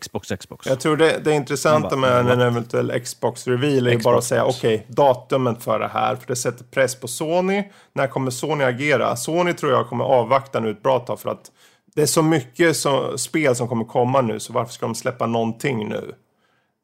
[0.00, 0.66] Xbox, Xbox.
[0.66, 4.86] jag tror det, det intressanta med en eventuell Xbox-reveal är Xbox bara att säga okej,
[4.88, 6.16] datumet för det här.
[6.16, 7.64] För det sätter press på Sony.
[7.92, 9.16] När kommer Sony agera?
[9.16, 11.50] Sony tror jag kommer avvakta nu ett bra tag för att
[11.94, 15.26] det är så mycket så, spel som kommer komma nu, så varför ska de släppa
[15.26, 16.14] någonting nu?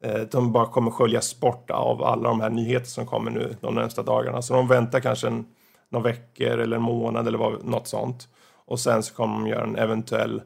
[0.03, 3.75] Eh, De bara kommer sköljas bort av alla de här nyheter som kommer nu de
[3.75, 4.41] närmsta dagarna.
[4.41, 5.45] Så de väntar kanske en,
[5.91, 8.27] några veckor eller en månad eller vad, något sånt.
[8.65, 10.41] Och sen så kommer de göra en eventuell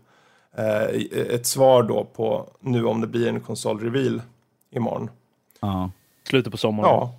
[1.32, 4.22] ett svar då på nu om det blir en konsolreveal
[4.72, 5.10] imorgon.
[5.60, 5.92] Ja.
[6.24, 6.90] Slutet på sommaren.
[6.90, 7.16] Ja,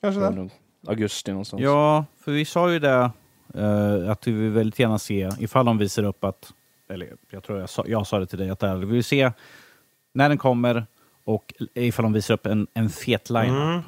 [0.00, 0.50] kanske det.
[0.86, 1.62] Augusti någonstans.
[1.62, 3.10] ja, för vi sa ju det
[3.54, 6.52] eh, att vi vill väldigt gärna se ifall de visar upp att,
[6.88, 9.04] eller jag tror jag sa, jag sa det till dig, att det här, vi vill
[9.04, 9.32] se
[10.12, 10.86] när den kommer
[11.24, 13.80] och ifall de visar upp en, en fet line Mm.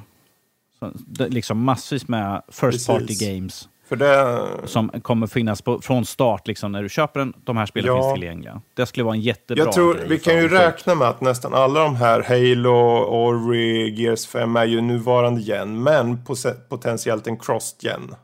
[0.79, 2.87] Så, det, liksom massvis med first Precis.
[2.87, 7.33] party games det, som kommer finnas på, från start liksom, när du köper den.
[7.45, 8.03] De här spelen Ja.
[8.03, 8.61] finns tillgängliga.
[8.75, 11.81] Det skulle vara en jättebra jag tror vi kan ju räkna med att nästan alla
[11.81, 16.25] de här Halo, Ori, Gears 5 är ju nuvarande gen, men
[16.69, 18.15] potentiellt en cross-gen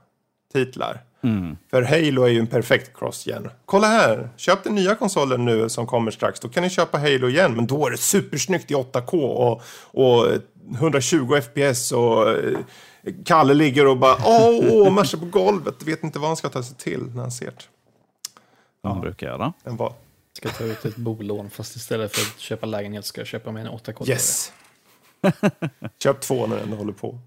[0.53, 1.01] titlar.
[1.25, 1.57] Mm.
[1.71, 3.51] För Halo är ju en perfekt cross-gen.
[3.65, 6.41] Kolla här, köp den nya konsolen nu som kommer strax.
[6.41, 10.27] Då kan ni köpa Halo igen, men då är det supersnyggt i 8K och, och
[10.75, 12.59] 120 FPS och eh,
[13.25, 15.83] Kalle ligger och bara åh, åh marscha på golvet.
[15.83, 17.63] Vet inte vad han ska ta sig till när han ser det.
[18.81, 19.53] Vad han brukar göra.
[19.65, 19.93] En vad?
[20.33, 23.67] Ska ta ut ett bolån fast istället för att köpa lägenhet ska jag köpa med
[23.67, 24.09] en 8K.
[24.09, 24.53] Yes!
[26.03, 27.19] Köp två när den håller på.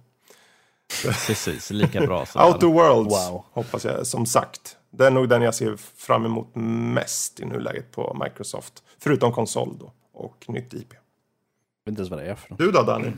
[1.04, 2.26] Precis, lika bra.
[2.26, 3.44] Så Outer Worlds, Wow.
[3.52, 4.78] hoppas jag, som sagt.
[4.92, 8.84] Det är nog den jag ser fram emot mest i nuläget på Microsoft.
[9.00, 10.88] Förutom konsol då, och nytt IP.
[10.94, 11.00] Jag
[11.86, 12.60] vet inte ens vad det är för något.
[12.60, 13.12] Du då, Danny?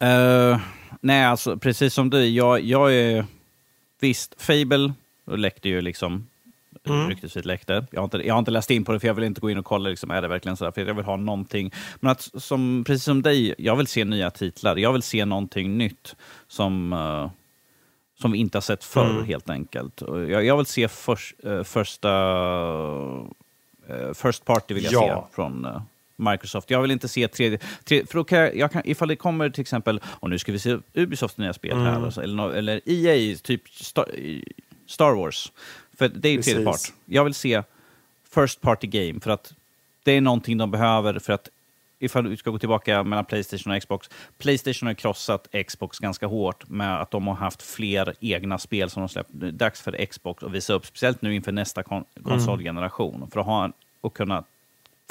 [0.00, 0.60] Eh,
[1.00, 2.26] nej, alltså precis som du.
[2.26, 3.24] Jag, jag är...
[4.00, 4.92] Visst, Fable
[5.30, 6.26] läckte ju liksom.
[6.88, 7.08] Mm.
[7.08, 7.86] Ryktesvis läckte.
[7.90, 9.50] Jag har, inte, jag har inte läst in på det för jag vill inte gå
[9.50, 10.72] in och kolla, liksom, är det verkligen så här?
[10.72, 11.72] För jag vill ha någonting.
[12.00, 14.76] Men att, som, precis som dig, jag vill se nya titlar.
[14.76, 16.16] Jag vill se någonting nytt
[16.48, 17.30] som, eh,
[18.20, 19.24] som vi inte har sett förr, Mm.
[19.24, 20.02] helt enkelt.
[20.06, 22.10] Jag, jag vill se förs, eh, första...
[23.88, 25.26] eh, first party vill jag Ja.
[25.30, 25.66] se från
[26.16, 26.70] Microsoft.
[26.70, 27.58] Jag vill inte se tredje...
[27.84, 30.52] tredje för då kan jag, jag kan, ifall det kommer till exempel, och nu ska
[30.52, 32.04] vi se Ubisofts nya spel här, Mm.
[32.04, 34.06] och så, eller, eller EA, typ Star,
[34.86, 35.52] Star Wars.
[35.98, 36.80] För det är ju tredje part.
[37.04, 37.62] Jag vill se
[38.34, 39.54] First Party Game, för att
[40.02, 41.48] det är någonting de behöver för att
[41.98, 44.10] ifall vi ska gå tillbaka mellan Playstation och Xbox.
[44.38, 49.00] Playstation har krossat Xbox ganska hårt med att de har haft fler egna spel som
[49.02, 49.30] de släppt.
[49.32, 53.30] Det är dags för Xbox att visa upp, speciellt nu inför nästa kon- konsolgeneration.
[53.32, 54.44] För att ha och kunna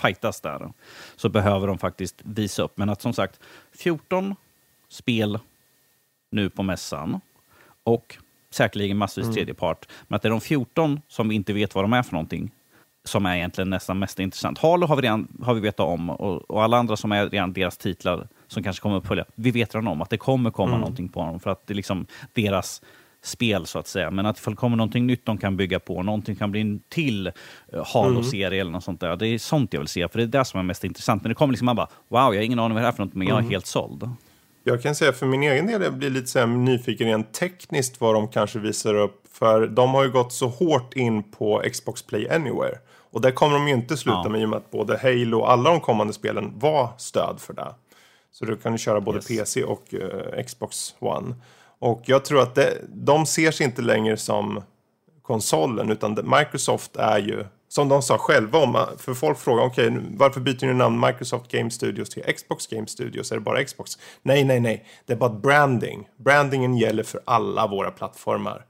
[0.02, 0.74] fightas där
[1.16, 2.78] så behöver de faktiskt visa upp.
[2.78, 3.40] Men att som sagt,
[3.72, 4.36] 14
[4.90, 5.40] spel
[6.32, 7.22] nu på mässan
[7.84, 8.18] och
[8.50, 9.88] säkerligen massvis tredje part.
[10.08, 12.52] Men att det är de 14 som vi inte vet vad de är för någonting
[13.04, 14.58] som är egentligen nästan mest intressant.
[14.58, 17.54] Halo har vi, redan, har vi vetat om och, och alla andra som är redan
[17.54, 19.26] deras titlar som kanske kommer att följa.
[19.36, 21.76] Vi vet redan om att det kommer komma någonting på dem för att det är
[21.76, 22.82] liksom deras
[23.26, 24.12] spel så att säga.
[24.12, 26.80] Men att ifall det kommer någonting nytt de kan bygga på, någonting kan bli en
[26.90, 27.28] till
[27.74, 29.16] uh, Halo-serie eller något sånt där.
[29.16, 31.24] Det är sånt jag vill se, för det är det som är mest intressant.
[31.24, 33.06] När det kommer liksom man bara, wow, jag har ingen aning vad det är för
[33.06, 34.10] något, men jag är helt såld.
[34.64, 38.02] Jag kan säga för min egen del, jag blir lite så här nyfiken rent tekniskt
[38.02, 39.22] vad de kanske visar upp.
[39.32, 42.78] För de har ju gått så hårt in på Xbox Play Anywhere.
[43.12, 44.30] Och där kommer de ju inte sluta Ja.
[44.30, 47.54] med i och med att både Halo och alla de kommande spelen var stöd för
[47.54, 47.74] det.
[48.32, 49.28] Så du kan ju köra både Yes.
[49.28, 51.36] PC och eh, Xbox One.
[51.86, 54.64] Och jag tror att det, de ser sig inte längre som
[55.22, 60.04] konsolen utan Microsoft är ju som de sa själva om, för folk frågar okej nu,
[60.10, 63.32] varför byter ni namn Microsoft Game Studios till Xbox Game Studios?
[63.32, 63.92] Är det bara Xbox?
[64.22, 64.86] Nej, nej, nej.
[65.06, 66.08] Det är bara branding.
[66.18, 68.66] Brandingen gäller för alla våra plattformar.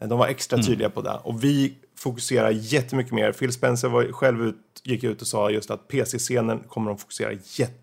[0.00, 1.20] De var extra tydliga på det.
[1.22, 3.32] Och vi fokuserar jättemycket mer.
[3.32, 7.32] Phil Spencer var själv ut, gick ut och sa just att PC-scenen kommer de fokusera
[7.32, 7.74] jätte,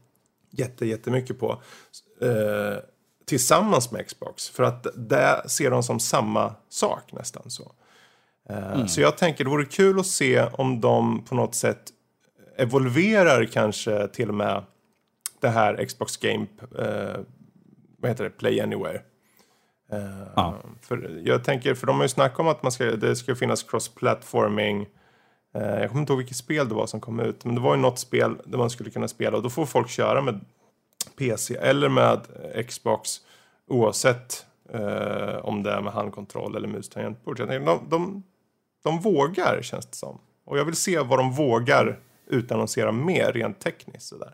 [0.52, 1.61] jätte, jättemycket på.
[2.22, 2.77] Eh,
[3.27, 4.49] tillsammans med Xbox.
[4.49, 7.71] För att det ser de som samma sak nästan så.
[8.49, 11.83] Eh, Så jag tänker det vore kul att se om de på något sätt
[12.57, 14.63] evolverar kanske till och med
[15.39, 16.45] det här Xbox Game,
[16.79, 17.19] eh,
[17.99, 19.01] vad heter det, Play Anywhere.
[19.91, 20.55] Eh, Ja.
[20.81, 23.63] För jag tänker, för de har ju snackat om att man ska, det ska finnas
[23.63, 24.85] cross-platforming.
[25.55, 27.75] Eh, jag kommer inte ihåg vilket spel det var som kom ut, men det var
[27.75, 30.39] ju något spel där man skulle kunna spela och då får folk köra med
[31.15, 32.19] PC eller med
[32.67, 33.09] Xbox
[33.67, 37.38] oavsett eh, om det är med handkontroll eller mus tangentbord.
[37.38, 38.23] Så jag tänker, de, de,
[38.84, 40.19] de vågar känns det som.
[40.45, 44.07] Och jag vill se vad de vågar utannonsera mer rent tekniskt.
[44.07, 44.34] Sådär.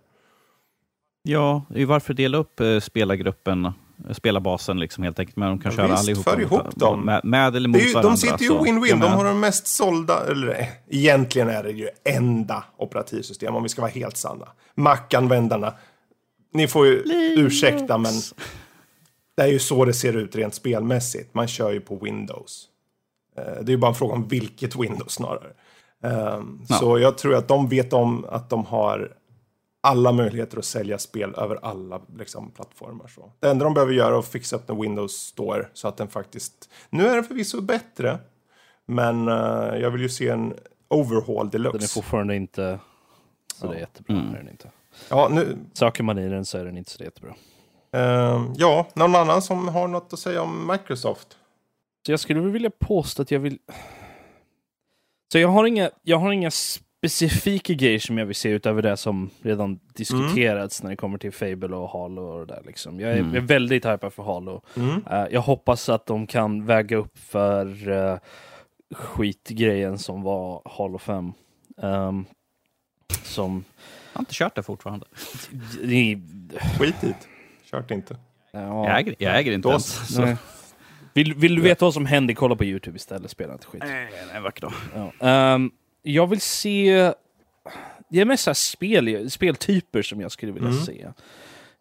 [1.24, 3.72] Ja, varför dela upp eh, spelargruppen, eh,
[4.12, 6.32] spelarbasen liksom helt enkelt, men de kan Ja, köra visst, allihopa.
[6.32, 7.02] för ihop dem.
[7.06, 8.10] Med, med eller mot ju, varandra.
[8.12, 9.00] de sitter ju win-win.
[9.02, 13.70] De har de mest sålda, eller eh, egentligen är det ju enda operativsystem om vi
[13.70, 14.48] ska vara helt sanna.
[14.76, 15.74] Mac-användarna,
[16.54, 17.04] ni får ju
[17.38, 18.14] ursäkta men
[19.36, 21.34] det är ju så det ser ut rent spelmässigt.
[21.34, 22.68] Man kör ju på Windows.
[23.38, 25.54] Eh, Det är ju bara en fråga om vilket Windows snarare.
[26.04, 26.76] Ehm, Ja.
[26.76, 29.16] Så jag tror att de vet om att de har
[29.82, 33.08] alla möjligheter att sälja spel över alla liksom, plattformar.
[33.08, 33.32] Så.
[33.40, 36.08] Det enda de behöver göra är att fixa upp en Windows Store så att den
[36.08, 36.70] faktiskt...
[36.90, 38.20] Nu är den förvisso bättre,
[38.86, 40.54] men eh, jag vill ju se en
[40.88, 41.94] overhaul Den är deluxe.
[41.94, 42.80] fortfarande inte
[43.56, 43.70] så Ja.
[43.72, 44.16] det är jättebra.
[44.16, 44.34] Mm.
[44.34, 44.70] Är den inte.
[45.10, 47.36] Ja, nu, Söker man i den så är den inte så jättebra.
[47.92, 51.38] ehm, ja, någon annan som har något att säga om Microsoft?
[52.06, 53.58] Så jag skulle vilja påstå att jag vill...
[55.32, 58.98] Så jag har inga, jag har inga specifika grejer som jag vill se utöver det
[58.98, 63.00] som redan diskuterats när det kommer till Fable och Halo och det där liksom.
[63.00, 63.34] Jag är, Mm.
[63.34, 64.62] jag är väldigt hypad för Halo.
[64.78, 65.04] Mm.
[65.12, 68.18] Eh, jag hoppas att de kan väga upp för uh,
[68.92, 71.34] skitgrejen som var Halo 5.
[71.82, 72.26] Ehm,
[73.24, 73.64] som...
[74.14, 75.06] Jag har inte kört det fortfarande.
[76.80, 77.16] Skit i det.
[77.72, 78.18] Kört inte.
[78.52, 80.18] Ja, Jag äger, jag äger inte Då- ens.
[81.14, 83.32] Vill, vill du veta vad som händer, kolla på YouTube istället.
[83.32, 83.84] Spela inte skit.
[83.86, 84.74] Nej, nej, vacker dag.
[85.20, 85.28] Ja.
[85.28, 85.72] Ehm,
[86.02, 87.14] jag vill se...
[88.10, 90.82] Det är mest spel, speltyper som jag skulle vilja Mm.
[90.82, 91.08] se.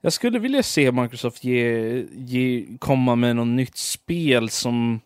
[0.00, 5.00] Jag skulle vilja se Microsoft ge, ge, komma med något nytt spel som...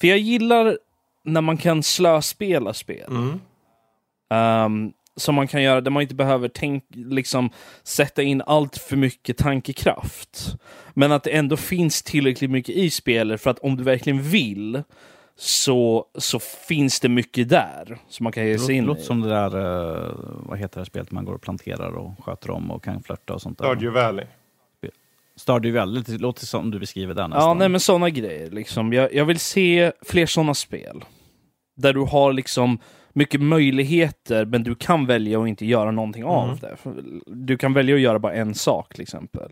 [0.00, 0.78] För jag gillar
[1.24, 3.10] när man kan slöspela spel.
[3.10, 3.40] Mm.
[4.30, 7.50] Ehm, som man kan göra där man inte behöver tänk, liksom,
[7.82, 10.54] sätta in allt för mycket tankekraft.
[10.94, 14.82] Men att det ändå finns tillräckligt mycket i spelet för att om du verkligen vill
[15.38, 16.38] så, så
[16.68, 19.04] finns det mycket där som man kan ge sig Det in låter i.
[19.04, 20.12] som det där, eh,
[20.48, 23.42] vad heter det spelet man går och planterar och sköter om och kan flörta och
[23.42, 23.64] sånt där.
[23.64, 24.26] Stardew Valley.
[25.38, 27.48] Stardew Valley, det låter som du beskriver där nästan.
[27.48, 28.50] Ja, nej men sådana grejer.
[28.50, 28.92] Liksom.
[28.92, 31.04] Jag, jag vill se fler sådana spel.
[31.76, 32.78] Där du har liksom
[33.16, 36.56] mycket möjligheter, men du kan välja att inte göra någonting av Mm.
[36.60, 36.76] det.
[36.76, 36.94] För
[37.26, 39.50] Du kan välja att göra bara en sak till exempel.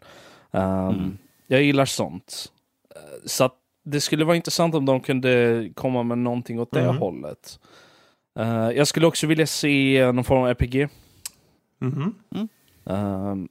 [0.51, 1.19] Um, Mm.
[1.47, 2.53] Jag gillar sånt.
[2.95, 3.55] Eh, Så att
[3.85, 6.97] det skulle vara intressant om de kunde komma med någonting åt det Mm.
[6.97, 7.59] hållet.
[8.39, 10.89] Eh, jag skulle också vilja se någon form av RPG.
[11.79, 12.15] Mhm.
[12.87, 13.49] Ehm,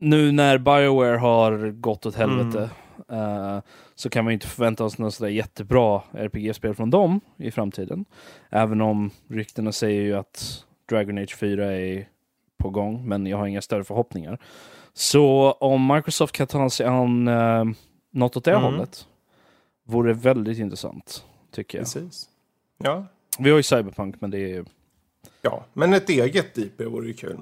[0.00, 2.70] nu när Bioware har gått åt helvete
[3.08, 3.58] Eh,
[3.94, 8.04] så kan man ju inte förvänta oss något sådär jättebra RPG-spel från dem i framtiden.
[8.50, 12.08] Även om ryktena säger ju att Dragon Age 4 är
[12.56, 14.38] på gång, men jag har inga större förhoppningar.
[14.92, 17.64] Så om Microsoft kan ta sig an uh,
[18.10, 18.62] något åt det Mm.
[18.62, 19.06] hållet
[19.84, 21.84] vore väldigt intressant, tycker jag.
[21.84, 22.28] Precis.
[22.78, 23.06] Ja.
[23.38, 24.64] Vi har ju Cyberpunk, men det är ju...
[25.42, 27.38] ja, men ett eget IP vore ju kul.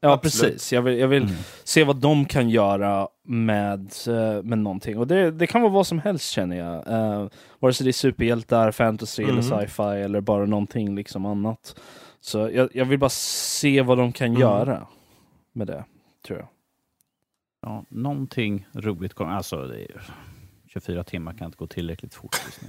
[0.00, 0.52] Ja, Absolut.
[0.54, 0.72] precis.
[0.72, 1.34] Jag vill, jag vill Mm.
[1.64, 4.98] se vad de kan göra med, eh, med någonting.
[4.98, 6.88] Och det, det kan vara vad som helst känner jag.
[6.88, 7.28] Uh,
[7.58, 9.42] vare sig det är superhjältar, fantasy eller Mm.
[9.66, 11.80] sci-fi eller bara någonting liksom annat.
[12.20, 14.40] Så jag, jag vill bara se vad de kan Mm.
[14.40, 14.86] göra
[15.52, 15.84] med det,
[16.26, 16.48] tror jag.
[17.62, 19.32] Ja, någonting roligt kommer.
[19.32, 20.02] Alltså, det är,
[20.80, 22.36] 24 timmar kan inte gå tillräckligt fort.
[22.46, 22.60] just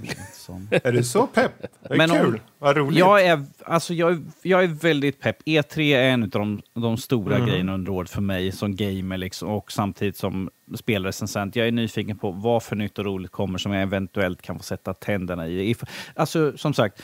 [0.72, 0.80] nu.
[0.84, 1.52] Är du så pepp?
[1.82, 2.42] Det är Men om- kul.
[2.60, 3.00] Vad roligt.
[3.00, 5.38] Jag är, alltså jag, är- jag är väldigt pepp.
[5.46, 7.48] E3 är en av de, de stora Mm.
[7.50, 11.56] grejerna under året för mig som gamer liksom, och samtidigt som spelrecensent.
[11.56, 14.64] Jag är nyfiken på vad för nytt och roligt kommer som jag eventuellt kan få
[14.64, 15.74] sätta tänderna i.
[15.74, 15.84] If-
[16.16, 17.04] Alltså, som sagt,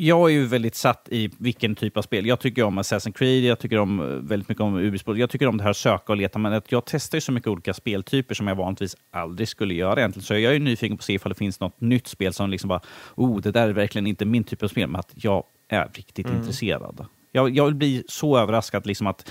[0.00, 2.26] jag är ju väldigt satt i vilken typ av spel.
[2.26, 5.18] Jag tycker om Assassin's Creed, jag tycker om eh, väldigt mycket om Ubisoft.
[5.18, 7.48] Jag tycker om det här söka och leta, men att jag testar ju så mycket
[7.48, 10.24] olika speltyper som jag vanligtvis aldrig skulle göra egentligen.
[10.24, 12.68] Så jag är nyfiken på att se ifall det finns något nytt spel som liksom
[12.68, 12.80] bara,
[13.16, 16.26] oh, det där är verkligen inte min typ av spel, men att jag är riktigt
[16.26, 16.38] Mm.
[16.40, 17.06] intresserad.
[17.32, 19.30] Jag, jag bli så överraskad liksom att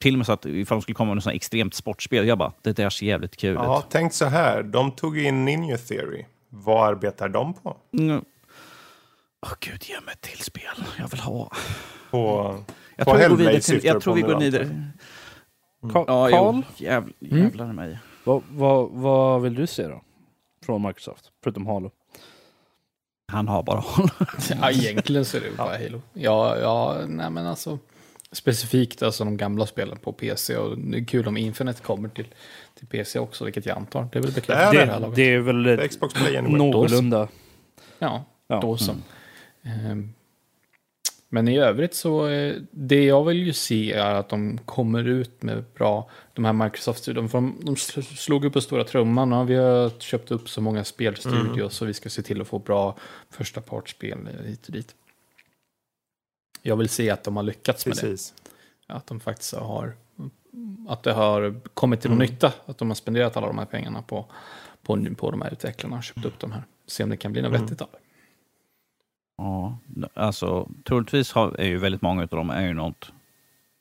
[0.00, 2.52] till och med så att ifall de skulle komma med något extremt sportspel, jag bara,
[2.62, 3.84] det där ser jävligt kul Ja, ut.
[3.90, 4.62] tänk så här.
[4.62, 6.24] De tog in Ninja Theory.
[6.48, 7.76] Vad arbetar de på?
[7.98, 8.24] Mm.
[9.46, 10.84] Åh gud, ge mig ett till spel.
[10.98, 11.50] Jag vill ha.
[12.10, 12.56] På,
[12.96, 14.64] Jag på tror vi går vidare till, jag tror vi går vidare.
[15.82, 17.42] Ka- Ja, Carl, jo, jäv, Mm.
[17.42, 17.98] jävlar i mig.
[18.24, 20.02] vad, vad, vad vill du se då?
[20.66, 21.90] Från Microsoft, förutom Halo?
[23.32, 23.84] Han har bara
[24.60, 26.02] Ja, egentligen så är det bara Halo.
[26.12, 27.78] Ja, ja, nej men alltså.
[28.32, 32.26] Specifikt alltså de gamla spelen på PC och det är kul om Infinite kommer till,
[32.74, 34.08] till PC också, vilket jag antar.
[34.12, 35.16] Det är väl bekräftat Det det här Det, laget.
[35.16, 36.58] det är väl Det är Xbox Play Anyway.
[36.58, 37.28] någorlunda.
[37.98, 38.60] Ja, Ja.
[38.60, 38.92] då så.
[38.92, 39.02] Ehm,
[41.28, 45.42] Men i övrigt så, eh, det jag vill ju se är att de kommer ut
[45.42, 49.90] med bra, de här Microsoft, de, de, slog upp på stora trumman och vi har
[50.00, 52.96] köpt upp så många spelstudios så vi ska se till att få bra
[53.30, 54.94] första partsspel hit och dit.
[56.62, 58.00] Jag vill se att de har lyckats med det.
[58.00, 58.34] Precis.
[58.86, 59.96] Att de faktiskt har,
[60.88, 62.18] att det har kommit till Mm.
[62.18, 62.52] nytta.
[62.66, 64.26] Att de har spenderat alla de här pengarna på,
[64.82, 66.62] på, på de här utvecklarna och köpt upp de här.
[66.86, 67.62] Se om det kan bli något Mm.
[67.62, 67.98] vettigt av det.
[69.38, 69.78] Ja,
[70.14, 73.12] alltså troligtvis har, är ju väldigt många av dem är ju något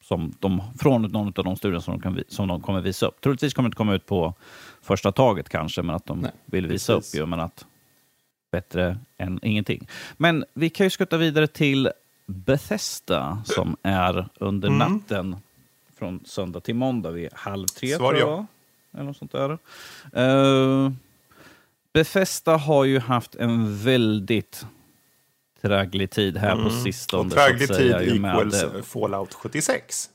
[0.04, 3.22] som de, från någon av de studier som de, kan, som de kommer visa upp.
[3.22, 4.34] Troligtvis kommer det inte komma ut på
[4.82, 7.14] första taget kanske, men att de Nej, vill visa precis.
[7.16, 7.66] upp ju, men att
[8.52, 9.88] bättre än ingenting.
[10.18, 11.90] Men vi kan ju skutta vidare till
[12.26, 14.78] Bethesda som är under Mm.
[14.80, 15.36] natten
[15.98, 17.96] från söndag till måndag vid halv tre.
[17.96, 18.46] Svar ja.
[18.94, 19.58] Eller något sånt där.
[20.18, 20.92] Uh,
[21.94, 24.66] Bethesda har ju haft en väldigt
[25.62, 26.72] tragglig tid här på Mm.
[26.84, 27.24] sistone.
[27.26, 30.10] Och tragglig tid med, equals eh, Fallout 76.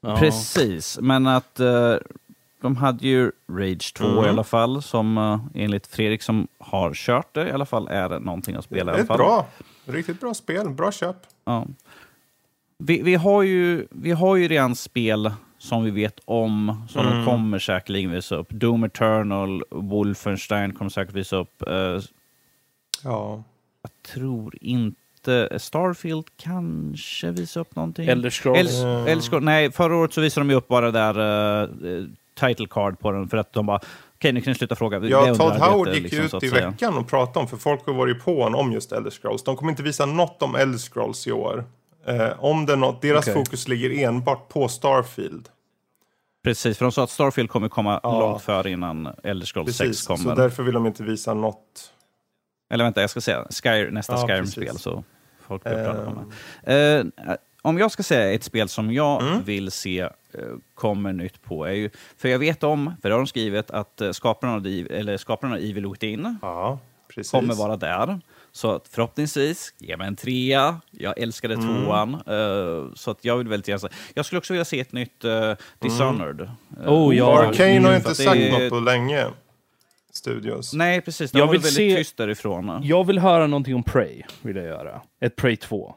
[0.00, 0.16] Ja.
[0.18, 1.94] Precis, men att eh,
[2.60, 4.24] de hade ju Rage 2 Mm.
[4.24, 8.08] i alla fall, som eh, enligt Fredrik som har kört det i alla fall är
[8.20, 8.80] någonting att spela.
[8.80, 9.18] i Det är alla ett fall.
[9.18, 9.46] bra,
[9.84, 10.70] riktigt bra spel.
[10.70, 11.16] Bra köp.
[11.44, 11.66] Ja.
[12.78, 17.12] Vi, vi, har ju, vi har ju redan spel som vi vet om, som de
[17.12, 17.24] Mm.
[17.26, 18.50] kommer säkerligen visa upp.
[18.50, 21.62] Doom Eternal, Wolfenstein kommer säkert visa upp.
[21.62, 22.00] Eh,
[23.04, 23.42] Ja.
[23.82, 25.58] Jag tror inte...
[25.58, 28.08] Starfield kanske visa upp någonting?
[28.08, 28.58] Elder Scrolls.
[28.58, 29.06] Els- Mm.
[29.06, 31.18] Elder Scrolls- nej, förra året så visade de ju upp bara där
[31.84, 32.06] uh,
[32.40, 33.80] title card på den för att de bara
[34.14, 34.98] Okej, nu kan ni sluta fråga.
[35.04, 36.70] Ja, Todd Howard gick liksom, ut att i säga.
[36.70, 39.42] veckan och pratade om, för folk har varit på honom om just Elder Scrolls.
[39.44, 41.64] De kommer inte visa något om Elder Scrolls i år.
[42.06, 43.34] Eh, om det något, deras Okej.
[43.34, 45.48] fokus ligger enbart på Starfield.
[46.44, 48.20] Precis, för de sa att Starfield kommer komma Ja.
[48.20, 50.24] långt före innan Elder Scrolls 6 Precis, kommer.
[50.24, 51.92] så därför vill de inte visa något.
[52.68, 54.78] Eller vänta, jag ska säga Sky, nästa Ja, Skyrim-spel.
[54.78, 55.04] Så
[55.46, 56.24] folk blir upprörda på mig.
[56.98, 57.04] Eh,
[57.62, 59.42] om jag ska säga ett spel som jag Mm.
[59.42, 60.10] vill se eh,
[60.74, 61.64] kommer nytt på.
[61.64, 64.66] Är ju, för jag vet om, för det har de skrivit, att eh, skaparna av,
[64.90, 66.78] eller skaparna av Evil Within Ja,
[67.14, 67.30] precis.
[67.30, 68.20] kommer vara där.
[68.52, 70.80] Så att förhoppningsvis, ge mig en trea.
[70.90, 71.66] Jag älskade Mm.
[71.84, 72.14] tvåan.
[72.14, 73.88] eh, så att jag vill väldigt gärna se.
[74.14, 76.40] Jag skulle också vilja se ett nytt uh, Dishonored.
[76.40, 77.42] Eh, Oh, ja.
[77.48, 79.24] Arcane har inte sagt är- något på länge.
[80.18, 80.74] Studios.
[80.74, 81.30] Nej, precis.
[81.30, 82.80] De Jag vill väldigt se- tysta därifrån.
[82.82, 85.00] Jag vill höra någonting om Prey, vill jag göra.
[85.20, 85.94] Ett Prey 2.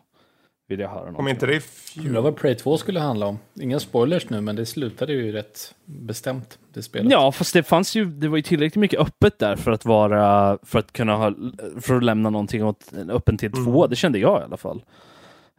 [0.68, 1.61] Vill jag höra någonting Kommer inte det i
[2.07, 3.39] Undrar vad Prey 2 skulle handla om.
[3.61, 7.11] Inga spoilers nu, men det slutade ju rätt bestämt, det spelet.
[7.11, 10.57] Ja, fast det fanns ju, det var ju tillräckligt mycket öppet där för att vara,
[10.64, 11.34] för att kunna ha,
[11.81, 13.88] för att lämna någonting åt, öppen till två.
[13.88, 14.84] Det kände jag i alla fall.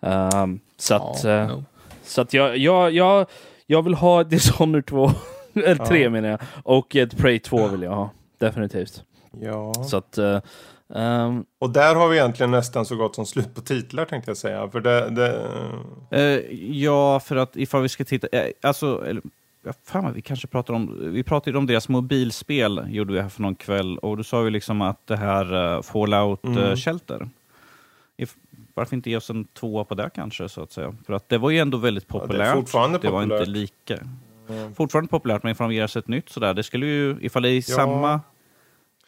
[0.03, 1.65] Ehm, så att, Ja, eh, no.
[2.05, 3.27] så att jag, jag, jag,
[3.67, 5.11] jag vill ha Dishonored 2,
[5.55, 6.11] eller 3 Ja.
[6.11, 8.11] menar jag, och ett Prey 2 vill jag ha.
[8.47, 9.03] Definitivt.
[9.41, 9.75] Ja.
[9.75, 14.05] Så att, ehm, Och där har vi egentligen nästan så gott som slut på titlar
[14.05, 14.69] tänkte jag säga.
[14.71, 15.49] För det, det,
[16.11, 18.27] Eh, ja, för att ifall vi ska titta...
[18.33, 19.23] eh, alltså, eller,
[19.65, 20.99] ja, fan vad vi kanske pratar om...
[21.13, 23.99] Vi pratade om deras mobilspel, gjorde vi här för någon kväll.
[23.99, 26.77] Och då sa vi liksom att det här uh, Fallout Mm.
[26.77, 27.29] Shelter.
[28.17, 28.35] If,
[28.75, 30.95] varför inte ge oss en tvåa på det kanske, så att säga?
[31.07, 32.55] För att det var ju ändå väldigt Ja, det är populärt.
[32.55, 33.49] fortfarande det var inte populärt.
[33.57, 33.99] lika...
[34.49, 34.75] Mm.
[34.75, 37.17] Fortfarande populärt, men ifall de ger oss ett nytt sådär, det skulle ju...
[37.21, 37.77] Ifall det är i Ja.
[37.77, 38.21] samma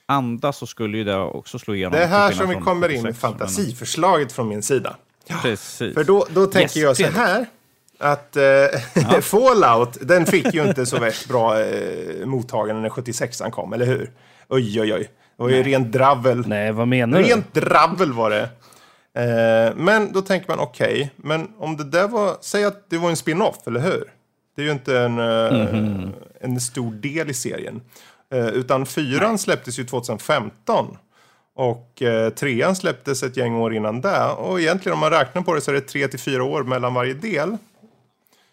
[0.06, 1.92] anda så skulle ju det också slå igenom.
[1.92, 4.96] det är här som vi kommer in med 76, men- fantasiförslaget från min sida.
[5.42, 5.94] Precis.
[5.94, 7.46] För då, då tänker Yes, jag så här.
[7.98, 13.72] Att eh, Fallout, den fick ju inte så värst bra eh, mottagande när 76an kom,
[13.72, 14.10] eller hur?
[14.48, 15.10] Oj, oj, oj.
[15.36, 16.44] Det var ju rent dravel.
[16.46, 17.24] nej, vad menar du?
[17.24, 18.48] Rent dravel var det.
[19.16, 23.10] Eh, men då tänker man, okej, men om det där var, säg att det var
[23.10, 24.04] en spin-off, eller hur?
[24.56, 26.08] Det är ju inte en, eh,
[26.40, 27.80] en stor del i serien.
[28.34, 30.96] Eh, utan fyran släpptes ju 2015.
[31.56, 34.26] Och eh, trean släpptes ett gäng år innan det.
[34.26, 36.94] Och egentligen om man räknar på det så är det tre till fyra år mellan
[36.94, 37.56] varje del.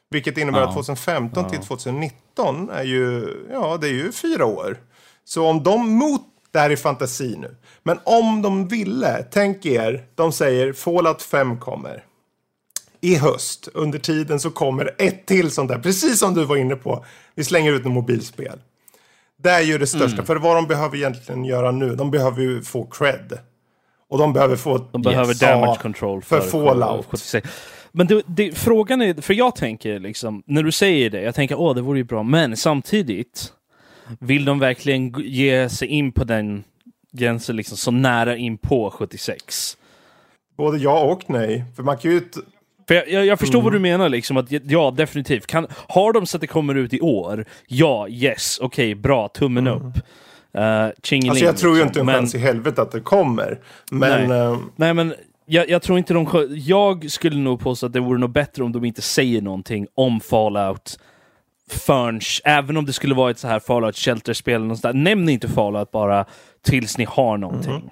[0.10, 0.68] Vilket innebär Ja.
[0.68, 4.78] att 2015 till 2019 är ju, ja det är ju fyra år.
[5.26, 6.22] Så om de mot,
[6.52, 11.60] det här är fantasi nu, men om de ville, tänk er, de säger Fallout 5
[11.60, 12.03] kommer.
[13.02, 16.76] I höst, under tiden så kommer ett till sånt där, precis som du var inne
[16.76, 17.06] på.
[17.36, 18.60] Vi slänger ut en mobilspel.
[19.41, 20.26] Det är ju det största, Mm.
[20.26, 23.39] för vad de behöver egentligen göra nu, de behöver ju få cred.
[24.09, 24.77] Och de behöver få...
[24.91, 27.05] De behöver damage control för för, Fallout.
[27.09, 27.49] 76.
[27.91, 31.59] Men det, det, frågan är, för jag tänker liksom, när du säger det, jag tänker
[31.59, 33.53] åh det vore ju bra, men samtidigt
[34.19, 36.63] vill de verkligen ge sig in på den
[37.11, 39.77] gränsen liksom så nära in på 76?
[40.57, 41.65] Både ja och nej.
[41.76, 42.22] För man kan ju...
[42.91, 43.63] För jag, jag, jag förstår Mm.
[43.63, 45.47] vad du menar, liksom, att ja, definitivt.
[45.47, 47.45] Kan, har de så att det kommer ut i år?
[47.68, 49.81] Ja, yes, okej, bra, tummen upp.
[50.57, 50.61] Uh,
[51.11, 51.30] Mm.
[51.30, 53.59] Alltså jag tror ju inte en men, chans i helvete att det kommer.
[53.91, 54.27] Men...
[54.30, 54.38] Nej.
[54.39, 55.13] eh, Nej, men
[55.45, 56.47] jag, jag tror inte de...
[56.51, 60.19] Jag skulle nog påstå att det vore nog bättre om de inte säger någonting om
[60.19, 60.99] Fallout
[61.69, 64.99] förrän, även om det skulle vara ett så här Fallout Shelter-spel, eller något sånt där.
[65.01, 66.26] nämn inte Fallout bara
[66.65, 67.72] tills ni har någonting.
[67.73, 67.89] Mhm.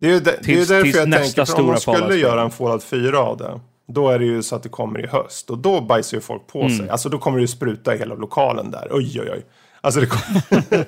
[0.00, 1.80] Det är ju, de, det är Tills- därför tills jag nästa tänker, för om de
[1.80, 5.04] skulle göra en Fallout 4 av det, då är det ju så att det kommer
[5.04, 5.50] i höst.
[5.50, 6.76] Och då bajsar ju folk på Mm.
[6.78, 6.88] sig.
[6.90, 8.88] Alltså då kommer det ju spruta i hela lokalen där.
[8.90, 9.44] Oj, oj, oj.
[9.80, 10.06] Alltså det.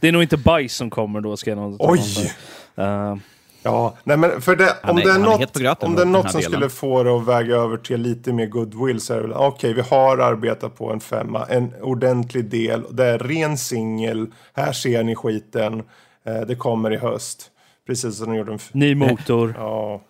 [0.00, 2.32] Det är nog inte bajs som kommer då, ska jag nog Oj!
[2.78, 3.16] Uh,
[3.62, 6.30] Ja, nej men för det, om är- det är något, gröten om det är något
[6.30, 6.52] som delen.
[6.52, 9.72] skulle få det att väga över till lite mer goodwill så är det väl, okej,
[9.72, 15.02] vi har arbetat på en femma, en ordentlig del, det är ren singel, här ser
[15.02, 15.82] ni skiten,
[16.24, 17.50] eh, det kommer i höst.
[17.86, 18.58] Precis som de gjorde en...
[18.72, 19.54] ny motor.
[19.58, 20.00] Ja.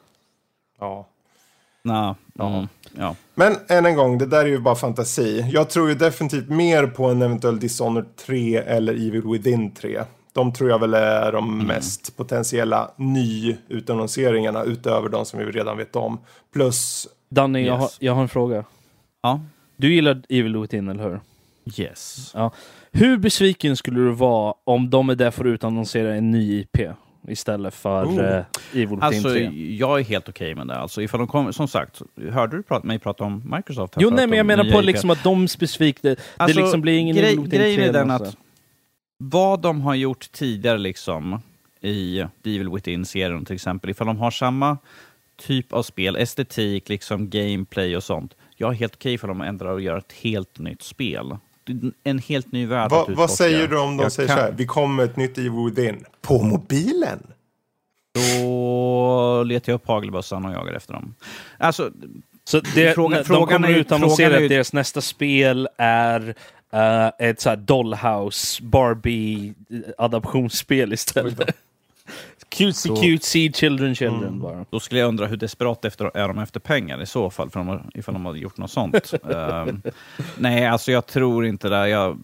[0.80, 1.06] Ja.
[1.86, 2.14] Nå,
[2.46, 2.66] mm,
[2.98, 3.14] ja.
[3.34, 5.46] Men än en gång, det där är ju bara fantasi.
[5.52, 10.02] Jag tror ju definitivt mer på en eventuell Dishonored 3 eller Evil Within 3.
[10.32, 11.66] De tror jag väl är de Mm.
[11.66, 12.90] mest potentiella
[13.68, 16.18] nyutannonseringarna utöver de som vi redan vet om.
[16.52, 17.80] Plus, Danny, jag, Yes.
[17.80, 18.64] har, jag har en fråga.
[19.22, 19.40] ja.
[19.76, 21.20] Du gillar Evil Within, eller hur?
[21.76, 22.34] Yes.
[22.92, 26.78] Hur besviken skulle du vara om de är där för att utannonsera en ny IP
[27.28, 28.24] istället för Oh.
[28.24, 28.44] eh,
[28.74, 29.76] Evil Alltså, 3?
[29.76, 30.76] jag är helt okej med det.
[30.76, 33.94] Alltså, ifall de kommer, som sagt, hörde du prata, mig prata om Microsoft?
[33.96, 36.98] Jo, nej, men jag menar på liksom att de specifikt, det, Alltså, det liksom blir
[36.98, 38.36] ingen grej, Evil Within 3 Grejen är den något att
[39.18, 41.40] vad de har gjort tidigare liksom
[41.80, 44.78] i Evil Within-serien till exempel, ifall de har samma
[45.36, 48.34] typ av spel, estetik, liksom gameplay och sånt.
[48.56, 51.36] Jag är helt okej ifall de ändrar och gör ett helt nytt spel.
[52.04, 54.52] En helt ny värld Va, vad säger du om de Jag säger kan- så här,
[54.56, 57.26] vi kommer ett nytt Evil Within på mobilen?
[58.14, 61.14] Då letar jag upp hagelbössan och jagar efter dem.
[61.58, 61.90] Alltså,
[62.44, 66.34] Så det, Frågan- de frågan kommer är ut och ju- att deras nästa spel är
[66.72, 69.54] eh, ett så här Dollhouse Barbie
[69.98, 71.40] adaptionsspel istället.
[72.48, 74.40] Cutesy Så- cutesy children children Mm.
[74.40, 74.64] bara.
[74.70, 77.60] Då skulle jag undra hur desperat efter, är de efter pengar i så fall, för
[77.60, 79.12] de, har- ifall de hade gjort något sånt.
[79.34, 79.82] Ehm,
[80.38, 81.88] nej, alltså jag tror inte det.
[81.88, 82.18] Jag,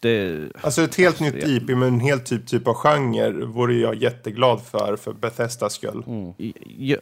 [0.00, 3.94] det Alltså ett helt nytt IP med en helt typ, typ av genre vore jag
[3.94, 6.02] jätteglad för, för Bethesdas skull.
[6.78, 6.96] ja,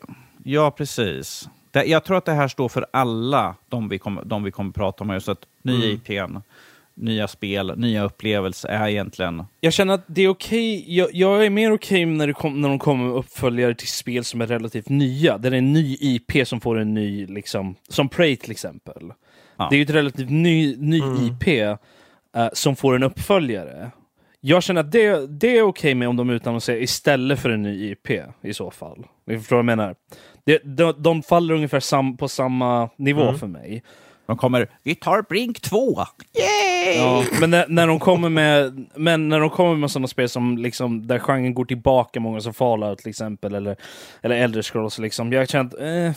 [0.44, 1.48] ja, precis.
[1.70, 4.72] Det, jag tror att det här står för alla de vi kommer, de vi kommer
[4.72, 5.10] prata om.
[5.10, 5.90] Just att ny Mm.
[6.04, 6.36] IPn,
[6.96, 9.44] nya spel, nya upplevelser är egentligen...
[9.60, 12.68] Jag känner att det är okej, jag, jag är mer okej när, det kom, när
[12.68, 15.96] de kommer med uppföljare till spel som är relativt nya, där det är en ny
[16.00, 19.12] IP som får en ny, liksom, som Prey till exempel.
[19.56, 19.66] Ja.
[19.70, 21.48] Det är ju ett relativt ny, ny IP
[22.36, 23.90] eh, som får en uppföljare.
[24.40, 27.90] Jag känner att det, det är okej med om de utannonserar istället för en ny
[27.90, 28.10] IP
[28.42, 29.06] i så fall.
[29.26, 29.94] Ni förstår vad jag menar?
[30.44, 33.82] Det, de, de faller ungefär sam, på samma nivå för mig.
[34.26, 36.04] De kommer, vi tar Brink 2!
[36.34, 36.96] Yay!
[36.96, 40.58] Ja, men när, när de kommer med, men när de kommer med sådana spel som
[40.58, 43.76] liksom, där genren går tillbaka många som Fallout till exempel, eller,
[44.22, 46.12] eller Elder Scrolls, liksom, jag har känt, eh,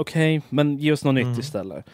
[0.00, 1.86] okej, men ge oss något nytt istället.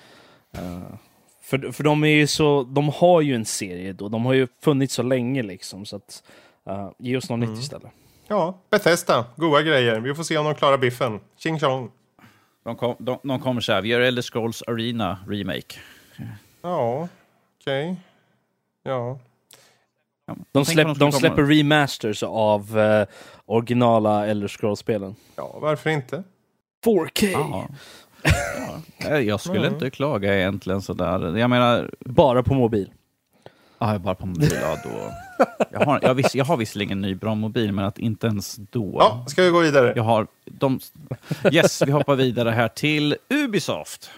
[0.54, 0.94] Eh,
[1.42, 4.46] för, för de är ju så, de har ju en serie då, de har ju
[4.62, 6.22] funnits så länge liksom, så att
[6.70, 7.90] uh, ge oss något nytt istället.
[8.28, 10.00] Ja, Bethesda, goda grejer.
[10.00, 11.20] Vi får se om de klarar biffen.
[11.36, 11.90] Tjing tjong.
[12.70, 15.76] De, kom, de, de kommer så här, vi gör Elder Scrolls Arena Remake.
[16.62, 17.08] Ja,
[17.60, 17.96] okej.
[18.82, 19.18] Ja.
[20.26, 23.06] Ja, De, släpp, de släpper remasters av eh,
[23.46, 25.14] originala Elder Scrolls-spelen.
[25.36, 26.22] ja, varför inte?
[26.84, 27.26] 4K!
[27.32, 27.68] Ja.
[28.98, 29.18] Ja.
[29.20, 29.72] Jag skulle Mm.
[29.74, 31.36] inte klaga egentligen sådär.
[31.38, 32.90] Jag menar, Bara på mobil.
[33.80, 34.58] Ja, jag är bara på mobil.
[34.62, 35.12] Ja, då.
[35.70, 38.56] Jag, har, jag, viss, jag har visserligen en ny bra mobil, men att inte ens
[38.56, 38.96] då.
[38.98, 39.92] Ja, ska vi gå vidare?
[39.96, 40.80] Jag har de,
[41.52, 44.10] yes, vi hoppar vidare här till Ubisoft.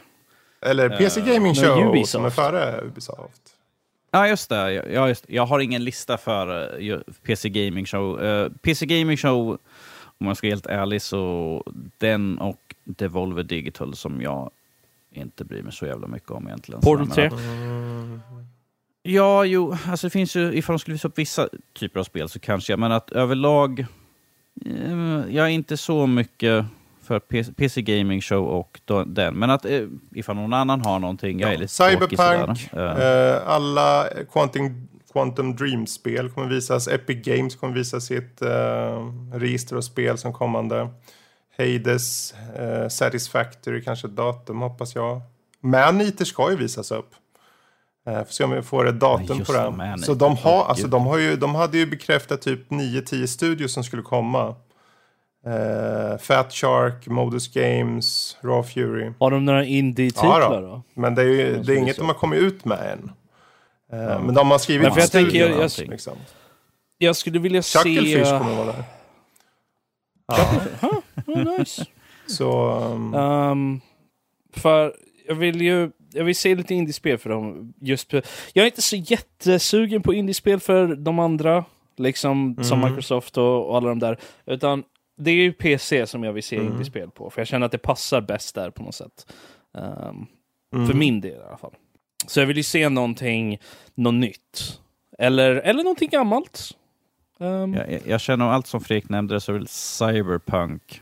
[0.60, 2.10] Eller PC Gaming men Show Ubisoft.
[2.10, 3.43] som är före Ubisoft.
[4.10, 4.72] Ja, just det.
[4.72, 8.22] Jag, just, jag har ingen lista för uh, PC Gaming Show.
[8.24, 9.59] Eh, PC Gaming Show,
[10.18, 11.64] om jag ska vara helt ärlig, så
[11.98, 14.51] den och Devolver Digital som jag
[15.14, 16.80] inte bryr mig så jävla mycket om egentligen.
[16.80, 17.39] Portal Så jag 3.
[19.02, 21.48] Ja, jo, alltså det finns ju, ifall de skulle visa upp vissa
[21.78, 23.80] typer av spel så kanske jag, men att överlag,
[24.66, 26.64] eh, jag är inte så mycket
[27.02, 29.82] för PC, PC Gaming Show och då, den, men att eh,
[30.14, 33.00] ifall någon annan har någonting, jag är lite Cyberpunk, sådär.
[33.00, 36.88] Eh, eh, alla Quantum, Quantum Dream-spel kommer visas.
[36.88, 38.48] Epic Games kommer visa sitt eh,
[39.32, 40.88] register och spel som kommande.
[41.58, 42.34] Hades,
[42.90, 45.20] Satisfactory, kanske ett datum hoppas jag.
[45.60, 47.14] Maneater ska ju visas upp.
[48.06, 49.76] Eh, får se om vi får ett datum just på det, den.
[49.76, 50.02] Maneater.
[50.04, 53.84] Så de, har, alltså, de, har ju, de hade ju bekräftat typ 9-10 studios som
[53.84, 54.54] skulle komma.
[55.46, 59.12] Eh, Fat Shark, Modus Games, Raw Fury.
[59.20, 60.60] Har de några indie-titlar Ja då?
[60.60, 60.82] då.
[60.94, 63.10] Men det är, ju, det är inget de har kommit ut med än.
[64.00, 66.16] Eh, Men de har skrivit Men för jag tänker, jag- jag- liksom.
[66.98, 68.38] Jag skulle vilja Chucklefish se...
[68.38, 68.84] kommer vara där.
[70.26, 70.48] Ja,
[71.26, 71.84] Oh, nice.
[72.26, 72.70] så...
[72.80, 73.80] Um, Ehm,
[74.56, 74.92] för
[75.28, 77.74] jag vill ju jag vill se lite indiespel för dem.
[77.80, 78.22] Just jag
[78.62, 81.64] är inte så jättesugen på indiespel för de andra,
[81.97, 82.90] liksom som Mm.
[82.90, 84.18] Microsoft och, och alla de där.
[84.47, 84.84] Utan
[85.16, 86.72] det är ju PC som jag vill se Mm.
[86.72, 89.32] indiespel på, för jag känner att det passar bäst där på något sätt.
[89.78, 90.26] Ehm,
[90.74, 90.86] mm.
[90.86, 91.74] För min del i alla fall.
[92.26, 93.59] Så jag vill ju se någonting,
[93.94, 94.80] något nytt.
[95.18, 96.70] Eller, eller någonting gammalt.
[97.40, 101.01] Ehm, Jag, jag, jag känner allt som Fredrik nämnde så är väl Cyberpunk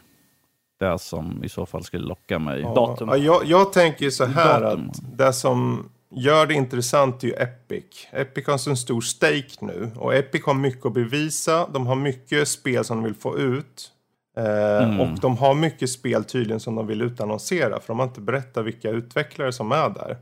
[0.80, 2.60] det som i så fall skulle locka mig.
[2.60, 3.08] Ja, datum.
[3.08, 4.88] Ja, jag, jag tänker så här Datum.
[4.90, 7.84] att det som gör det intressant är ju Epic.
[8.12, 11.66] Epic har så en stor stake nu och Epic har mycket att bevisa.
[11.72, 13.92] De har mycket spel som de vill få ut.
[14.36, 15.00] Eh, Mm.
[15.00, 18.64] Och de har mycket spel tydligen som de vill utannonsera för de har inte berättat
[18.64, 20.16] vilka utvecklare som är där.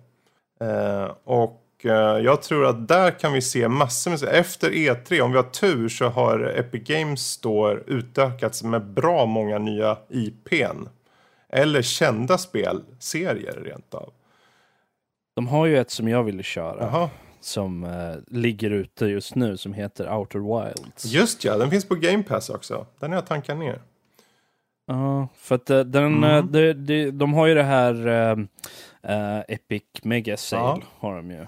[0.61, 4.23] Eh, och jag tror att där kan vi se massor med...
[4.23, 9.59] Efter E3, om vi har tur så har Epic Games då utökats med bra många
[9.59, 10.89] nya IPn.
[11.49, 14.13] Eller kända spelserier rent av.
[15.37, 16.81] De har ju ett som jag ville köra.
[16.81, 17.11] Jaha.
[17.41, 21.05] Som eh, ligger ute just nu som heter Outer Wilds.
[21.05, 22.87] Just ja, den finns på Game Pass också.
[23.01, 23.81] Den har jag tankat ner.
[24.87, 26.53] Ja, för att eh, den, eh, Mm.
[26.53, 28.37] de, de, de har ju det här eh,
[29.15, 31.47] eh, Epic Mega Sale har de ju.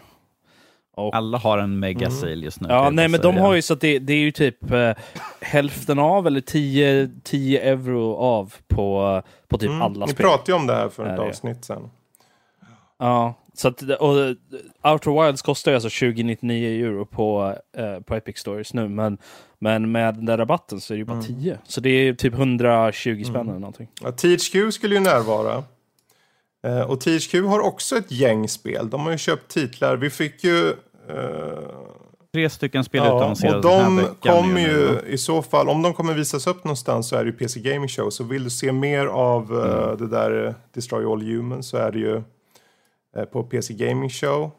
[1.00, 2.68] Och, Alla har en mega sale just nu.
[2.70, 4.92] ja, nej men de har ju så att det, det är ju typ eh,
[5.40, 10.26] hälften av eller 10, 10 euro av på, på typ Mm, alla Ni spel.
[10.26, 11.22] pratade ju om det här för ett det?
[11.22, 11.90] avsnitt sen.
[12.98, 14.14] Ja, Så att, och
[14.92, 19.18] Outer Wilds kostar ju alltså 2099 euro på, eh, på Epic Stories nu, men,
[19.58, 21.58] men med den där rabatten så är det ju bara 10.
[21.64, 23.88] Så det är typ 120 spänn eller någonting.
[24.02, 25.64] Ja, THQ skulle ju närvara.
[26.66, 28.90] Eh, och THQ har också ett gäng spel.
[28.90, 29.96] De har ju köpt titlar.
[29.96, 30.72] Vi fick ju...
[31.16, 31.68] Eh,
[32.32, 34.16] Tre stycken spel ja, utannonserade och den här de veckan.
[34.36, 37.36] kommer ju i så fall, om de kommer visas upp någonstans så är det ju
[37.36, 38.10] PC Gaming Show.
[38.10, 39.96] Så vill du se mer av eh, Mm.
[39.98, 42.22] det där eh, Destroy All Humans så är det ju
[43.32, 44.50] på PC Gaming Show.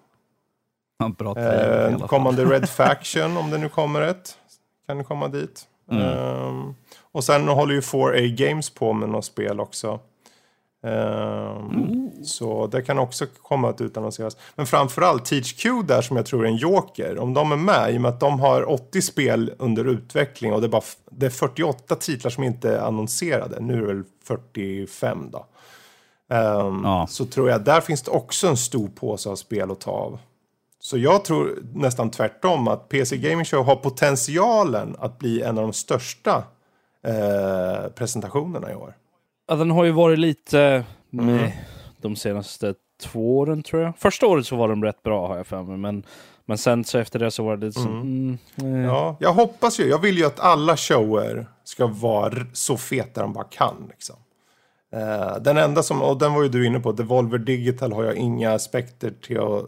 [1.17, 4.37] Bra trailer Eh, kommande Red Faction, om det nu kommer ett,
[4.87, 5.61] kan du komma dit.
[5.91, 6.03] Mm.
[6.03, 6.75] Ehm,
[7.11, 9.99] och sen håller ju 4A Games på med något spel också.
[10.83, 14.37] Ehm, Så det kan också komma att utannonseras.
[14.55, 17.19] Men framförallt THQ där som jag tror är en joker.
[17.19, 20.61] Om de är med, i och med att de har 80 spel under utveckling och
[20.61, 23.59] det är, bara, det är 48 titlar som inte är annonserade.
[23.59, 25.45] Nu är det väl 45 då.
[26.35, 27.07] Ehm, Ja.
[27.09, 30.19] Så tror jag där finns det också en stor påse av spel att ta av.
[30.79, 35.63] Så jag tror nästan tvärtom att PC Gaming Show har potentialen att bli en av
[35.63, 36.43] de största
[37.03, 38.93] eh, presentationerna i år.
[39.51, 40.83] Ja, den har ju varit lite
[41.13, 41.49] Mm.
[42.01, 42.73] de senaste
[43.03, 43.97] två åren tror jag.
[43.97, 46.03] Första året så var de rätt bra har jag för mig, men,
[46.45, 48.01] men sen så efter det så var det lite som...
[48.01, 48.37] Mm.
[48.75, 48.85] eh.
[48.85, 53.33] Ja, jag hoppas ju, jag vill ju att alla shower ska vara så feta de
[53.33, 53.87] bara kan.
[53.89, 54.15] Liksom.
[54.95, 58.15] Eh, den enda som, och den var ju du inne på, Devolver Digital har jag
[58.15, 59.65] inga aspekter till att,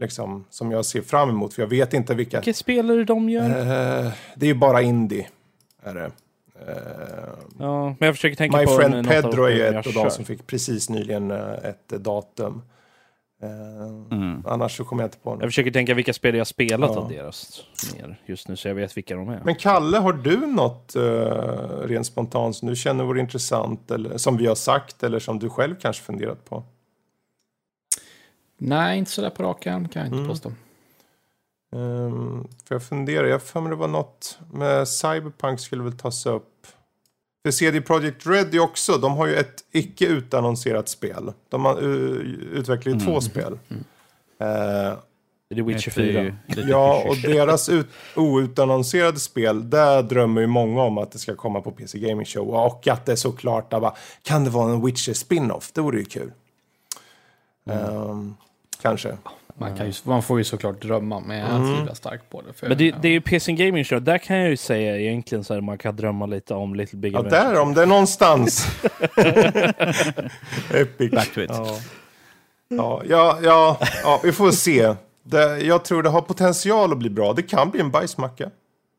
[0.00, 1.54] liksom, som jag ser fram emot.
[1.54, 2.40] För jag vet inte vilka...
[2.40, 3.44] Vilka spelare de gör?
[3.44, 5.28] Eh, det är ju bara indie.
[5.82, 6.10] Är det.
[7.58, 10.10] Ja, men jag försöker tänka My på Friend Pedro är ju jag ett av de
[10.10, 12.62] som fick precis nyligen eh, ett datum.
[13.42, 14.42] Eh, Mm.
[14.46, 15.44] Annars så kommer jag inte på Jag något.
[15.48, 17.00] försöker tänka vilka spel jag spelat Ja.
[17.00, 17.60] av deras
[17.96, 19.40] mer just nu, så jag vet vilka de är.
[19.44, 21.02] Men Kalle, har du något uh,
[21.84, 25.48] rent spontant som du känner vore intressant eller som vi har sagt eller som du
[25.50, 26.62] själv kanske funderat på?
[28.58, 30.28] Nej, inte sådär på raken kan jag inte Mm.
[30.28, 30.52] påstå.
[31.76, 36.26] Um, för jag funderar, jag för mig det var något med Cyberpunk skulle väl tas
[36.26, 36.66] upp.
[37.44, 41.32] För CD Projekt Red är också, de har ju ett icke utannonserat spel.
[41.48, 42.20] De har, uh,
[42.52, 43.58] utvecklar ju två spel.
[44.40, 44.98] Eh,
[45.48, 46.22] Det är Witcher Det är 4.
[46.22, 47.86] ju lite Ja, och deras ut,
[48.16, 52.48] outannonserade spel, där drömmer ju många om att det ska komma på PC Gaming Show.
[52.48, 55.70] Och att det är såklart, bara, kan det vara en Witcher spin-off?
[55.72, 56.32] Det vore ju kul.
[57.70, 58.34] Ehm,
[58.82, 59.16] kanske.
[59.58, 61.74] Man, kan ju, man får ju såklart drömma, men jag Mm.
[61.76, 62.52] tvivlar starkt på det.
[62.52, 62.96] För, Men det, ja.
[63.02, 65.78] det är ju PC Gaming Show, där kan jag ju säga egentligen så här man
[65.78, 67.42] kan drömma lite om Little Big Ja, Adventure.
[67.52, 68.66] där om det är någonstans.
[70.74, 71.10] Epic.
[71.10, 71.50] Back to it.
[71.52, 71.78] Ja.
[72.68, 74.94] Ja, ja, ja, ja, vi får se.
[75.22, 77.32] Det, jag tror det har potential att bli bra.
[77.32, 78.50] Det kan bli en bajsmacka.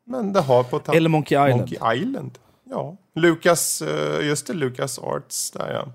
[0.06, 0.96] Men det har potential.
[0.96, 1.60] Eller Monkey Island.
[1.60, 2.38] Monkey Island.
[2.70, 5.92] Ja, Lucas, eh, just det, Lucas Arts där ja.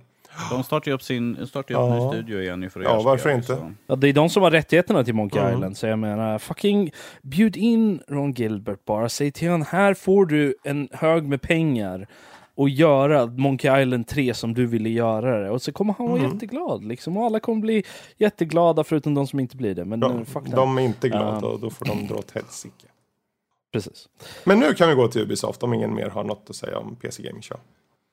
[0.52, 2.04] De startar ju upp sin startar ju upp Ja.
[2.06, 3.48] ny studio igen nu för att Ja, göra varför spel, inte?
[3.48, 3.72] så.
[3.88, 5.54] Ja, det är de som har rättigheterna till Monkey Mm.
[5.54, 6.92] Island, så jag menar fucking
[7.22, 9.10] bjud in Ron Gilbert bara.
[9.10, 12.08] Säg till honom, här får du en hög med pengar
[12.56, 15.50] och göra Monkey Island 3 som du ville göra det.
[15.50, 16.32] Och så kommer han vara Mm.
[16.34, 17.18] jätteglad liksom.
[17.18, 17.84] Och alla kommer bli
[18.18, 19.86] jätteglada förutom de som inte blir det.
[19.86, 21.48] Men De, eh, fuck de är inte glada Ja.
[21.48, 22.88] och då får de dra åt helsike.
[23.74, 24.10] Precis.
[24.44, 26.96] Men nu kan vi gå till Ubisoft om ingen mer har något att säga om
[26.96, 27.60] PC Gaming Show.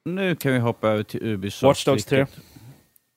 [0.04, 1.62] Nu kan vi hoppa över till Ubisoft.
[1.62, 2.18] Watch Dogs 3.
[2.18, 2.38] vilket-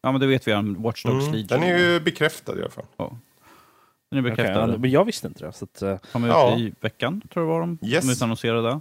[0.04, 0.82] Ja, men det vet vi redan.
[0.82, 1.48] Watch Dogs Mm, Legion.
[1.48, 2.86] den är ju bekräftad i alla fall.
[4.12, 4.60] Den är bekräftad.
[4.72, 5.54] ja, men jag visste inte det.
[5.54, 6.54] Så att, Kommer Ja.
[6.56, 7.78] ut i veckan, tror jag var de.
[7.82, 8.06] Yes.
[8.06, 8.80] De utannonserade.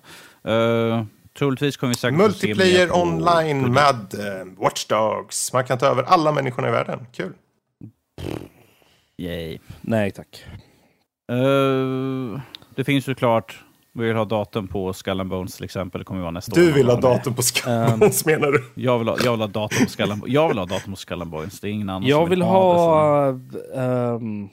[0.49, 1.05] Uh,
[1.39, 3.75] troligtvis kommer vi säkert se Multiplayer på online produkt-
[4.15, 5.53] med eh, Watch Dogs.
[5.53, 7.07] Man kan ta över alla människorna i världen.
[7.13, 7.33] Kul.
[9.19, 9.59] Yay.
[9.81, 10.45] nej tack.
[11.33, 12.41] Eh,
[12.75, 13.65] det finns såklart,
[13.95, 15.99] vi vill ha datum på Skull and Bones till exempel.
[15.99, 16.65] Det kommer vara nästa år.
[16.65, 18.65] Du vill ha datum på Skybones menar du?
[18.83, 20.97] Jag vill ha, jag vill ha datum på Skull and, jag vill ha datum på
[20.97, 21.61] Skull and Bones.
[21.61, 23.29] Det är ingen annan Jag som vill det, så- ha
[23.77, 24.49] ehm,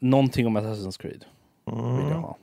[0.00, 1.24] någonting om Assassin's Creed.
[1.66, 2.22] Vill jag Mm.
[2.22, 2.36] ha.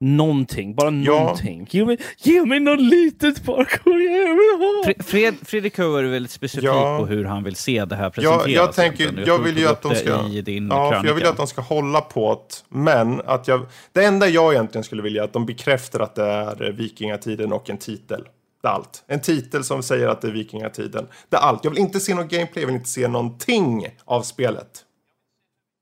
[0.00, 0.90] Någonting, bara Ja.
[1.20, 1.66] någonting.
[1.70, 3.56] Ge mig, ge mig något litet igen,
[3.86, 4.82] jag vill ha!
[4.86, 6.98] Fre- Fred, Fredrik Höver är väldigt specifik Ja.
[6.98, 8.48] på hur han vill se det här presenteras.
[8.48, 11.26] jag tänker- jag tror vill ju att de ska- I din Ja, för jag vill
[11.26, 12.76] att de ska hålla på det.
[12.78, 16.22] Men att jag, det enda jag egentligen skulle vilja är att de bekräftar att det
[16.24, 18.24] är vikingatiden och en titel.
[18.62, 19.04] Det är allt.
[19.06, 21.06] En titel som säger att det är vikingatiden.
[21.28, 21.64] Det är allt.
[21.64, 24.84] Jag vill inte se någon gameplay, jag vill inte se någonting av spelet.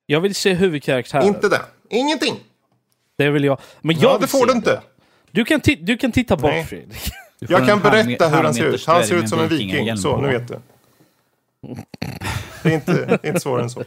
[0.07, 1.27] Jag vill se huvudkaraktären.
[1.27, 1.61] Inte det.
[1.91, 2.35] Ingenting.
[3.19, 3.59] Det vill jag.
[3.81, 4.81] Men jag Ja, det får du inte.
[5.31, 6.65] Du kan, ti- du kan titta bort Nej.
[6.65, 7.11] Fredrik.
[7.39, 8.87] Jag kan berätta hur han ser ut.
[8.87, 9.97] Han ser ut som en viking.
[9.97, 10.55] Så, nu vet du.
[12.63, 13.81] Det är inte, inte svårare än så.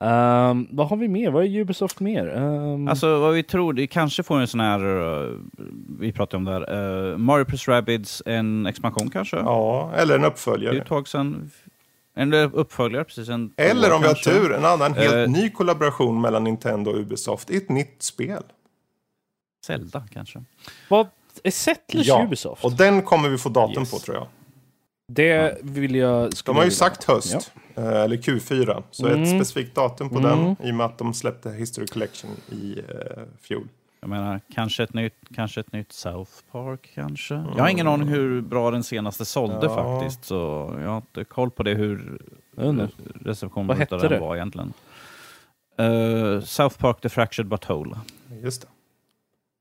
[0.00, 1.30] Ehm, vad har vi mer?
[1.30, 2.36] Vad är Ubisoft mer?
[2.36, 4.80] Ehm, Alltså vad vi tror, det kanske får en sån här,
[5.24, 5.30] eh,
[6.00, 9.36] vi pratade om det här, eh, Mario plus Rabbids, en expansion kanske?
[9.36, 10.76] Ja, eller en Det är uppföljare.
[10.78, 11.50] ett tag sedan.
[12.16, 13.28] En uppföljare, precis.
[13.28, 15.28] En Eller om vi har tur, en annan helt Eh.
[15.28, 18.42] ny kollaboration mellan Nintendo och Ubisoft i ett nytt spel.
[19.66, 20.44] Zelda kanske.
[20.88, 21.06] Vad
[21.42, 22.64] är Settlers Ubisoft?
[22.64, 23.90] och den kommer vi få datum Yes.
[23.90, 24.26] på tror jag.
[25.12, 26.32] Det vill jag...
[26.44, 28.82] De har ju vilja sagt höst, eh, eller Q4.
[28.90, 29.26] Så ett Mm.
[29.40, 30.30] specifikt datum på Mm.
[30.56, 33.68] den i och med att de släppte History Collection i eh, fjol.
[34.04, 37.34] Jag menar, kanske ett nytt, kanske ett nytt South Park kanske.
[37.34, 40.00] Jag har ingen aning hur bra den senaste sålde Ja.
[40.00, 40.24] faktiskt.
[40.24, 42.22] Så jag har inte koll på det hur
[42.56, 42.88] Jag undrar.
[43.20, 44.26] receptionen Vad hette utav den det?
[44.26, 44.72] var egentligen.
[45.78, 47.96] Eh, South Park The Fractured But Whole
[48.42, 48.68] Just det.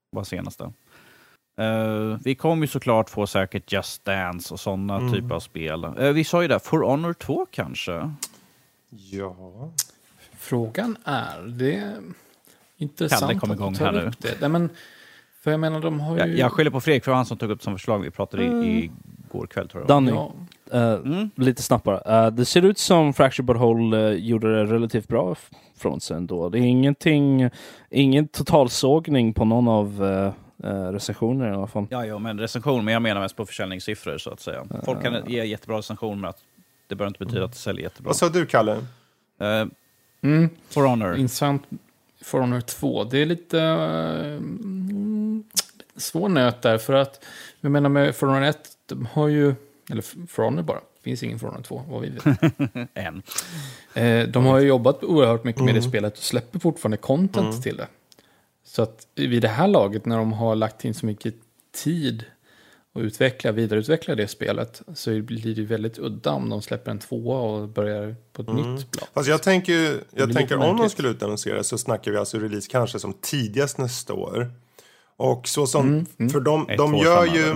[0.10, 0.64] var senaste.
[1.58, 5.14] Eh, vi kommer ju såklart få säkert Just Dance och sådana Mm.
[5.14, 5.84] typer av spel.
[5.84, 8.12] Eh, vi sa ju det, For Honor 2 kanske?
[8.90, 9.36] Ja.
[10.38, 11.94] Frågan är, det
[12.84, 14.02] intressant Kalle kom att igång du tar här nu.
[14.08, 14.38] upp det.
[14.42, 14.70] Nej, men,
[15.42, 16.20] för jag menar, de har ju...
[16.20, 18.00] Jag, jag skyller på Fredrik för han som tog upp det som förslag.
[18.00, 18.64] Vi pratade Mm.
[18.64, 18.92] i,
[19.30, 19.88] igår kväll tror jag.
[19.88, 20.34] Danny, ja,
[20.72, 21.30] eh, Mm.
[21.36, 22.26] lite snabbare.
[22.26, 26.02] Eh, det ser ut som Fracture But Whole eh, gjorde det relativt bra f- från
[26.02, 26.50] sig ändå.
[26.50, 27.50] Det är ingenting,
[27.90, 30.32] ingen totalsågning på någon av uh,
[30.92, 31.88] recensionerna i alla fall.
[31.90, 34.64] Ja, jo, men recension, men jag menar mest på försäljningssiffror så att säga.
[34.86, 36.38] Folk kan ge jättebra recension, men att
[36.88, 38.10] det behöver inte betyda att det säljer jättebra.
[38.10, 38.72] Vad sa du, Kalle?
[38.74, 39.66] Uh,
[40.22, 41.16] mm, For Honor.
[41.16, 41.64] intressant.
[42.24, 44.42] For Honor 2, det är lite uh,
[45.96, 46.78] svår nöt där.
[46.78, 47.26] För att,
[47.62, 49.56] jag menar med For Honor 1, de har ju,
[49.92, 52.24] eller For Honor bara, det finns ingen For Honor 2, vad vi vet.
[52.94, 53.22] En.
[53.94, 55.90] Eh, de har ju jobbat oerhört mycket med det Mm.
[55.90, 57.62] spelet och släpper fortfarande content Mm.
[57.62, 57.88] till det.
[58.66, 61.36] Så att vid det här laget, när de har lagt in så mycket
[61.84, 62.26] tid
[62.94, 67.40] och utveckla, vidareutveckla det spelet, så blir det väldigt udda om de släpper en tvåa
[67.40, 68.76] och börjar på ett Mm.
[68.76, 69.08] nytt plan.
[69.14, 73.00] Alltså jag tänker, jag tänker om de skulle utannonsera så snackar vi alltså release kanske
[73.00, 74.52] som tidigast nästa år.
[75.18, 76.30] Och så som, Mm, mm.
[76.30, 77.56] för de, Ett de gör ju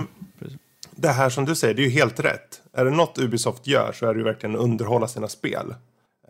[0.90, 2.62] det här som du säger, det är ju helt rätt.
[2.72, 5.74] Är det något Ubisoft gör så är det ju verkligen att underhålla sina spel.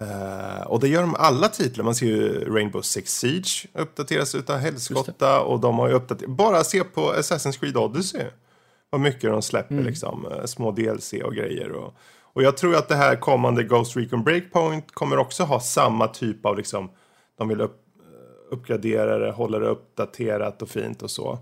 [0.00, 1.84] Eh, och det gör de alla titlar.
[1.84, 6.30] Man ser ju Rainbow Six Siege uppdateras utav helskotta och de har ju uppdaterat.
[6.30, 8.24] Bara se på Assassin's Creed Odyssey.
[8.90, 9.86] Vad mycket de släpper Mm.
[9.86, 10.26] liksom.
[10.32, 11.72] eh, Små DLC och grejer.
[11.72, 16.08] Och, och jag tror att det här kommande Ghost Recon Breakpoint kommer också ha samma
[16.08, 16.90] typ av liksom.
[17.38, 21.38] De vill upp, eh, uppgradera det, hålla det uppdaterat och fint och så.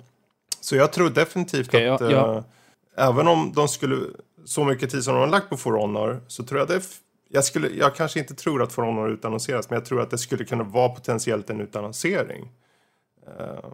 [0.60, 2.36] Så jag tror definitivt Okej, att ja, ja.
[2.36, 3.96] eh, även om de skulle
[4.44, 6.82] så mycket tid som de har lagt på For Honor så tror jag det
[7.28, 10.18] jag, skulle, jag kanske inte tror att For Honor utannonseras men jag tror att det
[10.18, 12.52] skulle kunna vara potentiellt en utannonsering.
[13.26, 13.72] Eh,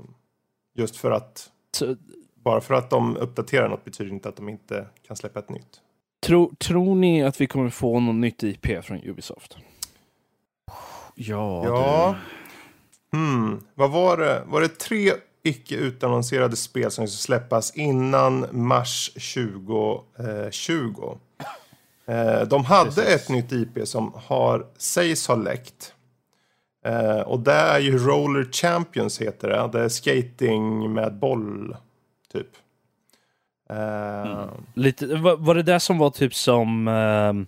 [0.74, 1.96] just för att Så,
[2.43, 5.81] bara för att de uppdaterar något betyder inte att de inte kan släppa ett nytt.
[6.27, 9.56] tro, tror ni att vi kommer få något nytt IP från Ubisoft?
[11.14, 12.14] Ja, Ja.
[13.12, 13.60] Hmm.
[13.74, 14.43] Vad var det?
[14.47, 15.12] Var det tre
[15.43, 21.19] icke utannonserade spel som ska släppas innan mars 2020?
[22.06, 23.14] Eh, de hade Precis.
[23.14, 25.94] ett nytt IP som har, sägs ha läckt.
[26.86, 29.78] Eh, och det är ju Roller Champions heter det.
[29.78, 31.77] Det är skating med boll,
[32.32, 32.48] typ.
[33.70, 34.44] Eh,
[34.74, 37.46] Lite, var, var det där som var typ som ehm,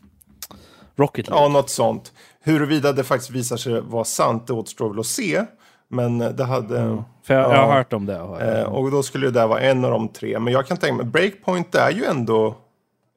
[0.96, 1.44] Rocket League?
[1.44, 2.12] Ja, något sånt.
[2.40, 5.44] Huruvida det faktiskt visar sig vara sant, det återstår väl att se.
[5.88, 6.78] Men det hade...
[6.80, 7.02] Mm.
[7.22, 7.72] För jag, jag har Ja.
[7.74, 8.14] hört om det.
[8.40, 10.38] Eh, och då skulle det där vara en av de tre.
[10.38, 12.54] Men jag kan tänka mig, Breakpoint är ju ändå...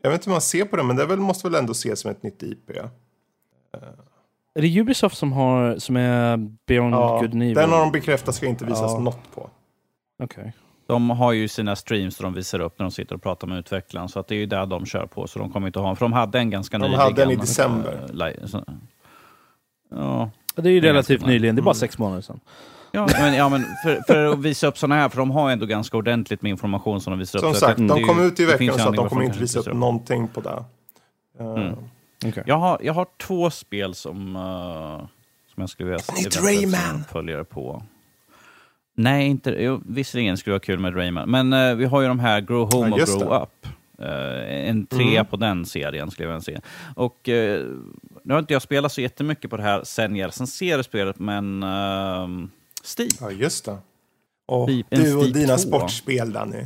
[0.02, 2.00] Jag vet inte hur man ser på det, men det väl, måste väl ändå ses
[2.00, 2.70] som ett nytt IP.
[4.56, 6.38] Är det Ubisoft som, har, som är
[6.68, 7.54] Beyond Ja, Good and Evil?
[7.56, 9.00] den har de bekräftat ska inte visas Ja.
[9.00, 9.50] något på.
[10.24, 10.54] Okej.
[10.88, 13.58] De har ju sina streams där de visar upp när de sitter och pratar med
[13.60, 14.10] utvecklaren.
[14.10, 15.28] Så att det är ju där de kör på.
[15.28, 17.00] Så de kommer inte ha För de hade en ganska De nyligen.
[17.02, 18.08] hade en i december.
[18.42, 18.64] eh, så-
[19.92, 21.80] Ja, Det är ju relativt ganska- nyligen, det är bara Mm.
[21.80, 22.40] sex månader sedan.
[22.92, 25.66] ja, men, ja men för, för att visa upp sådana här, för de har ändå
[25.66, 27.56] ganska ordentligt med information som de visar Som upp.
[27.56, 29.38] Så sagt, de kom ju- ut i veckan finns och sa att de kommer inte
[29.38, 30.64] de visa upp kanske någonting på det.
[31.40, 31.74] Eh, Mm.
[32.26, 32.44] Okay.
[32.48, 34.42] Jag har, jag har två spel som, eh,
[35.54, 36.80] som jag skulle vilja se Rayman!
[36.82, 37.84] som följare på.
[38.98, 41.30] Nej, inte, jo, visserligen skulle det vara kul med Rayman.
[41.32, 43.36] Men eh, vi har ju de här Grow Home Ja, och Grow det.
[43.36, 43.74] Up.
[44.02, 45.26] Eh, en trea Mm.
[45.26, 46.60] på den serien skulle jag vilja se.
[46.96, 47.66] Och eh,
[48.24, 51.64] nu har inte jag spelat så jättemycket på det här sen jag recenserade spelet, men
[51.64, 52.28] uh,
[52.84, 53.10] Steve.
[53.22, 53.78] Ja, just det.
[54.48, 55.58] Och en du och dina 2.
[55.58, 56.66] sportspel, Danny.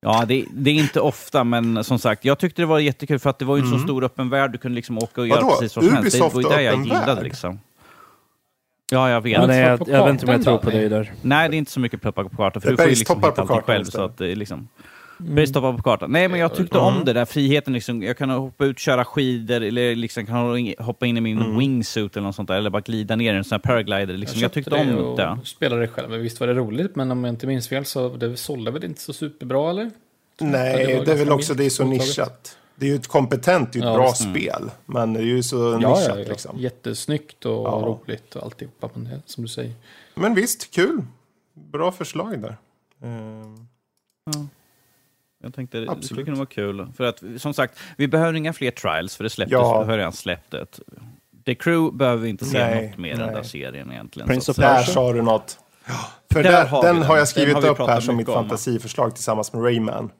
[0.00, 3.30] Ja, det, det är inte ofta, men som sagt, jag tyckte det var jättekul för
[3.30, 3.86] att det var ju en så Mm.
[3.86, 4.52] stor öppen värld.
[4.52, 5.52] Du kunde liksom åka och göra Vadå?
[5.52, 6.12] precis vad som helst.
[6.18, 7.60] Det var ju det jag gillade liksom.
[8.90, 9.32] Ja, jag vet.
[9.32, 11.12] Ja, nej, jag, jag vet inte om jag tror på dig där.
[11.22, 13.16] Nej, det är inte så mycket pluppa på kartan, för Det du får ju liksom
[13.16, 13.84] hitta på allting kartan själv.
[13.84, 14.68] Så att det liksom...
[15.18, 16.10] Bergstoppar på kartan.
[16.12, 17.04] Nej, men jag tyckte om Mm.
[17.04, 17.72] det där, friheten.
[17.74, 21.58] Liksom, jag kan hoppa ut, köra skidor, eller liksom kan hoppa in i min Mm.
[21.58, 24.14] wingsuit eller något sånt där, eller bara glida ner i en sån här paraglider.
[24.14, 24.40] Liksom.
[24.40, 25.38] Jag, köpte tyckte om och det.
[25.44, 26.96] spelade det själv, men visst var det roligt.
[26.96, 29.84] Men om jag inte minns fel så det sålde väl inte så superbra eller?
[30.38, 32.56] Det Nej, var det är väl också det är så nischat.
[32.78, 34.22] Det är ju ett kompetent, det är ju ett Ja, bra visst.
[34.30, 34.70] spel.
[34.86, 36.28] Men det är ju så Ja, nischat ja, ja.
[36.28, 36.58] liksom.
[36.58, 37.70] Jättesnyggt och Ja.
[37.70, 38.90] roligt och alltihopa.
[38.94, 39.72] Det, som du säger.
[40.14, 41.02] Men visst, kul.
[41.54, 42.56] Bra förslag där.
[43.02, 43.66] Ehm,
[45.42, 46.04] Jag tänkte det Absolut.
[46.06, 46.86] skulle kunna vara kul.
[46.96, 49.82] För att, som sagt, vi behöver inga fler trials, för det släpptes, Ja.
[49.82, 50.80] vi har redan släppt ett.
[51.46, 53.26] The Crew behöver vi inte säga Nej, något mer än nej.
[53.26, 54.28] den där serien egentligen.
[54.28, 54.94] Prince of Persia.
[54.94, 55.58] sa du något.
[56.32, 57.04] För Där där, har den den.
[57.04, 58.34] har jag skrivit har upp här som mitt om.
[58.34, 60.10] fantasiförslag tillsammans med Rayman.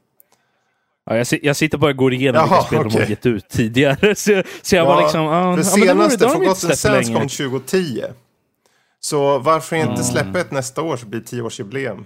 [1.07, 3.01] Ja, jag, jag sitter bara och går igenom vilka Jaha, spel de okej.
[3.03, 4.15] har gett ut tidigare.
[4.15, 5.21] Så, så jag var liksom...
[5.21, 7.09] Ja, det ja, senaste, de inte Forgotten släppt Sands
[7.39, 8.03] kom 2010.
[9.01, 12.05] Så varför inte släppa ett nästa år så blir det 10-årsjubileum.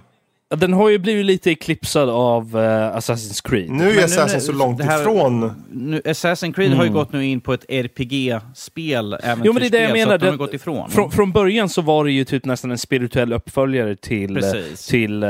[0.49, 3.69] Ja, Den har ju blivit lite eklipsad av eh, Assassin's Creed.
[3.69, 5.63] Nu är Men Assassin nu- så långt det här- ifrån.
[5.71, 6.93] Nu, Assassin's Creed har ju Mm.
[6.93, 10.17] gått nu in på ett RPG-spel, Jo, men det är det jag menar.
[10.17, 10.89] de gått ifrån.
[10.91, 14.35] Från, från början så var det ju typ nästan en spirituell uppföljare till...
[14.35, 14.87] Precis.
[14.87, 15.29] till eh,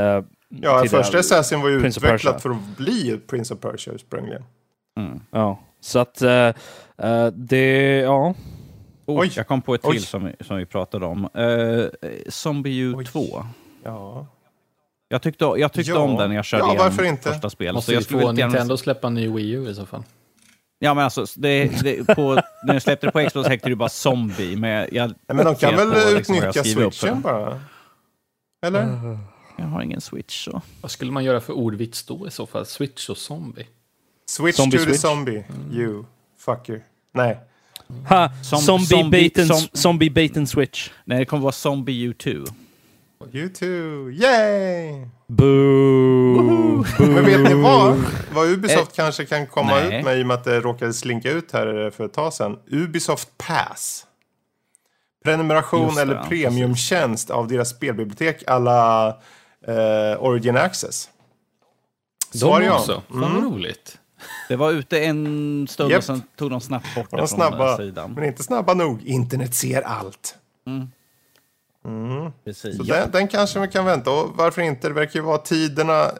[0.60, 3.92] Ja, till första det- Assassin var ju Prince utvecklat för att bli Prince of Persia
[3.92, 4.44] ursprungligen.
[5.00, 5.20] Mm.
[5.30, 6.50] Ja, så att eh,
[7.34, 7.96] det...
[8.00, 8.34] Ja.
[9.06, 9.32] Oh, Oj.
[9.36, 9.92] Jag kom på ett Oj.
[9.96, 11.28] till som, vi- som vi pratade om.
[11.38, 11.86] Uh,
[12.28, 13.04] Zombie U Oj.
[13.06, 13.44] 2.
[13.84, 14.26] Ja.
[15.08, 15.98] Jag tyckte, jag tyckte Ja.
[15.98, 17.28] om den när jag körde Ja, varför inte?
[17.32, 17.74] första spelet.
[17.74, 20.02] Måste jag vi skulle få Nintendo släppa en ny Wii U i så fall?
[20.78, 22.34] Ja, men alltså, det, det, på,
[22.66, 24.56] när jag släppte det på Xbox hette det ju bara Zombie.
[24.56, 27.60] Men jag, jag, men de kan väl på liksom utnyttja switchen bara?
[28.66, 29.18] Eller?
[29.56, 30.62] Jag har ingen Switch så.
[30.80, 32.66] Vad skulle man göra för ordvits då i så fall?
[32.66, 33.66] Switch och zombie?
[34.26, 35.00] Switch Zombie to the switch.
[35.00, 35.44] zombie.
[35.72, 36.04] You
[36.38, 36.82] fucker.
[37.14, 37.38] Nej.
[38.08, 40.90] Ha, Som- zombie, zombie- bait and, som- zombie bait and switch.
[41.04, 42.46] Nej, det kommer vara Zombie U2.
[43.32, 44.10] You too.
[44.10, 45.06] Yay!
[45.26, 46.84] Boo!
[46.98, 48.04] Men vet ni vad?
[48.34, 49.98] Vad Ubisoft kanske kan komma Nej.
[49.98, 52.58] ut med i och med att det råkade slinka ut här för ett tag sedan.
[52.70, 54.06] Ubisoft Pass.
[55.24, 59.14] Prenumeration det, eller ja, premiumtjänst av deras spelbibliotek alla
[59.66, 61.08] eh, Origin Access.
[62.34, 62.74] Svarar De jag.
[62.76, 63.02] också?
[63.10, 63.98] Fan vad roligt.
[64.48, 65.98] Det var ute en stund Japp.
[65.98, 68.12] och sen tog de snabbt bort De det från snabba, den sidan.
[68.12, 69.02] men inte snabba nog.
[69.02, 70.36] Internet ser allt.
[72.44, 72.76] Precis.
[72.76, 74.10] Så den, den kanske man kan vänta.
[74.10, 74.88] Och varför inte?
[74.88, 76.10] Det verkar ju vara tiderna.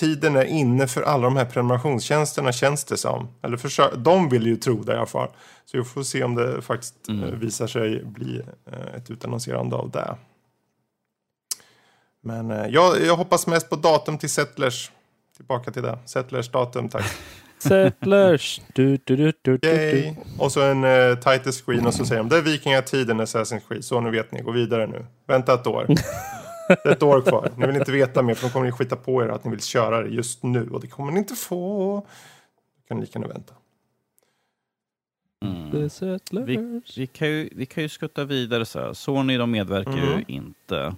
[0.00, 3.28] Tiden är inne för alla de här prenumerationstjänsterna känns det som.
[3.42, 5.28] Eller försök, de vill ju tro det i alla fall.
[5.64, 7.24] Så vi får se om det faktiskt Mm.
[7.24, 8.42] eh, visar sig bli
[8.72, 10.16] eh, ett utannonserande av det.
[12.28, 14.90] Men eh, jag, jag hoppas mest på datum till Settlers.
[15.36, 15.98] Tillbaka till det.
[16.04, 17.04] Settlers datum, tack.
[17.58, 18.60] Settlers.
[18.74, 20.14] Du, du, du, du, du.
[20.38, 23.84] Och så en uh, title screen och så säger de det är vikingatiden Assassin's Creed.
[23.84, 25.06] Så nu vet ni, gå vidare nu.
[25.26, 25.86] Vänta ett år.
[26.68, 27.50] Det är ett år kvar.
[27.56, 29.62] Ni vill inte veta mer för de kommer ni skita på er att ni vill
[29.62, 30.68] köra det just nu.
[30.70, 31.94] Och det kommer ni inte få.
[31.94, 33.54] Då kan ni lika gärna vänta.
[35.44, 35.88] Mm.
[36.46, 38.92] Vi, vi, kan ju, vi kan ju skutta vidare så här.
[38.92, 40.18] Sony de medverkar Mm.
[40.18, 40.94] ju inte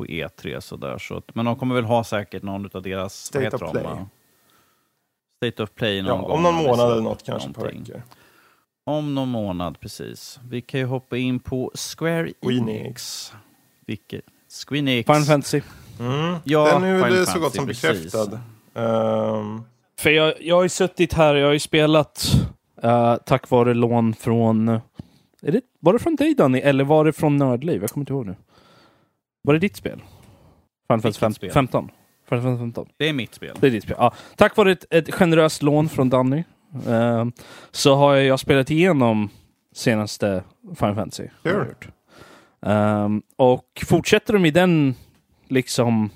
[0.00, 0.98] på E3 så där.
[0.98, 3.14] Så att, men de kommer väl ha säkert någon av deras...
[3.24, 3.82] State of de, Play.
[3.84, 4.06] va?
[5.36, 6.30] State of Play Ja, någon gång.
[6.30, 7.82] om någon månad eller något kanske någonting.
[7.82, 8.02] veckor.
[8.84, 10.40] Om någon månad, precis.
[10.48, 12.30] Vi kan ju hoppa in på Square.
[12.42, 13.32] Enix.
[13.86, 14.24] Vilket?
[14.66, 15.06] Squeenix.
[15.06, 15.60] Final Fantasy.
[16.00, 16.36] Mm.
[16.44, 18.40] Ja, Den är Final väl så gott som bekräftad.
[18.74, 19.62] Ehm,
[19.98, 22.32] För jag, jag har ju suttit här, jag har ju spelat
[22.82, 24.68] eh, tack vare lån från...
[25.42, 27.80] Är det, var det från dig Danny, eller var det från Nördliv?
[27.80, 28.36] Jag kommer inte ihåg nu.
[29.42, 29.98] Var det ditt spel?
[30.86, 31.50] Final Fantasy Vilket fem- spel?
[31.50, 31.90] 15?
[32.28, 32.88] Final Fantasy 15.
[32.96, 33.56] Det är mitt spel.
[33.60, 33.96] Det är ditt spel.
[33.98, 34.14] Ja.
[34.36, 36.44] Tack vare ett, ett generöst lån från Danny
[36.88, 37.24] eh,
[37.70, 39.28] så har jag spelat igenom
[39.74, 40.44] senaste
[40.78, 41.28] Final Fantasy.
[41.44, 41.88] gjort.
[42.66, 44.94] Ehm, och fortsätter de i den
[45.48, 46.10] liksom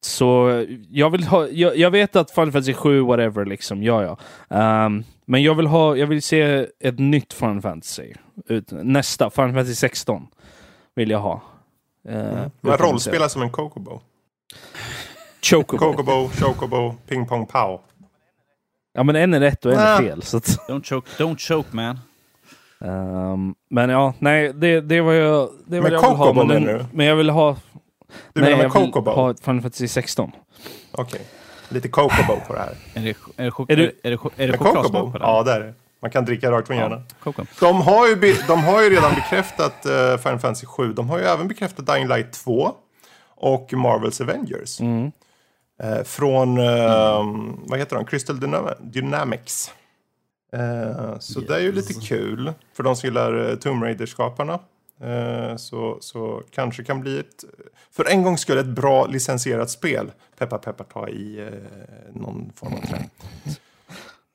[0.00, 4.18] så jag vill ha, jag, jag vet att Final Fantasy 7 whatever liksom, ja ja.
[4.56, 8.12] Ehm, men jag vill ha, jag vill se ett nytt Final Fantasy.
[8.48, 10.26] Ut, nästa, Final Fantasy 16
[10.94, 11.42] vill jag ha.
[12.08, 14.00] Uh, man rollspelar som en Kokobo.
[15.42, 15.78] Chocobo.
[15.78, 17.80] Kokobo, Chocobo, Ping Pong Pow.
[18.92, 20.08] Ja men en är rätt och en är Nä.
[20.08, 20.22] fel.
[20.22, 21.98] Så att, Don't choke, don't choke man.
[22.80, 26.44] Ehm, men ja, nej, det, det var jag, det var Men jag vill ha.
[26.44, 26.84] Men, du?
[26.92, 27.56] men jag vill ha...
[28.32, 30.32] Du nej, jag vill ha ett Final Fantasy 16.
[30.92, 31.20] Okej.
[31.68, 32.74] Lite Kokobo på det här.
[32.94, 35.28] Är det, är det, Är är du- det, är det, är det chokladsmak på den?
[35.28, 35.74] Ja, det är det.
[36.02, 37.02] Man kan dricka rakt från hjärnan.
[37.22, 37.44] Coco.
[37.60, 40.92] De har ju, be- de har ju redan bekräftat uh, Final Fantasy 7.
[40.92, 42.72] De har ju även bekräftat Dying Light 2
[43.28, 44.80] och Marvels Avengers.
[44.80, 45.12] Mm.
[45.82, 47.24] Eh, från, eh,
[47.66, 48.04] vad heter de?
[48.04, 49.72] Crystal Dynam- Dynamics.
[50.52, 54.58] Eh, så det är ju lite kul för de som gillar uh, Tomb Raider-skaparna.
[55.56, 57.44] Så, så kanske kan bli ett,
[57.92, 60.12] för en gång skulle ett bra licensierat spel.
[60.38, 61.50] Peppar peppar ta i
[62.14, 63.04] någon form av trä.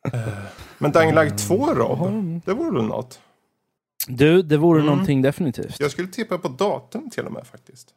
[0.77, 3.19] Men Dying Light 2 Rob, det vore väl något?
[4.07, 4.91] Du, det vore Mm.
[4.91, 5.79] någonting definitivt.
[5.79, 7.87] Jag skulle tippa på datum till och med faktiskt.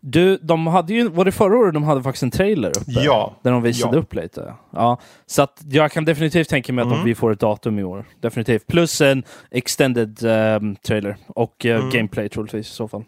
[0.00, 2.84] Du, de hade ju, var det förra året de hade faktiskt en trailer uppe?
[2.86, 3.36] Ja.
[3.42, 4.00] Där de visade Ja.
[4.02, 4.54] upp lite.
[4.70, 7.04] Ja, så att jag kan definitivt tänka mig att Mm.
[7.04, 8.04] vi får ett datum i år.
[8.20, 8.66] Definitivt.
[8.66, 11.90] Plus en extended ehm, trailer och eh, Mm.
[11.90, 13.04] gameplay troligtvis i så fall.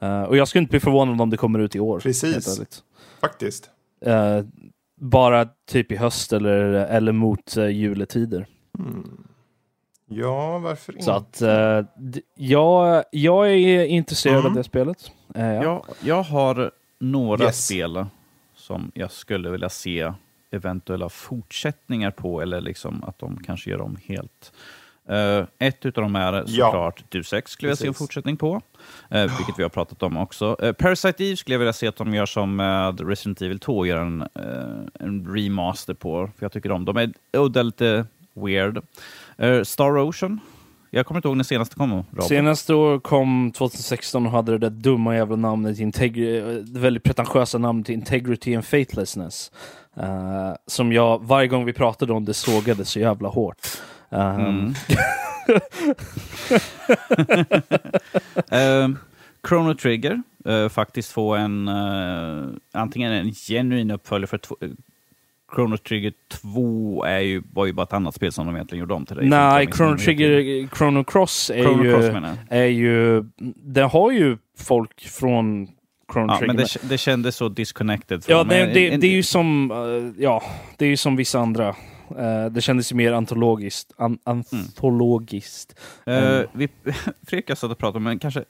[0.00, 2.00] Eh, och jag skulle inte bli förvånad om det kommer ut i år.
[2.00, 2.60] Precis.
[3.20, 3.70] Faktiskt.
[4.06, 4.40] Eh,
[5.00, 8.46] bara typ i höst eller, eller mot uh, juletider.
[8.78, 9.22] Mm.
[10.08, 11.04] Ja, varför inte?
[11.04, 11.82] Så att eh,
[12.34, 14.46] jag, jag är intresserad Mm.
[14.46, 15.12] av det spelet.
[15.34, 15.62] Eh, ja.
[15.62, 17.64] Jag, jag har några Yes.
[17.66, 18.06] spel
[18.54, 20.12] som jag skulle vilja se
[20.50, 24.52] eventuella fortsättningar på, eller liksom att de kanske gör om helt.
[25.08, 26.66] Eh, ett utav dem är Ja.
[26.66, 28.54] såklart Deus Ex skulle jag se en fortsättning på,
[29.14, 30.56] uh, vilket vi har pratat om också.
[30.62, 33.86] Uh, Parasite Eve skulle jag vilja se att de gör som med Resident Evil 2,
[33.86, 34.28] gör en,
[35.00, 36.94] en remaster på, för jag tycker om dem.
[36.94, 38.80] De är udda, lite weird.
[39.66, 40.40] Star Ocean,
[40.90, 41.92] jag kommer inte ihåg när senaste kom.
[41.92, 42.22] Rob.
[42.22, 47.58] Senaste år kom 2016 och hade det där dumma jävla namnet, Integ- det väldigt pretentiösa
[47.58, 49.52] namnet Integrity and Faithlessness.
[49.96, 53.56] Eh, som jag, varje gång vi pratade om det, sågade så jävla hårt.
[54.10, 54.74] Mm.
[58.50, 58.88] Eh,
[59.48, 64.68] Chrono Trigger, eh, faktiskt få en eh, antingen en genuin uppföljare för eh,
[65.54, 68.94] Chrono Trigger 2 är ju, var ju bara ett annat spel som de egentligen gjorde
[68.94, 69.22] om till det.
[69.22, 73.24] Nej, Chrono Trigger, Chrono Cross är Chrono ju, Cross är ju,
[73.56, 75.68] det har ju folk från
[76.12, 76.54] Chrono Ja, Trigger.
[76.54, 78.24] men det, det kändes så disconnected.
[78.26, 80.42] Ja, det, det, det är ju som, ja,
[80.76, 81.74] det är ju som vissa andra.
[82.18, 83.92] Eh, det kändes ju mer antologiskt.
[83.96, 85.80] An, antologiskt.
[86.06, 86.68] Eh, vi,
[87.26, 88.44] Fredrik jag satt och pratade om en, kanske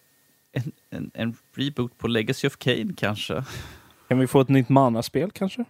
[0.53, 3.45] en, en, en reboot på Legacy of Kane kanske.
[4.09, 5.65] Kan vi få ett nytt Mana-spel kanske?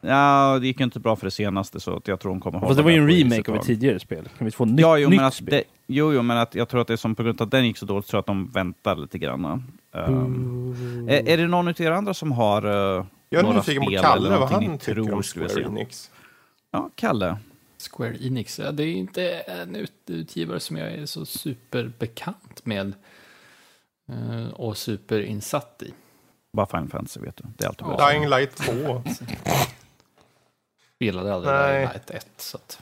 [0.00, 2.60] Ja, det gick ju inte bra för det senaste så att jag tror hon kommer
[2.60, 4.28] Fast det var ju en remake av ett tidigare spel.
[4.38, 5.50] Kan vi få nytt, Ja, jo, nytt men att spel?
[5.50, 7.50] det, jo, jo, men att jag tror att det är som på grund av att
[7.50, 9.64] den gick så dåligt, tror jag att de väntar lite grann.
[9.92, 12.72] Um, är, är det någon av er andra som har uh,
[13.28, 15.62] Jag är några nyfiken på spel Kalle, eller vad han tycker om Square?
[15.62, 16.10] Enix.
[16.76, 17.38] Ja, Kalle.
[17.90, 22.92] Square Enix, ja, det är inte en ut- utgivare som jag är så superbekant med
[24.08, 25.94] eh, och superinsatt i.
[26.52, 27.44] Bara Final Fantasy, vet du.
[27.56, 28.08] Det är alltid Ja.
[28.10, 28.72] Dying Light 2.
[30.96, 31.72] Spelade aldrig Nej.
[31.78, 32.80] Dying Light 1, så att...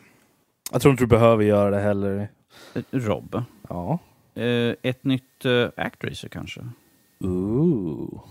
[0.73, 2.29] Jag tror inte du behöver göra det heller.
[2.75, 3.43] Eh, Rob.
[3.69, 3.99] Ja.
[4.35, 5.47] Eh, ett nytt
[5.77, 6.69] Actracer kanske?
[7.21, 8.25] Ooh.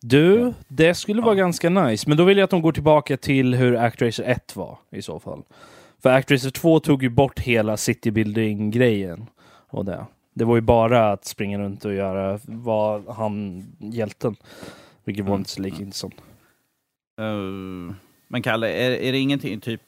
[0.00, 2.08] Du, det skulle vara ganska nice.
[2.08, 5.20] Men då vill jag att de går tillbaka till hur ActRacer 1 var i så
[5.20, 5.42] fall.
[6.02, 9.26] För ActRacer 2 tog ju bort hela citybuilding-grejen.
[9.68, 10.06] Och det.
[10.34, 14.36] det var ju bara att springa runt och göra, var han hjälten.
[15.04, 15.40] Vilket var Mm.
[15.40, 16.14] inte så lika intressant.
[17.20, 17.94] Eh,
[18.28, 19.82] men Kalle, är, är det ingenting typ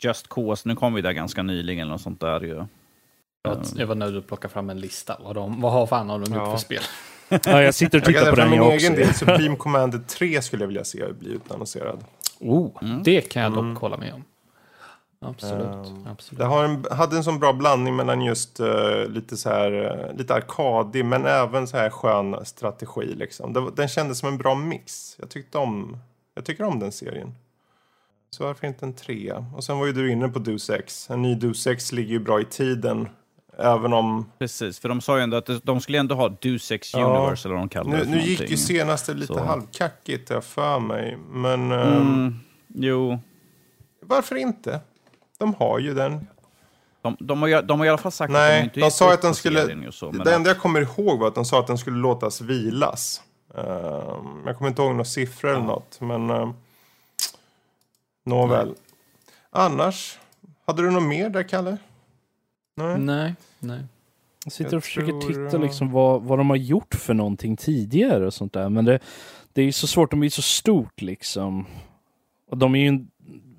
[0.00, 0.68] Just Cause?
[0.68, 2.64] Nu kom vi där ganska nyligen eller något sånt där ju.
[3.76, 5.16] Jag var nöjd att plocka fram en lista.
[5.24, 6.50] Vad, de, vad har fan har de gjort Ja.
[6.50, 6.82] för spel?
[7.28, 9.04] Ja, jag sitter och Jag tittar kan på för den min jag egen också.
[9.04, 12.04] del, Supreme Commander 3 skulle jag vilja se bli utannonserad.
[12.40, 13.02] Oh, Mm.
[13.02, 13.76] Det kan jag dock Mm.
[13.76, 14.24] hålla med om.
[15.20, 15.86] Absolut.
[15.86, 16.38] Ehm, absolut.
[16.38, 19.72] Det har en, hade en sån bra blandning mellan just eh, lite så här,
[20.10, 23.52] eh, lite arkadig men även så här skön strategi liksom.
[23.52, 25.16] Det, den kändes som en bra mix.
[25.20, 25.96] Jag tyckte om,
[26.34, 27.34] jag tycker om den serien.
[28.30, 29.46] Så varför inte en trea?
[29.56, 31.10] Och sen var ju du inne på Deus Ex.
[31.10, 33.08] En ny Deus Ex ligger ju bra i tiden.
[33.58, 36.70] Även om, Precis, för de sa ju ändå att det- de skulle ändå ha Deus
[36.70, 37.04] Ex Ja.
[37.04, 39.44] Universe eller vad de kallar det nu, för nu gick ju senaste lite Så.
[39.44, 41.16] halvkackigt jag för mig.
[41.30, 42.34] Men Mm,
[42.68, 43.18] jo,
[44.02, 44.80] varför inte?
[45.38, 46.26] De har ju den.
[47.02, 49.12] de, de, har, de har i alla fall sagt Nej, att de inte de sa
[49.14, 51.78] att den skulle- så, det enda jag kommer ihåg var att de sa att den
[51.78, 53.22] skulle låtas vilas.
[53.54, 56.00] Ehm, jag kommer inte ihåg några siffror eller något.
[56.00, 56.50] Men uh,
[58.24, 58.74] nåväl.
[59.50, 60.18] Annars,
[60.66, 61.76] hade du något mer där Kalle?
[62.76, 62.98] Nej.
[62.98, 63.84] Nej, nej.
[64.44, 67.14] Jag sitter Jag och försöker tror, titta eh, liksom vad, vad de har gjort för
[67.14, 68.68] någonting tidigare och sånt där.
[68.68, 68.98] Men det,
[69.52, 71.66] det är ju så svårt, de är ju så stort liksom.
[72.50, 73.10] Och de är ju en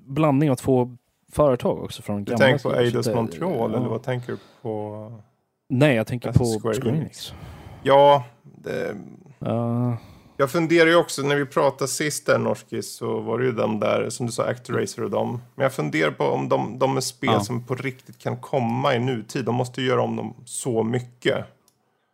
[0.06, 0.96] blandning av två
[1.32, 3.78] företag också från Du gamla tänker på Eidos Montreal ja.
[3.78, 5.22] eller vad tänker du på?
[5.68, 7.00] Nej, jag tänker på Square Square, Enix.
[7.00, 7.34] Enix.
[7.82, 8.96] Ja, det,
[9.38, 9.96] Ja,
[10.40, 13.80] jag funderar ju också, när vi pratade sist där Norskis så var det ju de
[13.80, 15.42] där, som du sa, Actoracer och dem.
[15.54, 17.40] Men jag funderar på om de, de är spel Ja.
[17.40, 19.44] som på riktigt kan komma i nutid.
[19.44, 21.44] De måste ju göra om dem så mycket.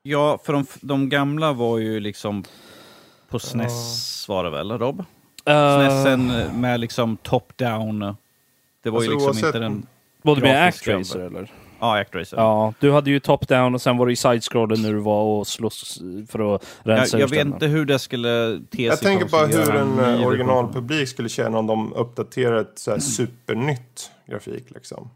[0.03, 2.45] Ja, för de, de gamla var ju liksom
[3.29, 5.01] på SNES var det väl, Rob?
[5.45, 6.27] Eh, SNESen
[6.61, 8.15] med liksom top-down.
[8.83, 9.87] Det var ju Alltså, liksom oavsett- inte den...
[10.23, 11.53] Både med Actracer eller?
[11.81, 12.37] Ja, Actracer.
[12.37, 15.47] Ja, du hade ju top-down och sen var det ju side-scrollen när du var och
[15.47, 18.85] slåss för att rensa jag, jag vet inte hur det skulle te sig.
[18.85, 22.99] Jag tänker bara hur en eh, originalpublik skulle känna om de uppdaterar ett så här
[22.99, 25.11] supernytt grafik liksom.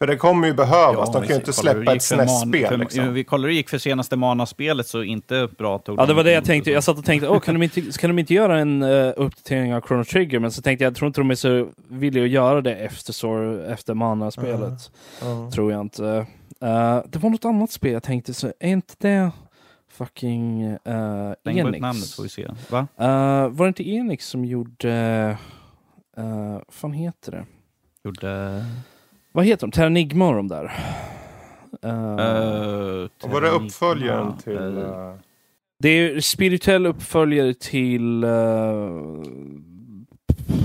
[0.00, 1.10] För det kommer ju behövas.
[1.12, 2.80] Ja, de kan ju inte släppa ett SNES-spel.
[2.80, 3.14] Liksom.
[3.14, 6.14] Vi kollar hur det gick för senaste Mana-spelet, så inte bra tog Ja, de det
[6.14, 6.70] var det jag tänkte.
[6.70, 9.74] Jag satt och tänkte, oh, kan, de inte, kan de inte göra en uh, uppdatering
[9.74, 10.38] av Chrono Trigger?
[10.38, 13.12] Men så tänkte jag, jag tror inte de är så villiga att göra det efter,
[13.12, 14.90] så, efter Mana-spelet.
[15.20, 15.50] Ja.
[15.54, 16.26] Tror jag inte.
[16.60, 19.30] Eh, det var något annat spel jag tänkte, så är inte det
[19.92, 21.80] fucking uh, Enix?
[21.80, 22.48] namnet får vi se.
[22.70, 22.86] Va?
[23.50, 25.36] Var det inte Enix som gjorde...
[26.18, 27.44] Uh, vad fan heter det?
[28.04, 28.64] Gjorde...
[29.32, 29.70] Vad heter de?
[29.70, 30.64] Terranigma och de där?
[31.84, 34.78] Uh, Och var det uppföljaren till...
[34.78, 35.14] eh,
[35.78, 38.24] det är spirituell uppföljare till...
[38.24, 38.30] eh,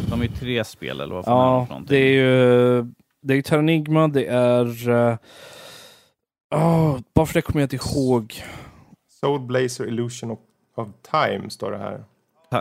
[0.09, 1.95] De är ju tre spel, eller vad fan är det Ja, för någonting?
[1.97, 2.85] det är ju
[3.21, 4.89] det är Terranigma, det är...
[4.89, 5.15] Uh,
[6.55, 8.33] oh, bara för det kommer jag inte ihåg.
[9.09, 10.39] Soul Blazer Illusion of,
[10.75, 12.03] of Time står det här.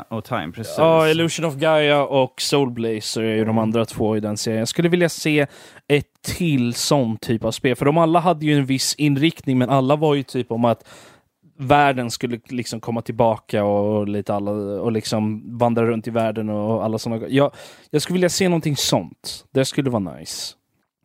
[0.03, 0.75] Och Time, precis.
[0.79, 4.59] Ja, Illusion of Gaia och Soul Blazer är ju de andra två i den serien.
[4.59, 5.47] Jag skulle vilja se
[5.89, 9.71] ett till sån typ av spel, för de alla hade ju en viss inriktning, men
[9.71, 10.89] alla var ju typ om att
[11.59, 14.51] världen skulle liksom komma tillbaka och lite alla
[14.81, 17.29] och liksom vandra runt i världen och alla sådana.
[17.29, 17.53] Jag,
[17.91, 19.45] jag skulle vilja se någonting sånt.
[19.53, 20.55] Det skulle vara nice.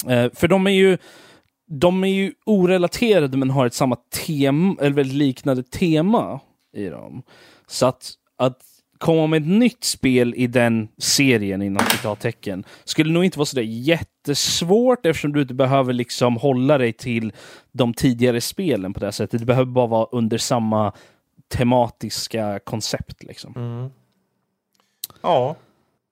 [0.08, 0.98] Eh, för de är ju
[1.70, 3.96] de är ju orelaterade men har ett samma
[4.26, 6.40] tema, eller väldigt liknande tema
[6.74, 7.24] i dem.
[7.68, 8.62] Så att, att
[9.00, 13.64] komma med ett nytt spel i den serien inom citattecken skulle nog inte vara sådär
[13.64, 17.34] jättesvårt eftersom du inte behöver liksom hålla dig till
[17.72, 19.40] de tidigare spelen på det sättet.
[19.40, 20.94] Det behöver bara vara under samma
[21.48, 23.24] tematiska koncept.
[23.24, 23.90] Liksom.
[25.22, 25.56] Ja.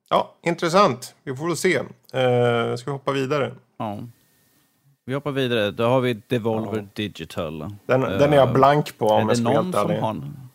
[0.09, 1.15] ja, intressant.
[1.23, 1.80] Vi får väl se.
[1.80, 3.51] Uh, ska vi hoppa vidare?
[3.77, 3.99] Ja.
[5.05, 5.72] Vi hoppar vidare.
[5.72, 6.84] Då har vi Devolver Ja.
[6.93, 7.76] Digital.
[7.85, 10.47] Den, Eh, den är jag blank på om är jag det ska någon som har...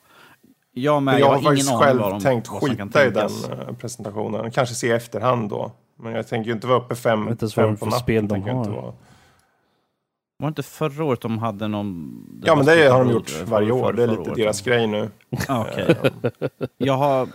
[0.75, 1.15] Jag med.
[1.15, 3.11] Jag, Jag har har ingen faktiskt aning själv de, tänkt vad som kan skita i
[3.11, 3.49] den tänkas.
[3.69, 4.51] eh, presentationen.
[4.51, 5.73] Kanske se i efterhand då.
[5.97, 8.01] Men jag tänker ju inte vara uppe fem, Jag vet inte fem på natten.
[8.01, 8.77] spel de jag inte har.
[8.83, 8.93] vara.
[10.37, 12.13] Var det inte förra året de hade någon...
[12.45, 13.93] Ja, men det har de gjort året, varje år.
[13.93, 15.11] Det är lite deras grej nu.
[15.49, 15.97] Ah, Okej.
[16.79, 17.29] Jag har...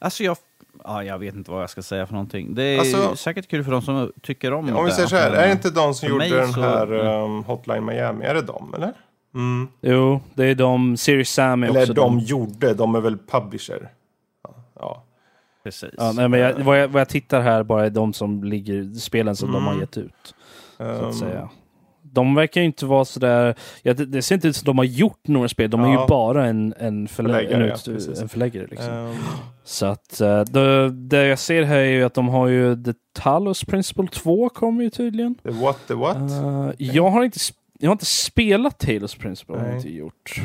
[0.00, 0.36] Alltså jag...
[0.84, 2.54] Ja, jag vet inte vad jag ska säga för någonting.
[2.54, 4.94] Det är Alltså- säkert kul för de som tycker om Om vi det.
[4.96, 8.24] säger så här, är det inte de som för gjorde den här um, Hotline Miami?
[8.24, 8.92] Är det de, eller?
[9.36, 9.68] Mm.
[9.80, 10.96] Jo, det är de.
[10.96, 12.24] Serious Sam är Eller också de de.
[12.24, 13.88] gjorde, de är väl publisher?
[14.44, 14.54] Ja.
[14.80, 15.02] ja.
[15.64, 15.90] Precis.
[15.96, 18.94] Ja, nej, men jag, vad, jag, vad jag tittar här bara är de som ligger,
[18.98, 19.80] spelen som de har Mm.
[19.80, 20.34] gett ut.
[20.76, 21.48] Så Um, att säga.
[22.02, 24.84] De verkar ju inte vara sådär, ja, det, det ser inte ut som de har
[24.84, 26.00] gjort några spel, de är Ja.
[26.02, 28.20] ju bara en, en, förlä Förläggare, en, ja, ut, precis.
[28.22, 28.66] en förläggare.
[28.70, 28.92] Liksom.
[28.94, 29.14] um,
[29.64, 32.92] Så att eh, det, det jag ser här är ju att de har ju The
[33.12, 35.34] Talos Principle 2 kommer ju tydligen.
[35.34, 36.16] the what, the what?
[36.16, 40.40] Eh, jag, har inte, sp- jag har inte spelat Talos Principle, har jag inte gjort.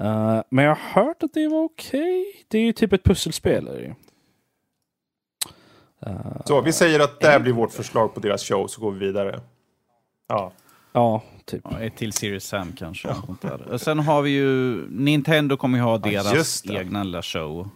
[0.00, 2.24] Eh, men jag har hört att det var okej.
[2.48, 3.68] Det är ju typ ett pusselspel.
[3.68, 3.94] Är det ju.
[6.06, 8.92] Eh, Så vi säger att det här blir vårt förslag på deras show, så går
[8.92, 9.40] vi vidare.
[10.28, 10.52] Ja.
[10.92, 11.60] Ja, typ.
[11.70, 13.14] Ja, ett till Series Sam kanske.
[13.40, 13.68] där.
[13.72, 14.76] Och Sen har vi ju...
[14.90, 16.74] Nintendo kommer ju ha Ja, deras det.
[16.74, 17.68] egna lilla show.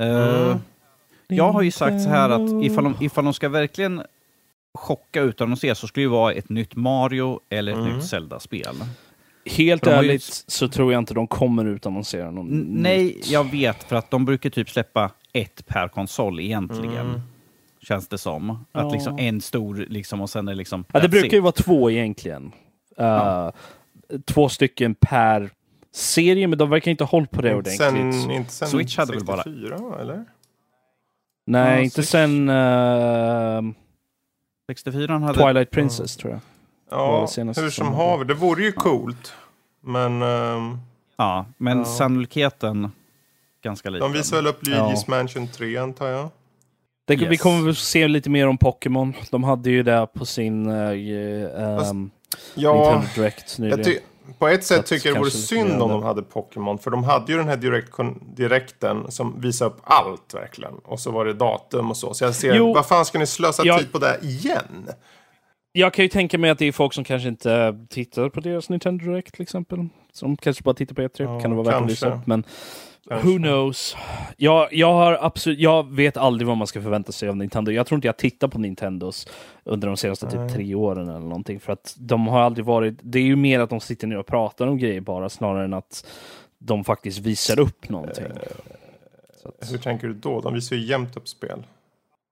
[0.00, 0.56] Eh,
[1.30, 1.38] Mm.
[1.40, 4.02] Jag har ju sagt så här att ifall de, ifall de ska verkligen
[4.78, 7.94] chocka utan att se så skulle det ju vara ett nytt Mario eller ett Mm.
[7.96, 8.74] nytt Zelda-spel.
[9.46, 13.30] Helt har ju- ärligt så tror jag inte de kommer utannonsera någon N- Nej, nytt.
[13.30, 17.06] jag vet, för att de brukar typ släppa ett per konsol egentligen.
[17.06, 17.20] Mm.
[17.82, 18.50] Känns det som.
[18.50, 18.90] Att Ja.
[18.92, 20.84] liksom en stor liksom och sen är liksom...
[20.92, 22.52] Ja, det brukar ju vara två egentligen.
[22.98, 23.52] Eh, Ja.
[24.24, 25.50] Två stycken per
[25.92, 28.22] serie, men de verkar inte ha håll på det Inte ordentligt.
[28.22, 30.24] sen, inte sen Switch hade väl bara- 64, eller?
[31.46, 32.08] Nej, Ja, inte Switch.
[32.08, 33.62] sen eh,
[34.72, 35.34] 64 hade...
[35.44, 36.40] Twilight Princess tror jag.
[36.90, 38.24] Ja, hur som haver.
[38.24, 39.32] Det vore ju coolt.
[39.80, 40.78] Men ehm,
[41.16, 41.84] Ja, men Ja.
[41.84, 42.90] sannolikheten
[43.62, 44.12] ganska liten.
[44.12, 44.72] de visar väl upp Ja.
[44.76, 46.30] Luigi's Mansion 3, antar jag.
[47.04, 47.40] Det, Vi Yes.
[47.42, 49.14] kommer väl se lite mer om Pokémon.
[49.30, 52.10] De hade ju det på sin uh, Fast- um,
[52.54, 54.02] Ja, Nintendo Direct nyligen.
[54.28, 56.78] Jag på ett sätt tycker jag det vore synd om de hade Pokémon.
[56.78, 57.92] För de hade ju den här direkt
[58.36, 60.74] direkten som visar upp allt verkligen.
[60.74, 62.14] Och så var det datum och så.
[62.14, 62.74] Så jag ser, Jo.
[62.74, 63.78] vad fan ska ni slösa Ja.
[63.78, 64.88] tid på det igen?
[65.72, 68.68] Jag kan ju tänka mig att det är folk som kanske inte tittar på deras
[68.68, 69.88] Nintendo Direct till exempel.
[70.12, 71.10] Som kanske bara tittar på E3.
[71.16, 72.26] Ja, kan det vara värt att lyssna upp.
[72.26, 72.44] Men.
[73.10, 73.96] Who knows?
[74.36, 77.70] Jag, jag, har absolut, jag vet aldrig vad man ska förvänta sig av Nintendo.
[77.72, 79.26] Jag tror inte jag tittar på Nintendos
[79.64, 81.60] under de senaste typ tre åren eller någonting.
[81.60, 82.98] För att de har aldrig varit...
[83.02, 85.74] Det är ju mer att de sitter ner och pratar om grejer bara snarare än
[85.74, 86.06] att
[86.58, 88.24] de faktiskt visar upp någonting.
[89.42, 90.40] Så att, Hur tänker du då?
[90.40, 91.62] De visar ju jämt upp spel.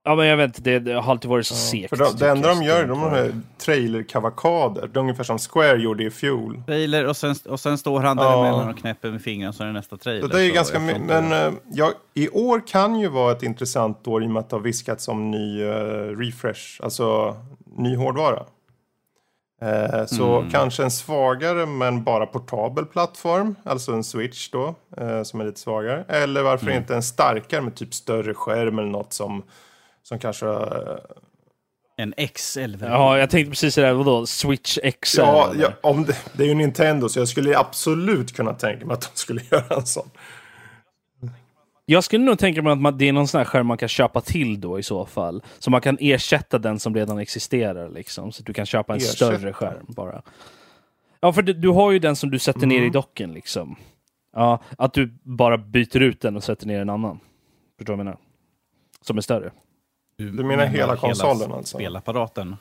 [0.07, 1.59] Ja men jag vet inte, det, det har alltid varit så Ja.
[1.59, 1.89] segt.
[1.89, 4.87] För de, tycker det enda de gör är de har trailer-kavakader.
[4.87, 6.63] Det är ungefär som Square gjorde i fjol.
[6.67, 8.25] Trailer och sen, och sen står han Ja.
[8.25, 10.21] däremellan och knäpper med fingrarna så är det nästa trailer.
[10.21, 14.07] Så det är ganska jag Men eh, ja, i år kan ju vara ett intressant
[14.09, 15.71] år i och med att det har viskats om ny eh,
[16.19, 16.83] refresh.
[16.83, 17.37] Alltså
[17.77, 18.43] ny hårdvara.
[19.63, 20.51] Eh, så Mm.
[20.51, 25.61] kanske en svagare men bara portabel plattform, alltså en switch då, eh, som är lite
[25.61, 26.05] svagare.
[26.09, 26.79] Eller varför Mm.
[26.79, 29.43] inte en starkare med typ större skärm eller något som,
[30.09, 30.47] som kanske...
[30.47, 30.99] Eh,
[31.97, 32.75] En XL.
[32.81, 34.27] Ja, jag tänkte precis det där, vadå?
[34.27, 35.21] Switch XL?
[35.21, 38.95] ja, ja, om det, det är ju Nintendo så jag skulle absolut kunna tänka mig
[38.95, 40.11] att de skulle göra en sån.
[41.89, 43.89] Jag skulle nog tänka mig att man, det är någon sån här skärm man kan
[43.89, 45.43] köpa till då i så fall.
[45.59, 48.33] Så man kan ersätta den som redan existerar liksom.
[48.33, 49.15] Så att du kan köpa en Ersätta?
[49.37, 50.23] större skärm bara.
[51.21, 52.93] Ja, för du, du har ju den som du sätter ner i Mm.
[52.93, 53.77] docken liksom.
[54.33, 57.21] Ja, att du bara byter ut den och sätter ner en annan.
[57.79, 58.19] Förstår du vad jag menar?
[59.01, 59.51] Som är större.
[60.19, 61.77] Du menar hela konsolen alltså?
[61.79, 62.57] Spelapparaten.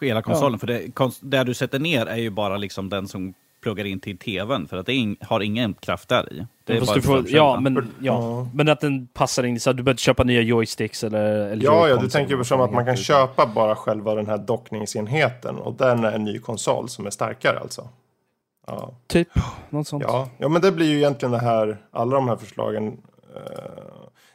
[0.00, 0.58] Hela konsolen.
[0.58, 4.00] För det, kons- det du sätter ner är ju bara liksom den som pluggar in
[4.00, 4.68] till tvn.
[4.68, 6.46] För att det in, har ingen kraft där i.
[6.64, 7.36] Det är Fast bara du får, strömkälla.
[7.38, 8.48] ja, men, ja, Ja.
[8.54, 11.88] men att den passar in så att du behöver köpa nya joysticks eller, eller Ja,
[11.88, 15.74] ja, du tänker väl som att man kan köpa bara själva den här dockningsenheten och
[15.74, 17.88] den är en ny konsol som är starkare alltså.
[18.66, 19.28] Ja, Typ,
[19.70, 20.04] något sånt.
[20.06, 20.28] ja.
[20.38, 22.86] ja men det blir ju egentligen det här, alla de här förslagen.
[23.34, 23.40] eh,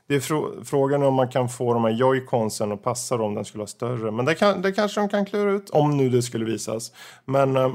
[0.09, 3.35] det är frå- frågan om man kan få de här joyconsen att passa då om
[3.35, 4.11] den skulle vara större.
[4.11, 6.91] Men det, kan, det kanske de kan klura ut, om nu det skulle visas.
[7.25, 7.71] Men eh,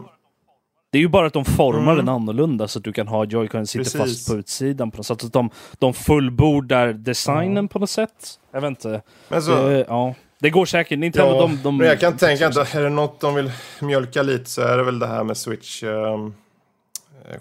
[0.93, 1.97] Det är ju bara att de formar Mm.
[2.07, 4.01] den annorlunda så att du kan ha Joy-Con sitter Precis.
[4.01, 5.21] fast på utsidan på något sätt.
[5.21, 8.41] Så att de, de fullbordar designen på något sätt.
[8.53, 9.03] Jag vet inte.
[9.29, 10.15] men så, det, ja.
[10.41, 10.99] det går säkert.
[10.99, 13.51] Nintendo, Ja, de, de, men jag kan tänka att är det något de vill
[13.81, 15.83] mjölka lite så är det väl det här med Switch.
[15.83, 16.29] eh,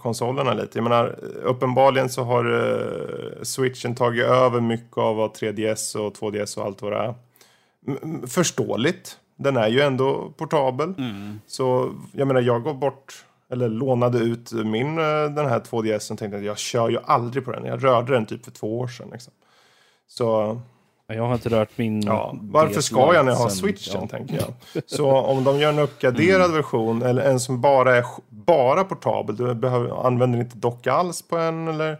[0.02, 0.78] konsolerna lite.
[0.78, 6.58] Jag menar, uppenbarligen så har eh, Switchen tagit över mycket av vad 3DS och 2DS
[6.58, 7.14] och allt vad det är.
[7.88, 9.18] M- förståeligt.
[9.36, 10.94] Den är ju ändå portabel.
[10.98, 11.40] Mm.
[11.48, 15.04] Så jag menar, jag går bort eller lånade ut min eh,
[15.36, 17.66] den här 2DS och tänkte att jag kör ju aldrig på den.
[17.66, 19.10] Jag rörde den typ för två år sedan.
[19.12, 19.34] Liksom.
[20.08, 20.62] Så
[21.08, 22.02] Jag har inte rört min...
[22.02, 24.08] Ja, varför ska jag när jag har switchen, ja.
[24.08, 24.84] tänker jag.
[24.86, 29.54] Så om de gör en uppgraderad version, eller en som bara är bara portabel, du
[29.56, 31.98] behöver, använder inte docka alls på en, eller,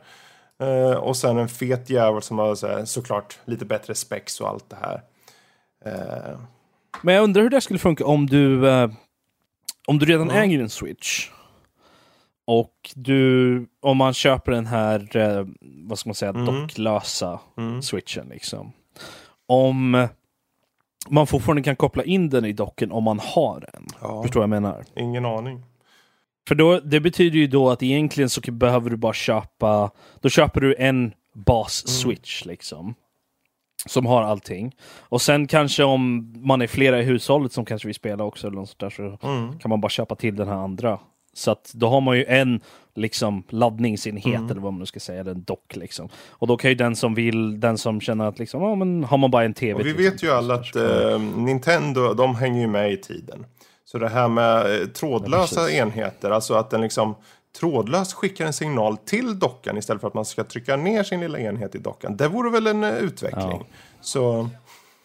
[0.62, 4.50] eh, och sen en fet jävel som har så här, såklart lite bättre specs och
[4.50, 5.02] allt det här.
[5.86, 6.40] Eh,
[7.02, 8.90] Men jag undrar hur det skulle funka om du, eh,
[9.88, 10.42] om du redan Mm.
[10.44, 11.30] äger en switch.
[12.46, 16.46] Och du, om man köper den här, eh, vad ska man säga, Mm.
[16.46, 17.82] docklösa mm.
[17.82, 18.72] switchen liksom.
[19.48, 20.08] Om
[21.10, 23.86] man fortfarande kan koppla in den i docken om man har den.
[24.02, 24.84] Ja, Förstår vad jag menar?
[24.96, 25.64] ingen aning.
[26.48, 29.92] För då, det betyder ju då att egentligen så behöver du bara köpa,
[30.22, 32.96] då köper du en bas-switch liksom.
[33.86, 34.76] Som har allting.
[35.00, 38.58] Och sen kanske om man är flera i hushållet som kanske vill spela också eller
[38.58, 39.60] något sånt där, så Mm.
[39.60, 41.00] kan man bara köpa till den här andra.
[41.34, 42.62] Så att då har man ju en
[42.96, 44.50] liksom laddningsenhet Mm.
[44.52, 46.10] eller vad man nu ska säga, eller en dock liksom.
[46.30, 49.18] Och då kan ju den som vill, den som känner att liksom, ja men har
[49.18, 52.68] man bara en tv Och vi vet ju alla att eh, Nintendo, de hänger ju
[52.68, 53.46] med i tiden.
[53.86, 57.16] Så det här med eh, trådlösa Ja, enheter, alltså att den liksom
[57.60, 61.40] trådlöst skickar en signal till dockan istället för att man ska trycka ner sin lilla
[61.40, 62.18] enhet i dockan.
[62.18, 63.44] Det vore väl en eh, utveckling.
[63.52, 63.66] Ja.
[64.02, 64.50] Så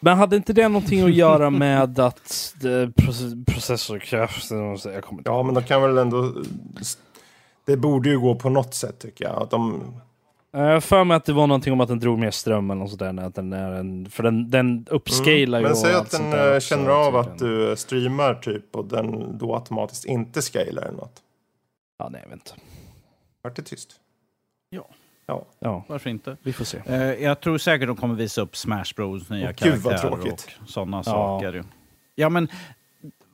[0.01, 5.03] Men hade inte det någonting att göra med att eh, proce- processorkraften, och så- jag
[5.05, 6.33] kommer inte ja, men de kan väl ändå...
[7.69, 9.43] Det borde ju gå på något sätt tycker jag.
[9.43, 9.83] Att de,
[10.53, 12.71] Eh, Jag har för mig att det var någonting om att den drog mer ström
[12.71, 13.13] eller något sådär.
[13.13, 15.63] när Att den är en, för den, den uppscalar ju Mm.
[15.63, 17.33] men och säg att den där eh, också, känner av tydligen.
[17.33, 21.23] att du streamar typ och den då automatiskt inte scalar eller något.
[21.99, 22.53] Ja, nej, jag vet inte.
[23.43, 23.93] Vart det tyst?
[25.61, 26.37] Ja, Varför inte?
[26.43, 26.79] vi får se.
[26.87, 31.03] Eh, jag tror säkert de kommer visa upp Smash Bros nya vad karaktärer och sådana
[31.03, 31.53] saker.
[31.53, 31.63] ju.
[32.15, 32.49] Ja, men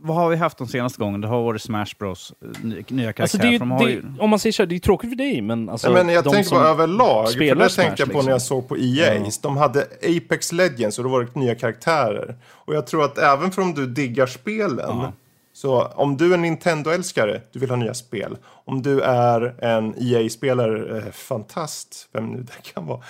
[0.07, 1.27] vad har vi haft de senaste gångerna?
[1.27, 3.61] Det har varit Smash Bros eh, ny- nya karaktärer.
[3.73, 4.03] Alltså, ju- ju...
[4.19, 5.93] om man säger så här, det är tråkigt för dig, men alltså...
[5.93, 7.31] Nej, men jag tänker bara överlag.
[7.33, 8.31] För det Smash, tänkte jag på när liksom.
[8.31, 9.15] jag såg på EA.
[9.15, 9.31] Ja.
[9.43, 9.87] De hade
[10.17, 12.37] Apex Legends och då var det nya karaktärer.
[12.45, 14.79] Och jag tror att även för om du diggar spelen.
[14.89, 15.13] Ja.
[15.53, 18.37] Så om du är en Nintendo-älskare, du vill ha nya spel.
[18.65, 23.01] Om du är en EA-spelare, eh, fantast, vem nu det kan vara.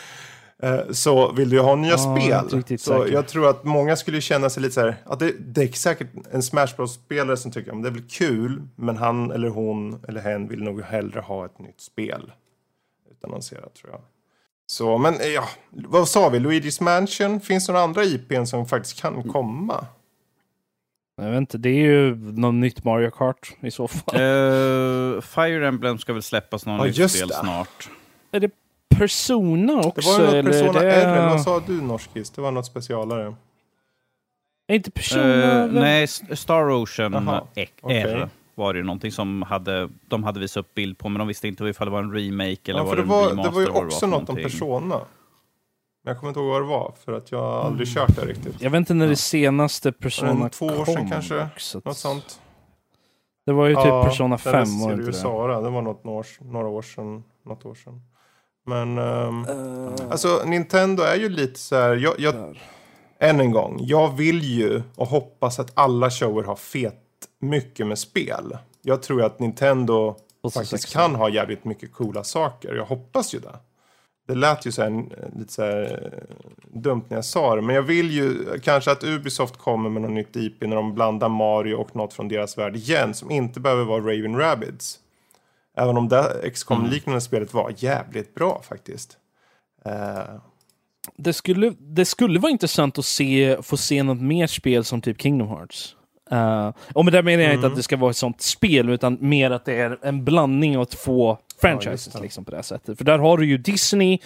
[0.64, 2.48] Eh, så vill du ha nya inte spel.
[2.58, 3.12] riktigt Så säker.
[3.14, 4.96] jag tror att många skulle känna sig lite så här.
[5.04, 8.62] Att det, det är säkert en Smash Bros-spelare som tycker att det är väl kul.
[8.76, 12.32] Men han eller hon eller hen vill nog hellre ha ett nytt spel
[13.10, 14.00] utannonserat tror jag.
[14.66, 16.38] Så, men eh, ja, vad sa vi?
[16.38, 17.40] Luigi's Mansion?
[17.40, 19.86] Finns det några andra IPn som faktiskt kan komma?
[21.16, 24.14] Jag vet inte, det är ju något nytt Mario Kart i så fall.
[24.14, 27.34] Eh, Fire Emblem ska väl släppas någon Ja, nytt spel det.
[27.34, 27.90] snart.
[28.32, 28.50] Är det
[28.98, 30.10] Persona Det också?
[30.10, 30.92] var ju något eller Persona det...
[30.94, 32.30] R, eller vad sa du Norskis?
[32.30, 33.34] Det var något specialare.
[34.68, 35.22] Är inte Persona...
[35.26, 37.68] Väl- nej, Star Ocean okej.
[37.88, 41.28] R var det ju någonting som hade, de hade visat upp bild på, men de
[41.28, 43.28] visste inte ifall det var en remake eller Ja, var för det det en var,
[43.30, 43.50] remaster.
[43.50, 44.44] det var ju också för något om någonting.
[44.44, 45.00] Persona.
[46.04, 48.24] Men jag kommer inte ihåg vad det var, för att jag har aldrig kört det
[48.26, 48.62] riktigt.
[48.62, 51.80] Jag vet inte när det senaste Persona En två år sedan kom kanske, också.
[51.84, 52.40] Något sånt.
[53.46, 55.12] Det var ju typ Persona den 5 var det inte det?
[55.12, 56.04] Sara, det var något,
[56.40, 57.24] några år sedan.
[57.44, 58.02] Något år sedan.
[58.66, 62.34] Men, ehm, Eh, alltså Nintendo är ju lite så här, jag, jag,
[63.18, 67.00] än en gång, jag vill ju och hoppas att alla shower har fet
[67.40, 68.58] mycket med spel.
[68.82, 71.02] Jag tror att Nintendo faktiskt 16.
[71.02, 72.74] kan ha jävligt mycket coola saker.
[72.74, 73.58] Jag hoppas ju det.
[74.26, 75.04] Det lät ju så här,
[75.36, 79.04] lite så här eh, dumt när jag sa det, men jag vill ju kanske att
[79.04, 82.76] Ubisoft kommer med något nytt IP när de blandar Mario och något från deras värld
[82.76, 84.98] igen, som inte behöver vara Raven Rabbids.
[85.76, 89.16] Även om det XCOM-liknande spelet var jävligt bra faktiskt.
[89.84, 90.34] Eh,
[91.16, 95.22] Det skulle, det skulle vara intressant att se, få se något mer spel som typ
[95.22, 95.96] Kingdom Hearts.
[96.32, 97.72] Uh, och med det menar jag inte Mm.
[97.72, 100.84] att det ska vara ett sånt spel, utan mer att det är en blandning av
[100.84, 102.20] två franchises det.
[102.22, 102.98] liksom, på det här sättet.
[102.98, 104.18] För där har du ju Disney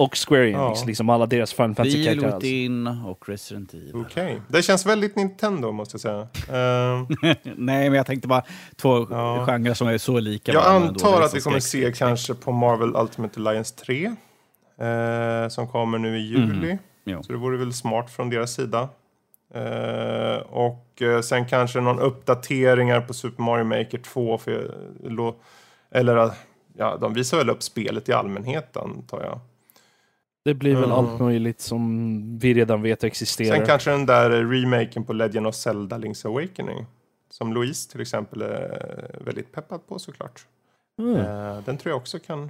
[0.00, 0.86] och Square Enix, Ja.
[0.86, 2.14] liksom alla deras Final Fantasy-karaktärer.
[2.16, 2.46] Reload alltså.
[2.48, 3.92] in och Resident Evil.
[3.94, 6.20] Okej, det känns väldigt Nintendo måste jag säga.
[6.20, 7.02] Eh,
[7.56, 8.42] Nej, men jag tänkte bara
[8.76, 9.46] två Ja.
[9.46, 10.52] genrer som är så lika.
[10.52, 14.04] Jag antar att vi kommer se kanske på Marvel Ultimate Alliance 3.
[14.86, 16.78] Eh, som kommer nu i juli.
[17.04, 17.22] Jo.
[17.22, 18.88] Så det vore väl smart från deras sida.
[19.54, 24.38] Eh, och eh, sen kanske någon uppdateringar på Super Mario Maker 2.
[24.38, 24.74] För,
[25.90, 26.30] eller
[26.76, 29.40] ja, de visar väl upp spelet i allmänhet antar jag.
[30.44, 30.96] Det blir väl Mm.
[30.96, 33.56] allt möjligt som vi redan vet existerar.
[33.56, 36.86] Sen kanske den där remaken på Legend of Zelda Link's Awakening.
[37.30, 40.46] Som Louise till exempel är väldigt peppad på såklart.
[40.98, 41.16] Mm.
[41.16, 42.42] Eh, den tror jag också kan...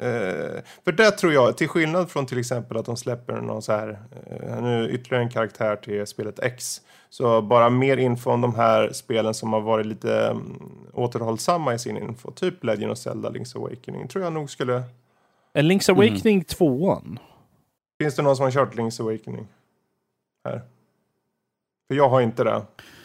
[0.00, 3.72] Eh, för det tror jag, till skillnad från till exempel att de släpper någon så
[3.72, 6.80] här, eh, nu ytterligare en karaktär till spelet X.
[7.10, 10.62] Så bara mer info om de här spelen som har varit lite mm,
[10.92, 12.30] återhållsamma i sin info.
[12.30, 14.08] Typ Legend of Zelda Link's Awakening.
[14.08, 14.82] Tror jag nog skulle...
[15.52, 17.18] Är Link's Awakening tvåan?
[18.02, 19.46] Finns det någon som har kört Link's Awakening?
[20.48, 20.60] Här.
[21.88, 22.62] För jag har inte det.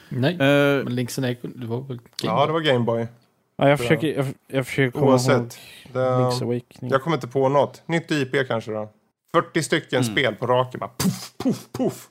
[0.10, 0.40] Nej, Eh,
[0.84, 2.08] men Link's Awakening, det var väl Game
[2.40, 3.08] Ja, det var Gameboy.
[3.56, 5.58] Ja, jag försöker, jag, jag försöker komma ihåg Oavsett.
[5.94, 6.92] Det, Link's Awakening.
[6.92, 7.84] jag kommer inte på något.
[7.86, 8.90] Nytt IP kanske då.
[9.32, 10.12] 40 stycken Mm.
[10.14, 10.80] spel på raken.
[10.80, 12.10] Bara puff, puff, puff.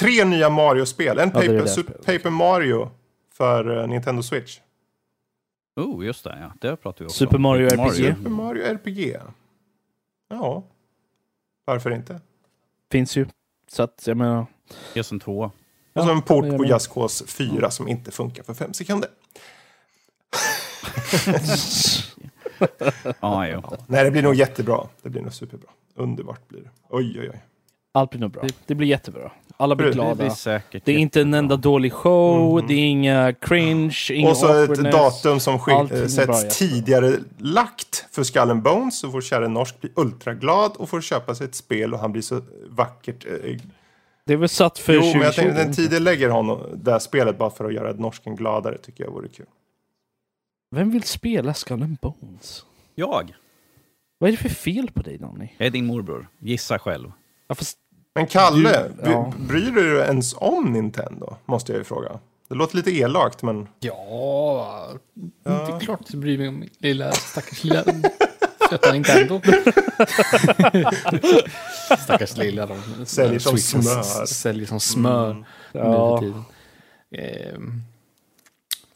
[0.00, 1.18] Tre nya Mario-spel.
[1.18, 2.06] En Ja, det paper, det Super, spelet.
[2.22, 2.90] paper Mario
[3.32, 4.58] för eh, Nintendo Switch.
[5.80, 6.38] oh, just det.
[6.40, 6.52] Ja.
[6.70, 7.42] Det pratar vi också Super om.
[7.42, 7.92] Mario RPG.
[8.16, 9.16] Super Mario RPG.
[10.28, 10.64] Ja.
[11.64, 12.20] Varför inte?
[12.90, 13.26] Finns ju.
[13.68, 14.46] Så att jag menar...
[14.94, 15.50] Just en tvåa.
[15.92, 16.88] Och så en port det på det.
[16.88, 19.10] Cause 4 som inte funkar för fem sekunder.
[23.20, 23.62] Ja, jo.
[23.86, 24.88] Nej, det blir nog jättebra.
[25.02, 25.70] Det blir nog superbra.
[25.94, 26.70] Underbart blir det.
[26.88, 27.40] Oj, oj, oj.
[27.92, 28.44] Allt blir nog bra.
[28.66, 29.32] Det blir jättebra.
[29.58, 30.14] Alla blir Det Det glada.
[30.14, 32.66] blir säkert Det är inte en enda dålig show, Mhm.
[32.68, 36.36] det är inga cringe, inga Och så ett datum som eh, bra, sätts jättebra.
[36.36, 38.98] tidigare lagt för Skull and Bones.
[38.98, 42.22] Så får käre norsk bli ultraglad och får köpa sig ett spel och han blir
[42.22, 43.26] så vackert.
[43.26, 43.56] Eh,
[44.26, 45.18] Det är väl satt för jo, 2020.
[45.18, 48.36] men jag tänkte den tiden lägger honom det här spelet bara för att göra norsken
[48.36, 49.46] gladare tycker jag vore kul.
[50.70, 52.64] Vem vill spela Skull and Bones?
[52.94, 53.36] Jag.
[54.18, 55.48] Vad är det för fel på dig Danny?
[55.58, 56.28] Jag är din morbror.
[56.38, 57.12] Gissa själv.
[57.48, 57.78] Ja, fast,
[58.16, 59.32] Men Kalle, Du- ja.
[59.38, 61.36] bry- bryr du dig ens om Nintendo?
[61.46, 62.18] Måste jag ju fråga.
[62.48, 63.68] Det låter lite elakt men...
[63.80, 64.88] Ja,
[65.44, 67.84] det är klart att jag bryr mig om min lilla stackars lilla
[68.70, 69.40] söta Nintendo.
[71.98, 72.66] stackars lilla.
[72.66, 74.26] De, Säljer som smör.
[74.26, 75.44] Säljer som smör Mm.
[75.72, 76.22] ja.
[77.16, 77.82] Ehm,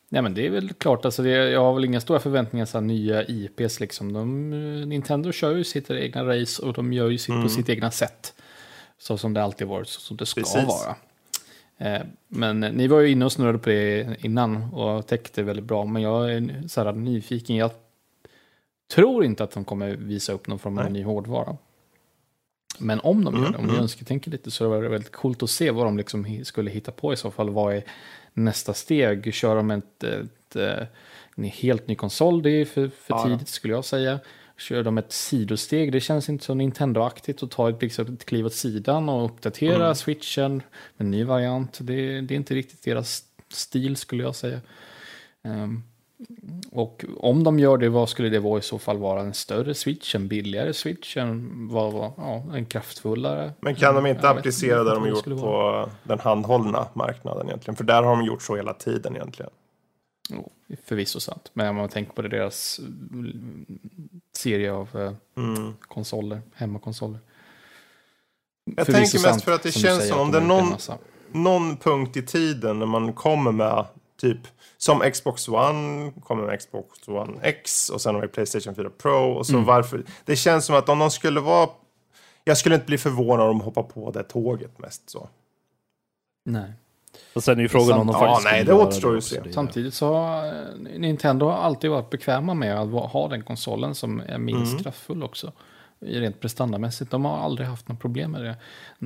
[0.09, 2.79] nej men det är väl klart, alltså det, jag har väl inga stora förväntningar så
[2.79, 4.13] här, nya IPs liksom.
[4.13, 4.51] De,
[4.89, 7.43] Nintendo kör ju sitt egna race och de gör ju sitt Mm.
[7.43, 8.35] på sitt egna sätt.
[9.03, 10.69] Så som det alltid varit, så som det ska Precis.
[10.69, 10.97] vara.
[11.79, 15.85] Eh, Men ni var ju inne och snurrade på det innan och täckte väldigt bra.
[15.85, 17.57] Men jag är så här nyfiken.
[17.57, 17.71] Jag
[18.95, 20.93] tror inte att de kommer visa upp någon form av Nej.
[20.93, 21.57] ny hårdvara.
[22.79, 23.83] Men om de gör Mm, det, om vi mm.
[23.83, 27.13] önsketänker lite så är det väldigt coolt att se vad de liksom skulle hitta på
[27.13, 27.51] i så fall.
[27.51, 27.83] Vad är
[28.33, 29.35] nästa steg?
[29.35, 30.87] Kör de ett, ett, eh,
[31.37, 32.43] en helt ny konsol?
[32.43, 34.21] Det är för, för Ja, tidigt skulle jag säga.
[34.61, 35.93] Kör de ett sidosteg?
[35.93, 39.85] Det känns inte så Nintendo-aktigt att ta ett, liksom, ett kliv åt sidan och uppdatera
[39.85, 39.95] Mm.
[39.95, 40.55] switchen
[40.97, 41.79] med en ny variant.
[41.81, 44.61] Det, det är inte riktigt deras stil skulle jag säga.
[45.45, 45.83] Ehm,
[46.73, 49.21] och om de gör det, vad skulle det vara i så fall vara?
[49.21, 53.53] En större switch, en billigare switch, en, vad, vad, ja, en kraftfullare?
[53.61, 57.77] Men kan de inte Jag applicera det de gjort på den handhållna marknaden egentligen?
[57.77, 59.51] För där har de gjort så hela tiden egentligen.
[60.31, 60.53] Jo,
[60.85, 61.51] förvisso sant.
[61.53, 63.67] Men om man tänker på det, deras mm,
[64.37, 65.75] serie av eh, Mm.
[65.81, 67.19] konsoler, hemmakonsoler.
[68.77, 70.49] Jag Förvisso tänker mest sant, för att det du känns som om de det är
[70.49, 70.77] någon-
[71.33, 73.87] någon punkt i tiden när man kommer med
[74.21, 74.39] typ
[74.77, 79.33] som Xbox One, kommer med Xbox One X och sen har vi Playstation 4 Pro
[79.33, 79.65] och så Mm.
[79.65, 80.05] varför.
[80.25, 81.71] Det känns som att om de skulle vara
[82.45, 85.29] jag skulle inte bli förvånad om de hoppar på det tåget mest så.
[86.45, 86.73] Nej.
[87.35, 89.37] Och sen är ju frågan om de Ja, faktiskt nej, skulle det återstår ju se.
[89.37, 90.53] Är- Samtidigt så har
[90.99, 94.83] Nintendo har alltid varit bekväma med att ha den konsolen som är minst Mm.
[94.83, 95.53] kraftfull också.
[96.01, 97.11] I Rent prestandamässigt.
[97.11, 98.57] De har aldrig haft några problem med det.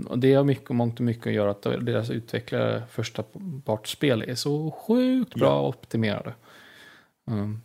[0.08, 3.22] Och det har mycket, mångt och mycket att göra att deras utvecklare första
[3.64, 6.34] partsspel är så sjukt bra optimerade.
[7.28, 7.60] Mm.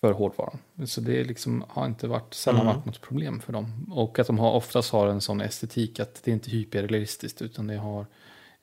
[0.00, 0.58] För hårdvaran.
[0.86, 2.74] Så det är liksom, har inte varit, sällan Mm.
[2.74, 3.92] varit något problem för dem.
[3.94, 7.66] Och att de har, oftast har en sån estetik att det är inte hyperrealistiskt utan
[7.66, 8.06] det har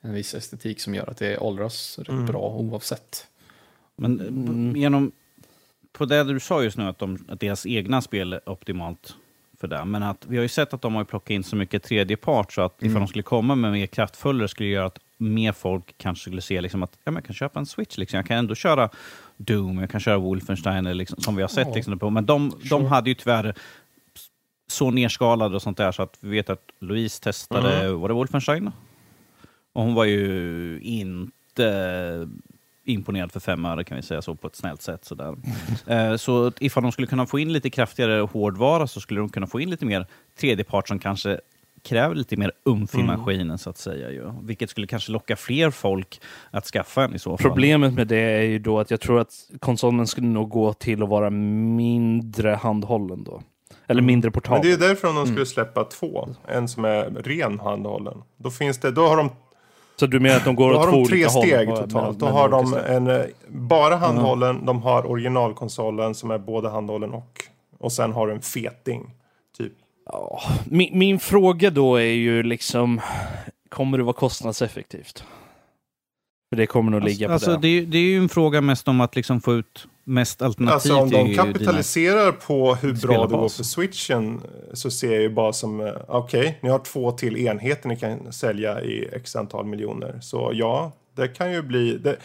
[0.02, 2.26] en viss estetik som gör att det åldras rätt Mm.
[2.26, 3.26] bra oavsett.
[3.96, 4.76] Men eh, Mm.
[4.76, 5.12] genom...
[5.92, 9.16] På det du sa just nu, att, de, att deras egna spel är optimalt
[9.60, 9.84] för det.
[9.84, 12.62] Men att vi har ju sett att de har plockat in så mycket tredjepart så
[12.62, 13.00] att ifall Mm.
[13.02, 16.82] de skulle komma med mer kraftfullare skulle göra att mer folk kanske skulle se liksom
[16.82, 17.98] att ja, men jag kan köpa en Switch.
[17.98, 18.16] Liksom.
[18.16, 18.90] Jag kan ändå köra
[19.36, 21.68] Doom, jag kan köra Wolfenstein, eller liksom, som vi har sett.
[21.68, 21.74] Ja.
[21.74, 22.10] Liksom, på.
[22.10, 22.86] Men de, de Sure.
[22.86, 23.54] hade ju tyvärr
[24.68, 28.00] så nerskalade och sånt där så att vi vet att Louise testade, Mm.
[28.00, 28.70] var det Wolfenstein?
[29.76, 32.28] Och hon var ju inte
[32.84, 35.04] imponerad för fem öre kan vi säga så på ett snällt sätt.
[35.04, 35.34] Sådär.
[35.86, 39.46] Eh, så ifall de skulle kunna få in lite kraftigare hårdvara så skulle de kunna
[39.46, 40.06] få in lite mer
[40.40, 41.40] tredjepart som kanske
[41.84, 43.06] kräver lite mer umf i Mm.
[43.18, 44.10] maskinen så att säga.
[44.10, 44.32] Ju.
[44.42, 46.20] Vilket skulle kanske locka fler folk
[46.50, 47.50] att skaffa en i så fall.
[47.50, 51.02] Problemet med det är ju då att jag tror att konsolen skulle nog gå till
[51.02, 53.42] att vara mindre handhållen då.
[53.86, 54.62] Eller mindre Men portabel.
[54.62, 56.28] det är ju därför de skulle släppa två.
[56.48, 58.22] En som är ren handhållen.
[58.36, 59.30] Då finns det, då har de,
[60.00, 61.46] Så du menar att de går då åt har två de tre olika håll?
[61.46, 62.18] steg med- totalt.
[62.18, 67.42] Då har de en, eh, bara handhållen, de har originalkonsolen som är både handhållen och.
[67.78, 69.10] Och sen har du en feting.
[69.58, 69.72] Typ.
[70.64, 73.00] Min, min fråga då är ju liksom,
[73.68, 75.24] kommer det vara kostnadseffektivt?
[76.48, 77.58] För det kommer nog ligga på alltså, det.
[77.58, 77.68] det.
[77.68, 80.96] är, det är ju en fråga mest om att liksom få ut mest alternativ Alltså
[80.96, 85.28] om de kapitaliserar på hur bra det går för switchen eh, så ser jag ju
[85.28, 89.66] bara som, eh, okej, ni har två till enheter ni kan sälja i x antal
[89.66, 90.18] miljoner.
[90.20, 92.16] Så ja, det kan ju bli, det,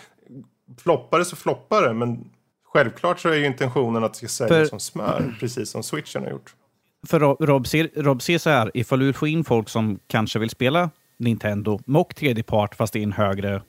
[0.83, 2.29] floppar det så floppar det, men
[2.73, 6.23] självklart så är ju intentionen att det ska sälja För- som smör, precis som switchen
[6.23, 6.55] har gjort.
[7.07, 10.39] För Rob, Rob, ser, Rob ser så här, ifall du får in folk som kanske
[10.39, 13.61] vill spela Nintendo och tredjepart fast i en högre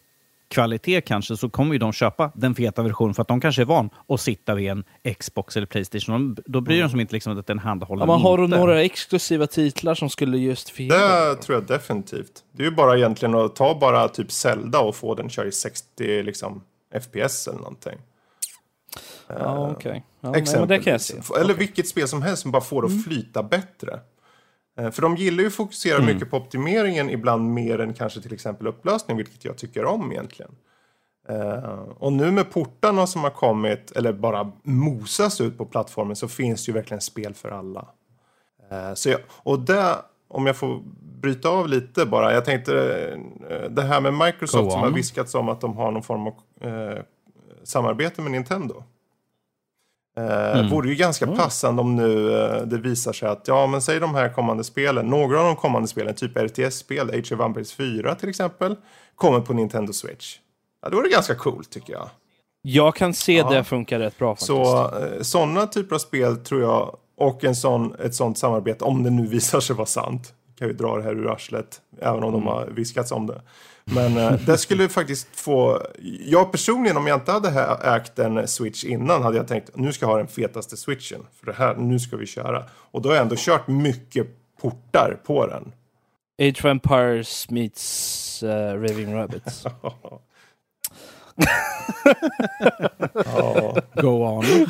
[0.53, 3.67] kvalitet kanske, så kommer ju de köpa den feta versionen för att de kanske är
[3.67, 4.85] van att sitta vid en
[5.19, 6.35] Xbox eller Playstation.
[6.35, 8.57] De, då bryr de sig inte liksom att den handhåller Ja, man har inte.
[8.57, 12.45] några exklusiva titlar som skulle justifiera Det tror jag definitivt.
[12.53, 15.53] Det är ju bara egentligen att ta bara typ Zelda och få den köra i
[15.53, 16.63] 60 liksom,
[17.03, 17.99] FPS eller någonting.
[19.27, 20.05] Ja, okej.
[20.21, 21.15] Ja, nej, men det kan jag se.
[21.41, 24.01] Eller vilket spel som helst som bara får det att flyta bättre.
[24.79, 26.15] Eh, För de gillar ju att fokusera Mm.
[26.15, 30.53] mycket på optimeringen, ibland mer än kanske till exempel upplösning, vilket jag tycker om egentligen.
[31.29, 36.29] Eh, och nu med portarna som har kommit, eller bara mosas ut på plattformen, så
[36.29, 37.89] finns det ju verkligen spel för alla.
[38.71, 39.95] Eh, så jag, och det,
[40.29, 40.83] om jag får
[41.21, 42.73] bryta av lite bara, jag tänkte
[43.71, 46.35] det här med Microsoft som har viskats om att de har någon form av
[47.65, 48.85] samarbete med Nintendo.
[50.17, 50.69] Eh, Mm.
[50.71, 54.15] Vore ju ganska passande om nu eh, det visar sig att, ja men säg de
[54.15, 58.29] här kommande spelen, några av de kommande spelen, typ RTS-spel, Age of Empires 4 till
[58.29, 58.77] exempel,
[59.17, 60.37] kommer på Nintendo Switch.
[60.83, 62.09] Ja, det vore ganska coolt tycker jag.
[62.63, 63.51] Jag kan se Ja.
[63.51, 64.47] det funkar rätt bra faktiskt.
[64.47, 69.03] Så eh, sådana typer av spel tror jag, och en sån, ett sånt samarbete, om
[69.03, 70.33] det nu visar sig vara sant,
[70.63, 73.43] kan vi dra det här ur arslet, även om de har viskats om det.
[73.85, 75.83] Men eh, det skulle faktiskt få,
[76.27, 79.93] jag personligen om jag inte hade ha- ägt en switch innan hade jag tänkt nu
[79.93, 82.65] ska jag ha den fetaste switchen, för det här, nu ska vi köra.
[82.73, 84.27] Och då har jag ändå kört mycket
[84.61, 85.73] portar på den.
[86.49, 89.65] Age of Empires meets uh, Raving Rabbits.
[93.15, 94.45] Ja, Go on.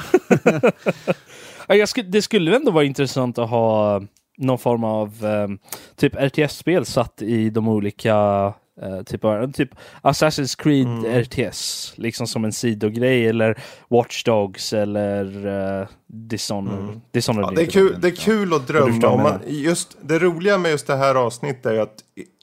[1.69, 4.03] Ja, jag skulle, det skulle ändå vara intressant att ha
[4.39, 5.59] någon form av um,
[5.97, 8.47] typ RTS-spel satt i de olika
[8.83, 9.71] uh, typ, av- typ
[10.03, 11.23] Assassin's Creed Mm.
[11.23, 15.47] RTS, liksom som en sidogrej eller Watch Dogs eller
[15.81, 17.01] uh, Dishonored.
[17.11, 18.17] Dishonored Ja, det, är kul, de, det är ja.
[18.25, 19.09] kul att drömma.
[19.09, 21.95] Om man, just, det roliga med just det här avsnittet är att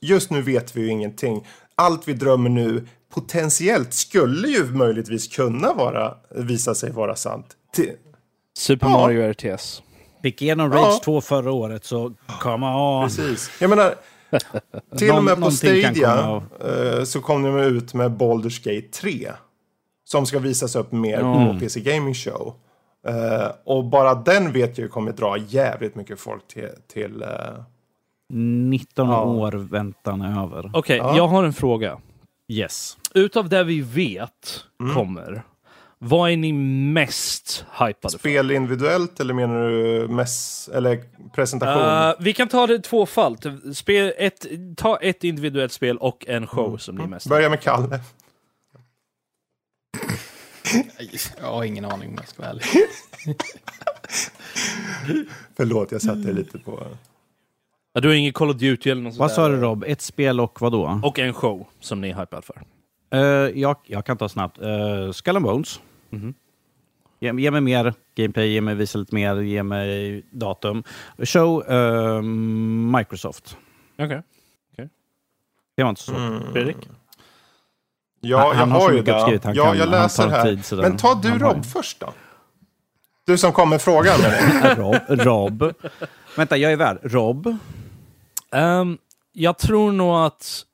[0.01, 1.47] just nu vet vi ju ingenting.
[1.75, 7.45] Allt vi drömmer nu potentiellt skulle ju möjligtvis kunna vara, visa sig vara sant.
[8.57, 8.91] Super Ja.
[8.91, 9.83] Mario RTS.
[10.23, 10.99] Fick igenom Rage Ja.
[11.03, 13.03] 2 förra året, så come on.
[13.07, 13.51] Precis.
[13.61, 13.93] Jag menar,
[14.97, 19.31] till och med på Stadia eh, så kom de ut med Baldur's Gate 3.
[20.05, 21.53] Som ska visas upp mer Mm.
[21.53, 22.53] på PC Gaming Show.
[23.07, 27.27] Eh, och bara den vet jag ju kommer dra jävligt mycket folk till, till eh,
[28.33, 29.23] 19 Ja.
[29.23, 30.71] år väntan är över.
[30.73, 31.17] Okej, Ja.
[31.17, 31.97] jag har en fråga.
[32.47, 32.97] Yes.
[33.13, 34.31] Utav det vi vet
[34.81, 34.95] Mm.
[34.95, 35.43] kommer,
[36.01, 36.53] Vad är ni
[36.93, 38.19] mest hypade för?
[38.19, 41.03] Spel individuellt eller menar du mess, eller
[41.35, 41.83] presentation?
[41.83, 43.37] Uh, vi kan ta det i två fall.
[43.73, 44.45] Spel, ett,
[44.77, 47.99] ta ett individuellt spel och en show som ni är mest Börja med Kalle.
[51.39, 52.65] Jag har ingen aning om jag ska vara ärlig.
[55.57, 56.87] Förlåt, jag satte lite på...
[57.93, 59.83] Ja, du har ingen Call of Duty eller något Vad sa du Rob?
[59.87, 60.99] Ett spel och vad då?
[61.03, 62.61] Och en show som ni är hypade för.
[63.11, 64.61] Eh, jag, jag kan ta snabbt.
[64.61, 65.79] Uh, Skull and Bones.
[66.09, 66.33] Mhm.
[67.21, 70.83] Ge, ge mig mer gameplay, ge mig visa lite mer, ge mig datum.
[71.23, 72.21] Show eh,
[72.97, 73.57] Microsoft.
[73.99, 74.21] Okej.
[75.77, 76.21] Det var inte så svårt.
[76.21, 76.53] Mm.
[76.53, 76.77] Fredrik?
[78.21, 79.11] Ja, Han- jag han har har ju det.
[79.11, 80.43] Ja, kan- jag läser tar här.
[80.55, 80.79] tid.
[80.81, 82.13] Men ta du har Rob först då.
[83.25, 84.19] Du som kom med frågan.
[84.77, 84.95] Rob.
[85.07, 85.73] Rob.
[86.37, 86.99] Vänta, jag är värd.
[87.03, 87.57] Rob.
[88.51, 88.97] Ehm,
[89.33, 90.65] jag tror nog att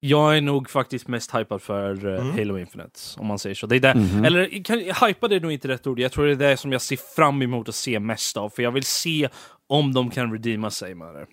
[0.00, 2.38] jag är nog faktiskt mest hypad för eh, Mm.
[2.38, 3.66] Halo Infinite, om man säger så.
[3.66, 4.24] Det är det, Mhm.
[4.24, 5.98] Eller kan, hypad är nog inte rätt ord.
[5.98, 8.62] Jag tror det är det som jag ser fram emot att se mest av, för
[8.62, 9.28] jag vill se
[9.66, 11.26] om de kan redeema sig med det.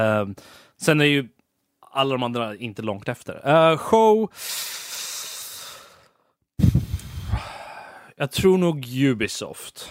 [0.00, 0.34] Ehm,
[0.80, 1.28] sen är ju
[1.90, 3.48] alla de andra inte långt efter.
[3.72, 4.30] Eh, show...
[8.16, 9.90] Jag tror nog Ubisoft.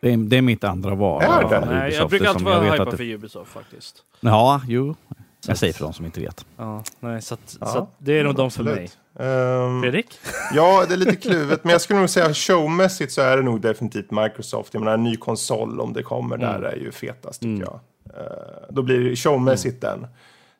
[0.00, 1.22] Det är, det är mitt andra val.
[1.22, 1.54] Är det?
[1.54, 4.04] Ja, Nej, jag brukar alltid vara hypad för Ubisoft faktiskt.
[4.20, 4.96] Ja, jo.
[5.40, 6.44] Så Jag säger för de som inte vet.
[6.56, 8.90] Ja, nej, så, att, Ja, så att det är nog de för mig.
[9.18, 10.18] Ehm, Fredrik?
[10.54, 11.64] ja, det är lite kluvet.
[11.64, 14.74] Men jag skulle nog säga showmässigt så är det nog definitivt Microsoft.
[14.74, 16.70] Jag menar, en ny konsol om det kommer där Mm.
[16.70, 17.60] är ju fetast tycker Mm.
[17.66, 17.80] jag.
[18.20, 18.22] Eh,
[18.70, 20.06] då blir det showmässigt den.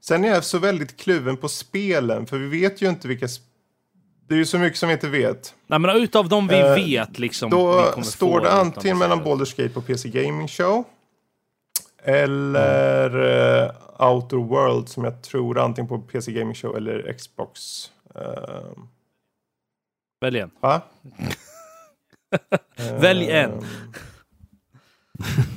[0.05, 2.27] Sen är jag så väldigt kluven på spelen.
[2.27, 3.27] För vi vet ju inte vilka...
[3.27, 3.40] sp-
[4.28, 5.55] Det är ju så mycket som vi inte vet.
[5.66, 7.51] Nej men utav dem vi Eh, vet liksom.
[7.51, 10.85] Då står det utan antingen mellan Baldur's Gate på PC Gaming Show.
[12.02, 17.90] Eller uh, Outer World som jag tror antingen på PC Gaming Show eller Xbox.
[18.16, 18.82] Uh.
[20.20, 20.51] Välj en.
[20.60, 20.81] va?
[23.01, 23.51] Välj en.
[23.51, 23.64] Ehm,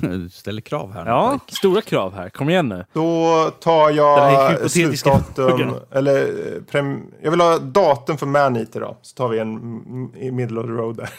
[0.00, 1.04] Du ställer krav här.
[1.04, 1.56] nu, Ja, Erik.
[1.56, 2.28] stora krav här.
[2.28, 2.84] Kom igen nu.
[2.92, 6.22] Då tar jag slutdatum, eller
[6.56, 8.96] eh, prem, jag vill ha datum för Maneater då.
[9.02, 11.10] Så tar vi en mm, i middle of the road där.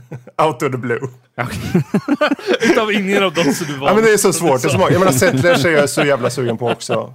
[0.46, 1.00] Out of the blue.
[2.60, 3.88] Utav ingen av dem som du var.
[3.88, 4.62] Ja men det är så svårt.
[4.62, 4.90] Det är så många.
[4.90, 7.14] Jag menar Settlers är jag så jävla sugen på också.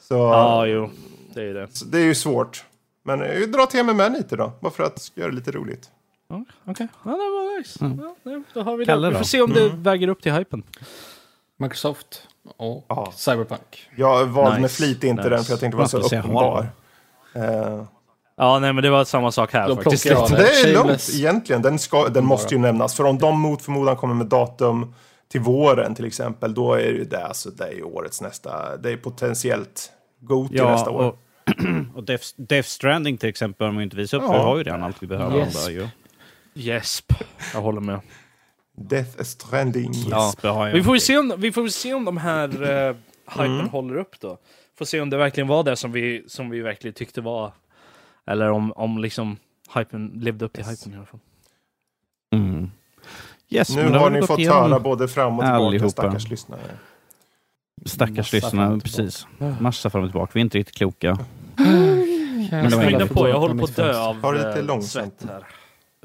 [0.00, 0.90] Så, Ja, jo.
[1.34, 1.68] Det är det.
[1.72, 2.64] så det är ju svårt.
[3.04, 4.52] Men jag drar till med Maneater då.
[4.60, 5.90] Bara för att göra det lite roligt.
[6.28, 7.78] Ja, Okej, ja, det var nice.
[8.02, 9.10] Ja, det- då har vi Kalle det.
[9.12, 10.62] Vi får se om det väger upp till hypen.
[11.58, 12.22] Microsoft
[12.56, 13.12] och Ja.
[13.16, 13.90] Cyberpunk.
[13.96, 15.28] Jag valde med Nice, flit inte nice.
[15.34, 16.68] den för jag tänkte vara så uppenbar.
[17.34, 17.82] Eh,
[18.42, 20.04] Ja, nej men det var samma sak här Då faktiskt.
[20.04, 20.36] det.
[20.36, 21.62] det är lugnt egentligen.
[21.62, 22.94] Den, ska, den måste ju nämnas.
[22.94, 24.94] För om de mot förmodan kommer med datum
[25.28, 28.90] till våren till exempel, då är det ju det, alltså, det är årets nästa, det
[28.92, 29.90] är potentiellt
[30.20, 31.02] go till nästa år.
[31.04, 31.18] och,
[31.94, 34.32] och Death, Death Stranding till exempel, om vi inte visar upp, Ja.
[34.32, 35.38] för har ju redan allt vi behöver.
[35.38, 35.64] Yes.
[35.64, 35.88] Där, ju.
[36.54, 37.12] Jesp.
[37.54, 38.00] Jag håller med.
[38.76, 39.92] Death Stranding.
[40.10, 40.32] Ja.
[40.74, 42.96] Vi får ju se om, vi får se om de här uh,
[43.30, 43.68] hypen Mm.
[43.68, 44.38] håller upp då.
[44.78, 47.52] Får se om det verkligen var det som vi, som vi verkligen tyckte var.
[48.30, 49.36] Eller om, om liksom
[49.74, 50.80] hypen levde upp till Yes.
[50.80, 51.20] hypen i alla fall.
[52.34, 52.70] Mm.
[53.48, 55.90] Yes, Nu har ni fått höra både fram och tillbaka, allihopa.
[55.90, 56.60] stackars lyssnare.
[57.86, 59.26] Stackars lyssnare, precis.
[59.60, 60.30] Massa fram och tillbaka.
[60.34, 61.18] Vi är inte riktigt kloka.
[62.50, 65.14] Men Skynda på, jag håller på att dö av det lite eh, långsamt.
[65.20, 65.44] svett här.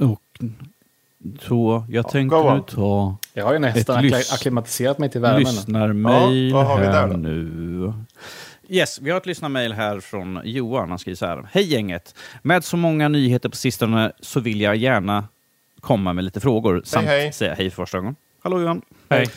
[0.08, 0.22] Och
[1.42, 5.40] så jag Ja, tänkte nu ta Jag har ju nästan akklimatiserat mig till värmen.
[5.40, 7.18] lyssnarmail Ja, vad har vi här där då?
[7.18, 7.94] nu.
[8.70, 10.90] Yes, vi har ett lyssnarmail här från Johan.
[10.90, 11.50] Han skriver så här.
[11.52, 12.16] Hej gänget!
[12.42, 15.28] Med så många nyheter på sistone så vill jag gärna
[15.80, 17.34] komma med lite frågor samt hej.
[17.34, 18.16] säga hej för första gången.
[18.44, 18.82] Hallå Johan!
[19.10, 19.28] Hej.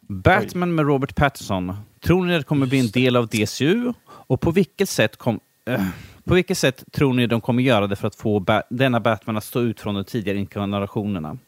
[0.00, 1.76] Batman med Robert Pattinson.
[2.00, 3.92] Tror ni det kommer bli en del av DCU?
[4.06, 5.84] Och på vilket sätt kom, eh,
[6.24, 9.36] på vilket sätt tror ni de kommer göra det för att få ba denna Batman
[9.36, 11.38] att stå ut från de tidigare inkarnationerna?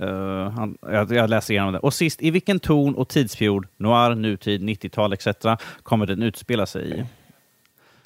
[0.00, 1.78] Eh, han, jag, jag läser igenom det.
[1.78, 5.26] Och sist, i vilken ton och tidsperiod, noir, nutid, 90-tal etc.
[5.82, 7.04] kommer den utspela sig i?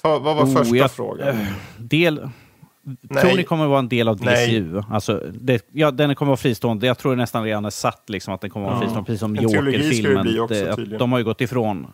[0.01, 1.35] Ta, vad var Oh, första jag- frågan?
[1.77, 2.29] Del,
[3.01, 3.23] Nej.
[3.23, 4.47] Tror ni kommer vara en del av Nej.
[4.61, 4.81] DCU?
[4.89, 6.87] Alltså, det, ja, den kommer vara fristående.
[6.87, 8.81] Jag tror nästan redan är satt liksom, att den kommer vara Ja.
[8.81, 10.97] fristående, precis som Joker-filmen.
[10.99, 11.87] De har ju gått ifrån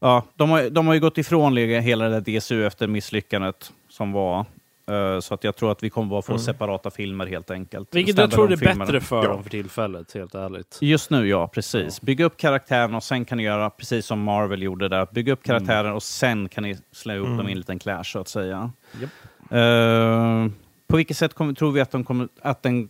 [0.00, 4.12] Ja, de har, de har ju gått ifrån hela det där DCU efter misslyckandet som
[4.12, 4.44] var.
[4.90, 6.40] Eh, så att jag tror att vi kommer att få Mm.
[6.42, 7.88] separata filmer helt enkelt.
[7.94, 9.28] Vilket jag tror är bättre för Ja.
[9.28, 10.78] dem för tillfället, helt ärligt.
[10.80, 11.48] Just nu, ja.
[11.48, 12.00] Precis.
[12.00, 15.06] Bygga upp karaktären och sen kan ni göra precis som Marvel gjorde där.
[15.12, 17.36] Bygga upp karaktären och sen kan ni slå upp Mm.
[17.38, 18.70] dem i en liten clash, så att säga.
[19.00, 19.10] Japp.
[19.50, 20.46] Eh,
[20.88, 22.88] på vilket sätt kommer, tror vi att de kommer, att den,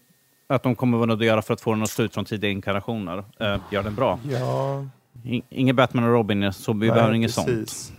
[0.48, 2.24] att de kommer vara nödda att göra för att få den att stå ut från
[2.24, 3.18] tidiga inkarnationer?
[3.18, 4.18] Uh, gör den bra.
[4.30, 4.86] Ja,
[5.24, 7.46] In, ingen Batman och Robin, så vi behöver inget sånt.
[7.46, 7.92] precis.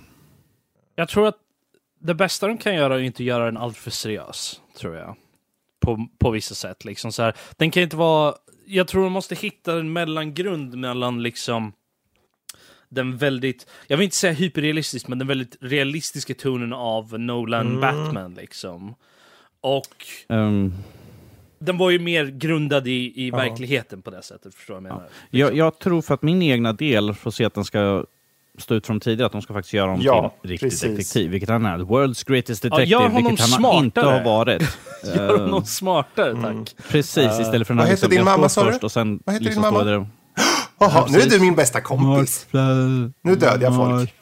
[0.96, 1.36] Jag tror att
[2.08, 4.62] det bästa de kan göra är att inte göra den alltför seriös.
[4.78, 5.16] tror jag.
[5.80, 6.86] På, på vissa sätt.
[6.86, 7.34] Liksom så här.
[7.58, 8.36] Den kan inte vara...
[8.66, 11.74] Jag tror de måste hitta en mellangrund mellan liksom
[12.90, 17.82] den väldigt, jag vill inte säga hyperrealistisk, men den väldigt realistiska tonen av Nolan Mm.
[17.82, 18.96] Batman liksom.
[19.62, 20.74] Och Ehm,
[21.60, 23.38] den var ju mer grundad i, i Ja.
[23.38, 25.04] verkligheten på det sättet, förstår jag menar?
[25.30, 28.06] jag, jag tror för att min egna del, för att se att den ska
[28.58, 30.82] stå ut från tidigare, att de ska faktiskt göra honom Ja, till riktig precis.
[30.82, 31.78] detektiv, vilket han är.
[31.78, 33.84] World's greatest Ja, detective, honom vilket han smartare.
[33.86, 34.78] inte har varit.
[35.16, 36.44] Gör honom smartare, tack.
[36.44, 36.66] Mm.
[36.90, 38.72] Precis, Eh, istället för den vad här heter din jag står mamma, sa du?
[38.72, 40.08] först och sen Vad heter liksom din mamma?
[40.80, 42.48] Jaha, nu är du min bästa kompis.
[43.24, 44.14] Nu dödar jag folk.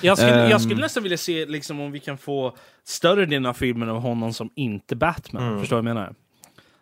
[0.00, 2.56] Jag skulle, jag skulle nästan vilja se liksom, om vi kan få
[2.86, 5.42] större delen av filmen av honom som inte Batman.
[5.46, 5.60] Mm.
[5.60, 6.14] Förstår du vad jag menar?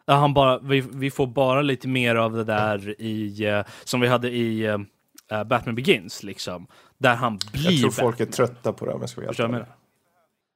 [0.07, 4.09] Han bara, vi, vi får bara lite mer av det där i, eh, som vi
[4.09, 4.67] hade i
[5.33, 6.23] eh, Batman Begins.
[6.23, 6.67] Liksom,
[6.99, 7.93] där han blir Jag tror Batman.
[8.07, 9.69] folk är trötta på det om jag ska vara helt?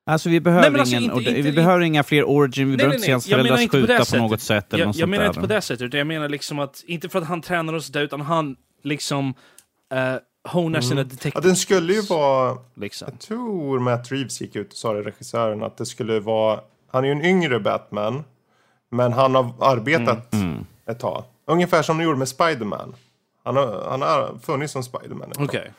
[0.07, 2.77] Alltså vi behöver, Nej, alltså, ingen, inte- inte- vi behöver inga fler origin, vi Nej,
[2.77, 3.37] behöver nej, inte se hans nej.
[3.37, 4.21] Jag menar föräldrar på skjuta på sättet.
[4.31, 5.29] något sätt eller Jag, något jag menar där.
[5.31, 7.89] inte på det sättet, utan jag menar liksom att, inte för att han tränar oss
[7.89, 9.35] där, utan han liksom
[9.95, 10.15] eh,
[10.53, 11.09] honar sina Mm.
[11.11, 11.43] Ja, detektiv.
[11.43, 12.59] den skulle ju vara...
[12.75, 13.09] Liksom.
[13.11, 16.61] Jag tror Matt Reeves gick ut och sa det, regissören, att det skulle vara...
[16.93, 18.25] Han är ju en yngre Batman,
[18.91, 20.65] men han har arbetat Mm.
[20.87, 21.25] ett tag.
[21.47, 22.95] Ungefär som de gjorde med Spiderman.
[23.45, 25.33] Han har, han har funnits som Spiderman.
[25.39, 25.73] Okej.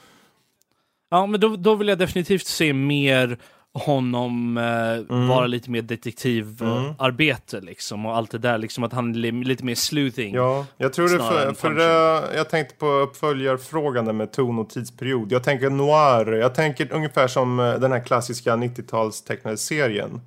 [1.12, 3.38] Ja, men då, då vill jag definitivt se mer
[3.74, 9.18] honom eh, vara lite mer detektivarbete liksom och allt det där liksom att han är
[9.18, 10.36] li- lite mer sleuthing.
[10.36, 14.70] Ja, jag tror det för, för det, jag tänkte på uppföljarfrågan där med ton och
[14.70, 15.32] tidsperiod.
[15.32, 16.32] Jag tänker noir.
[16.34, 20.22] Jag tänker ungefär som eh, den här klassiska 90-tals tecknade serien.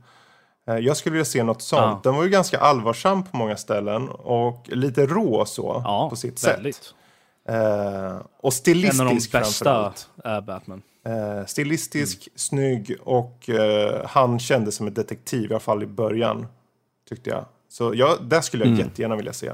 [0.69, 1.81] Eh, Jag skulle vilja se något sånt.
[1.83, 2.01] Ja.
[2.05, 6.47] Den var ju ganska allvarsam på många ställen och lite rå så ja på sitt
[6.47, 6.77] väldigt.
[6.77, 6.95] sätt.
[7.49, 9.93] Eh, och En stilistisk av de bästa
[10.25, 10.83] är Batman.
[11.07, 16.47] Eh, stilistisk, snygg och eh, han kände som en detektiv, i alla fall i början.
[17.09, 17.45] Tyckte jag.
[17.69, 18.87] Så ja, där skulle jag Mm.
[18.87, 19.53] jättegärna vilja se.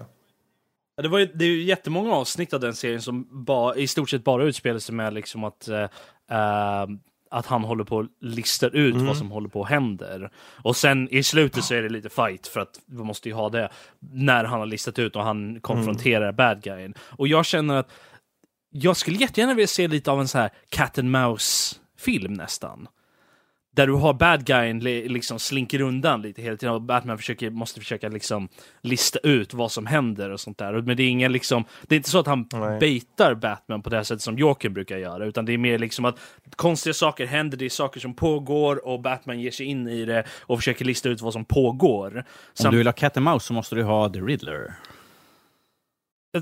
[0.97, 3.87] Ja, Det, var ju, det är ju jättemånga avsnitt av den serien som ba, i
[3.87, 5.81] stort sett bara utspelar sig med liksom att, eh,
[6.31, 6.87] eh,
[7.33, 9.07] att han håller på att listar ut Mm.
[9.07, 10.31] vad som håller på att händer.
[10.63, 13.49] Och sen i slutet så är det lite fight för att vi måste ju ha
[13.49, 13.69] det
[14.13, 16.95] när han har listat ut och han konfronterar bad guyen.
[17.01, 17.91] Och jag känner att
[18.71, 22.89] jag skulle jättegärna vilja se lite av en så här cat and mouse film nästan.
[23.77, 27.51] Där du har bad guyen li- liksom slinker undan lite hela tiden och Batman försöker,
[27.51, 28.49] måste försöka liksom
[28.83, 30.73] lista ut vad som händer och sånt där.
[30.83, 32.81] Men det är ingen liksom, det är inte så att han Nej.
[32.81, 36.05] baitar Batman på det här sättet som Joker brukar göra, utan det är mer liksom
[36.05, 36.19] att
[36.57, 40.25] konstiga saker händer, det är saker som pågår och Batman ger sig in i det
[40.41, 42.17] och försöker lista ut vad som pågår.
[42.17, 42.23] Om
[42.55, 44.75] Sam- du vill ha Cat and Mouse så måste du ha The Riddler.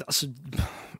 [0.06, 0.26] alltså,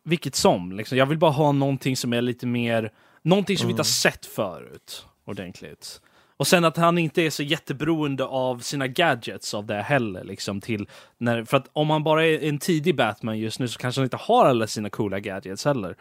[0.02, 0.72] vilket som.
[0.72, 0.98] Liksom.
[0.98, 2.92] Jag vill bara ha någonting som är lite mer,
[3.22, 6.00] någonting som vi inte har sett förut ordentligt.
[6.40, 10.24] Och sen att han inte är så jätteberoende av sina gadgets av det heller.
[10.24, 10.88] Liksom, till
[11.18, 14.06] när, för att om han bara är en tidig Batman just nu så kanske han
[14.06, 15.96] inte har alla sina coola gadgets heller.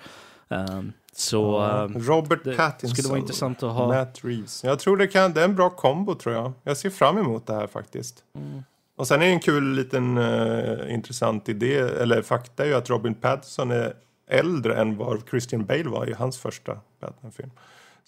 [0.50, 2.96] Ehm, så ehm, Robert det Pattinson.
[2.96, 3.88] skulle vara intressant att ha.
[3.88, 4.64] Matt Reeves.
[4.64, 6.52] Jag tror det, kan, det är en bra kombo tror jag.
[6.64, 8.24] Jag ser fram emot det här faktiskt.
[8.36, 8.64] Mm.
[8.96, 12.90] Och sen är det en kul liten eh, intressant idé, eller fakta är ju att
[12.90, 13.94] Robin Pattinson är
[14.28, 17.52] äldre än vad Christian Bale var i hans första Batman-film.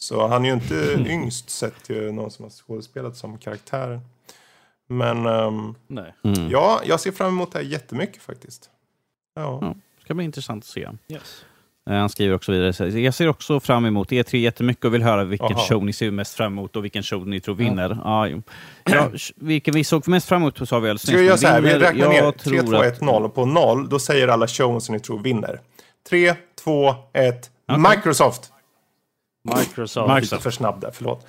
[0.01, 3.99] Så han är ju inte yngst sett till någon som har skådespelat som karaktären.
[4.89, 5.23] Men
[5.87, 6.13] Nej.
[6.23, 6.49] Mm.
[6.49, 8.69] ja, jag ser fram emot det här jättemycket faktiskt.
[9.35, 9.59] Ja.
[9.61, 9.75] Ja.
[10.03, 10.87] ska bli intressant att se.
[11.07, 11.45] Yes.
[11.89, 15.23] Eh, Han skriver också vidare, jag ser också fram emot E3 jättemycket och vill höra
[15.23, 15.65] vilken Aha.
[15.69, 17.97] show ni ser mest fram emot och vilken show ni tror vinner.
[18.03, 18.27] Ja.
[18.83, 21.47] Ja, vilken vi såg mest fram emot sa vi alldeles Ska vi nyss, göra så
[21.47, 22.31] här, vi räknar ner.
[22.31, 24.99] tror 3, 2, att- 1, 0 och på 0 då säger alla showen som ni
[24.99, 25.59] tror vinner.
[26.09, 27.49] 3, 2, 1,
[27.89, 28.51] Microsoft!
[29.43, 30.21] Microsoft.
[30.21, 31.27] Lite för snabb där, förlåt.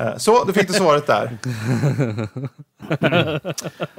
[0.00, 1.38] Eh, Så, då fick du svaret där.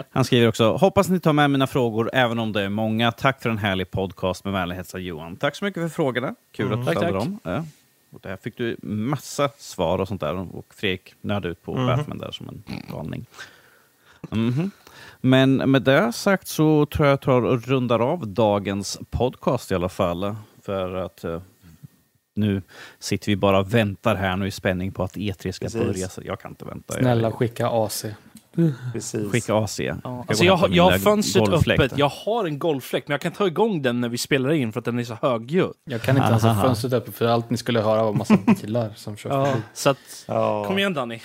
[0.11, 3.11] Han skriver också, hoppas ni tar med mina frågor även om det är många.
[3.11, 5.35] Tack för en härlig podcast med vänlig hälsning Johan.
[5.35, 6.35] Tack så mycket för frågorna.
[6.51, 7.39] Kul att du ställde dem.
[7.43, 7.65] Ja.
[8.11, 10.55] Och där fick du massa svar och sånt där.
[10.55, 13.25] Och Fredrik nördade ut på Batman där som en galning.
[14.29, 14.71] Mhm.
[15.21, 19.71] Men med det sagt så tror jag att jag tar och rundar av dagens podcast
[19.71, 20.35] i alla fall.
[20.65, 21.41] För att eh,
[22.39, 22.61] nu
[22.99, 25.81] sitter vi bara och väntar här nu i spänning på att E3 ska Precis.
[25.85, 26.09] börja.
[26.09, 26.93] Så jag kan inte vänta.
[26.93, 28.05] Snälla Jag- skicka AC.
[28.93, 29.31] Precis.
[29.31, 29.79] Skicka AC.
[30.03, 31.81] Ja, alltså jag, har- hämta jag har fönstret golffläkt.
[31.81, 34.71] öppet, jag har en golffläkt, men jag kan ta igång den när vi spelar in
[34.71, 35.73] för att den är så högljudd.
[35.85, 38.89] Jag kan inte ens ha fönstret öppet för allt ni skulle höra var massa bilar
[38.95, 39.61] som kör Ja, förbi.
[39.73, 40.65] så att, Ja.
[40.67, 41.19] kom igen Danny.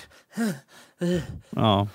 [1.49, 1.87] Ja.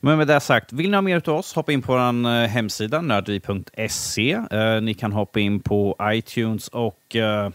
[0.00, 2.48] Men med det sagt, vill ni ha mer av oss, hoppa in på vår eh,
[2.48, 4.32] hemsida, nördliv.se.
[4.50, 7.50] Eh, ni kan hoppa in på iTunes och eh,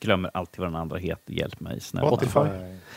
[0.00, 1.32] glömmer alltid vad den andra heter.
[1.32, 2.06] Hjälp mig snälla.
[2.08, 2.40] Spotify.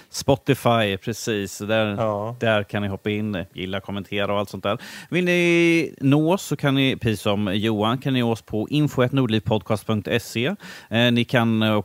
[0.10, 1.58] Spotify, precis.
[1.58, 2.36] Där, Ja.
[2.40, 4.78] där kan ni hoppa in, gilla, kommentera och allt sånt där.
[5.10, 8.68] Vill ni nå oss så kan ni, precis som Johan, kan ni nå oss på
[8.70, 10.56] info.nordlivpodcast.se.
[10.90, 11.80] Eh, ni, kan, eh,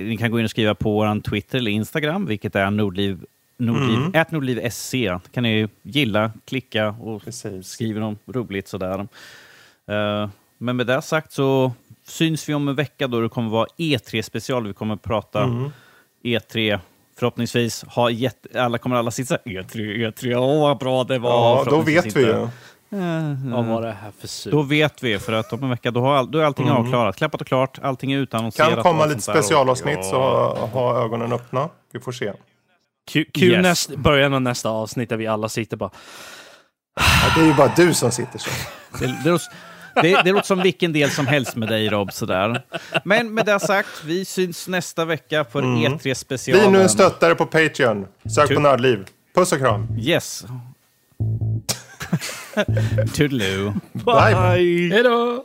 [0.00, 3.24] ni kan gå in och skriva på vår Twitter eller Instagram, vilket är nordliv,
[3.56, 4.12] nordliv, Mm.
[4.14, 5.18] at nordliv.se.
[5.32, 7.66] kan ni gilla, klicka och Precis.
[7.66, 8.98] skriva något roligt sådär.
[9.86, 11.72] Eh, men med det sagt så
[12.10, 14.66] syns vi om en vecka då det kommer vara E3 special.
[14.66, 15.70] Vi kommer prata Mm.
[16.24, 16.78] E3.
[17.18, 21.18] Förhoppningsvis har jätte, alla kommer alla sitta så här, E3, E3, åh vad bra det
[21.18, 21.30] var.
[21.30, 22.30] Ja, då vet vi ju.
[22.92, 24.50] Eh, Vad var det här för sur?
[24.50, 26.78] Då vet vi, för att om en vecka då, har all, då är allting Mm.
[26.82, 27.16] avklarat.
[27.16, 28.74] Klappat och klart, allting är utannonserat.
[28.74, 30.20] Kan komma lite specialavsnitt Och- så
[30.72, 31.68] ha ögonen öppna.
[31.92, 32.32] Vi får se.
[33.10, 33.62] Kul, Yes.
[33.62, 35.90] näst, början av nästa avsnitt där vi alla sitter bara
[36.96, 37.02] Ja,
[37.36, 38.50] det är ju bara du som sitter så.
[38.98, 39.38] Det, det,
[39.94, 42.12] det, det låter som vilken del som helst med dig Rob.
[42.12, 42.62] Sådär.
[43.04, 45.92] Men med det sagt, vi syns nästa vecka för Mm.
[45.92, 46.70] E3 specialen.
[46.70, 48.06] Bli nu en stöttare på Patreon.
[48.34, 49.04] Sök på Tur- Nördliv.
[49.34, 49.86] Puss och kram.
[50.00, 50.44] Yes.
[53.14, 53.72] Toodaloo.
[53.92, 54.34] Bye.
[54.34, 54.90] Bye!
[54.92, 55.44] Hej då!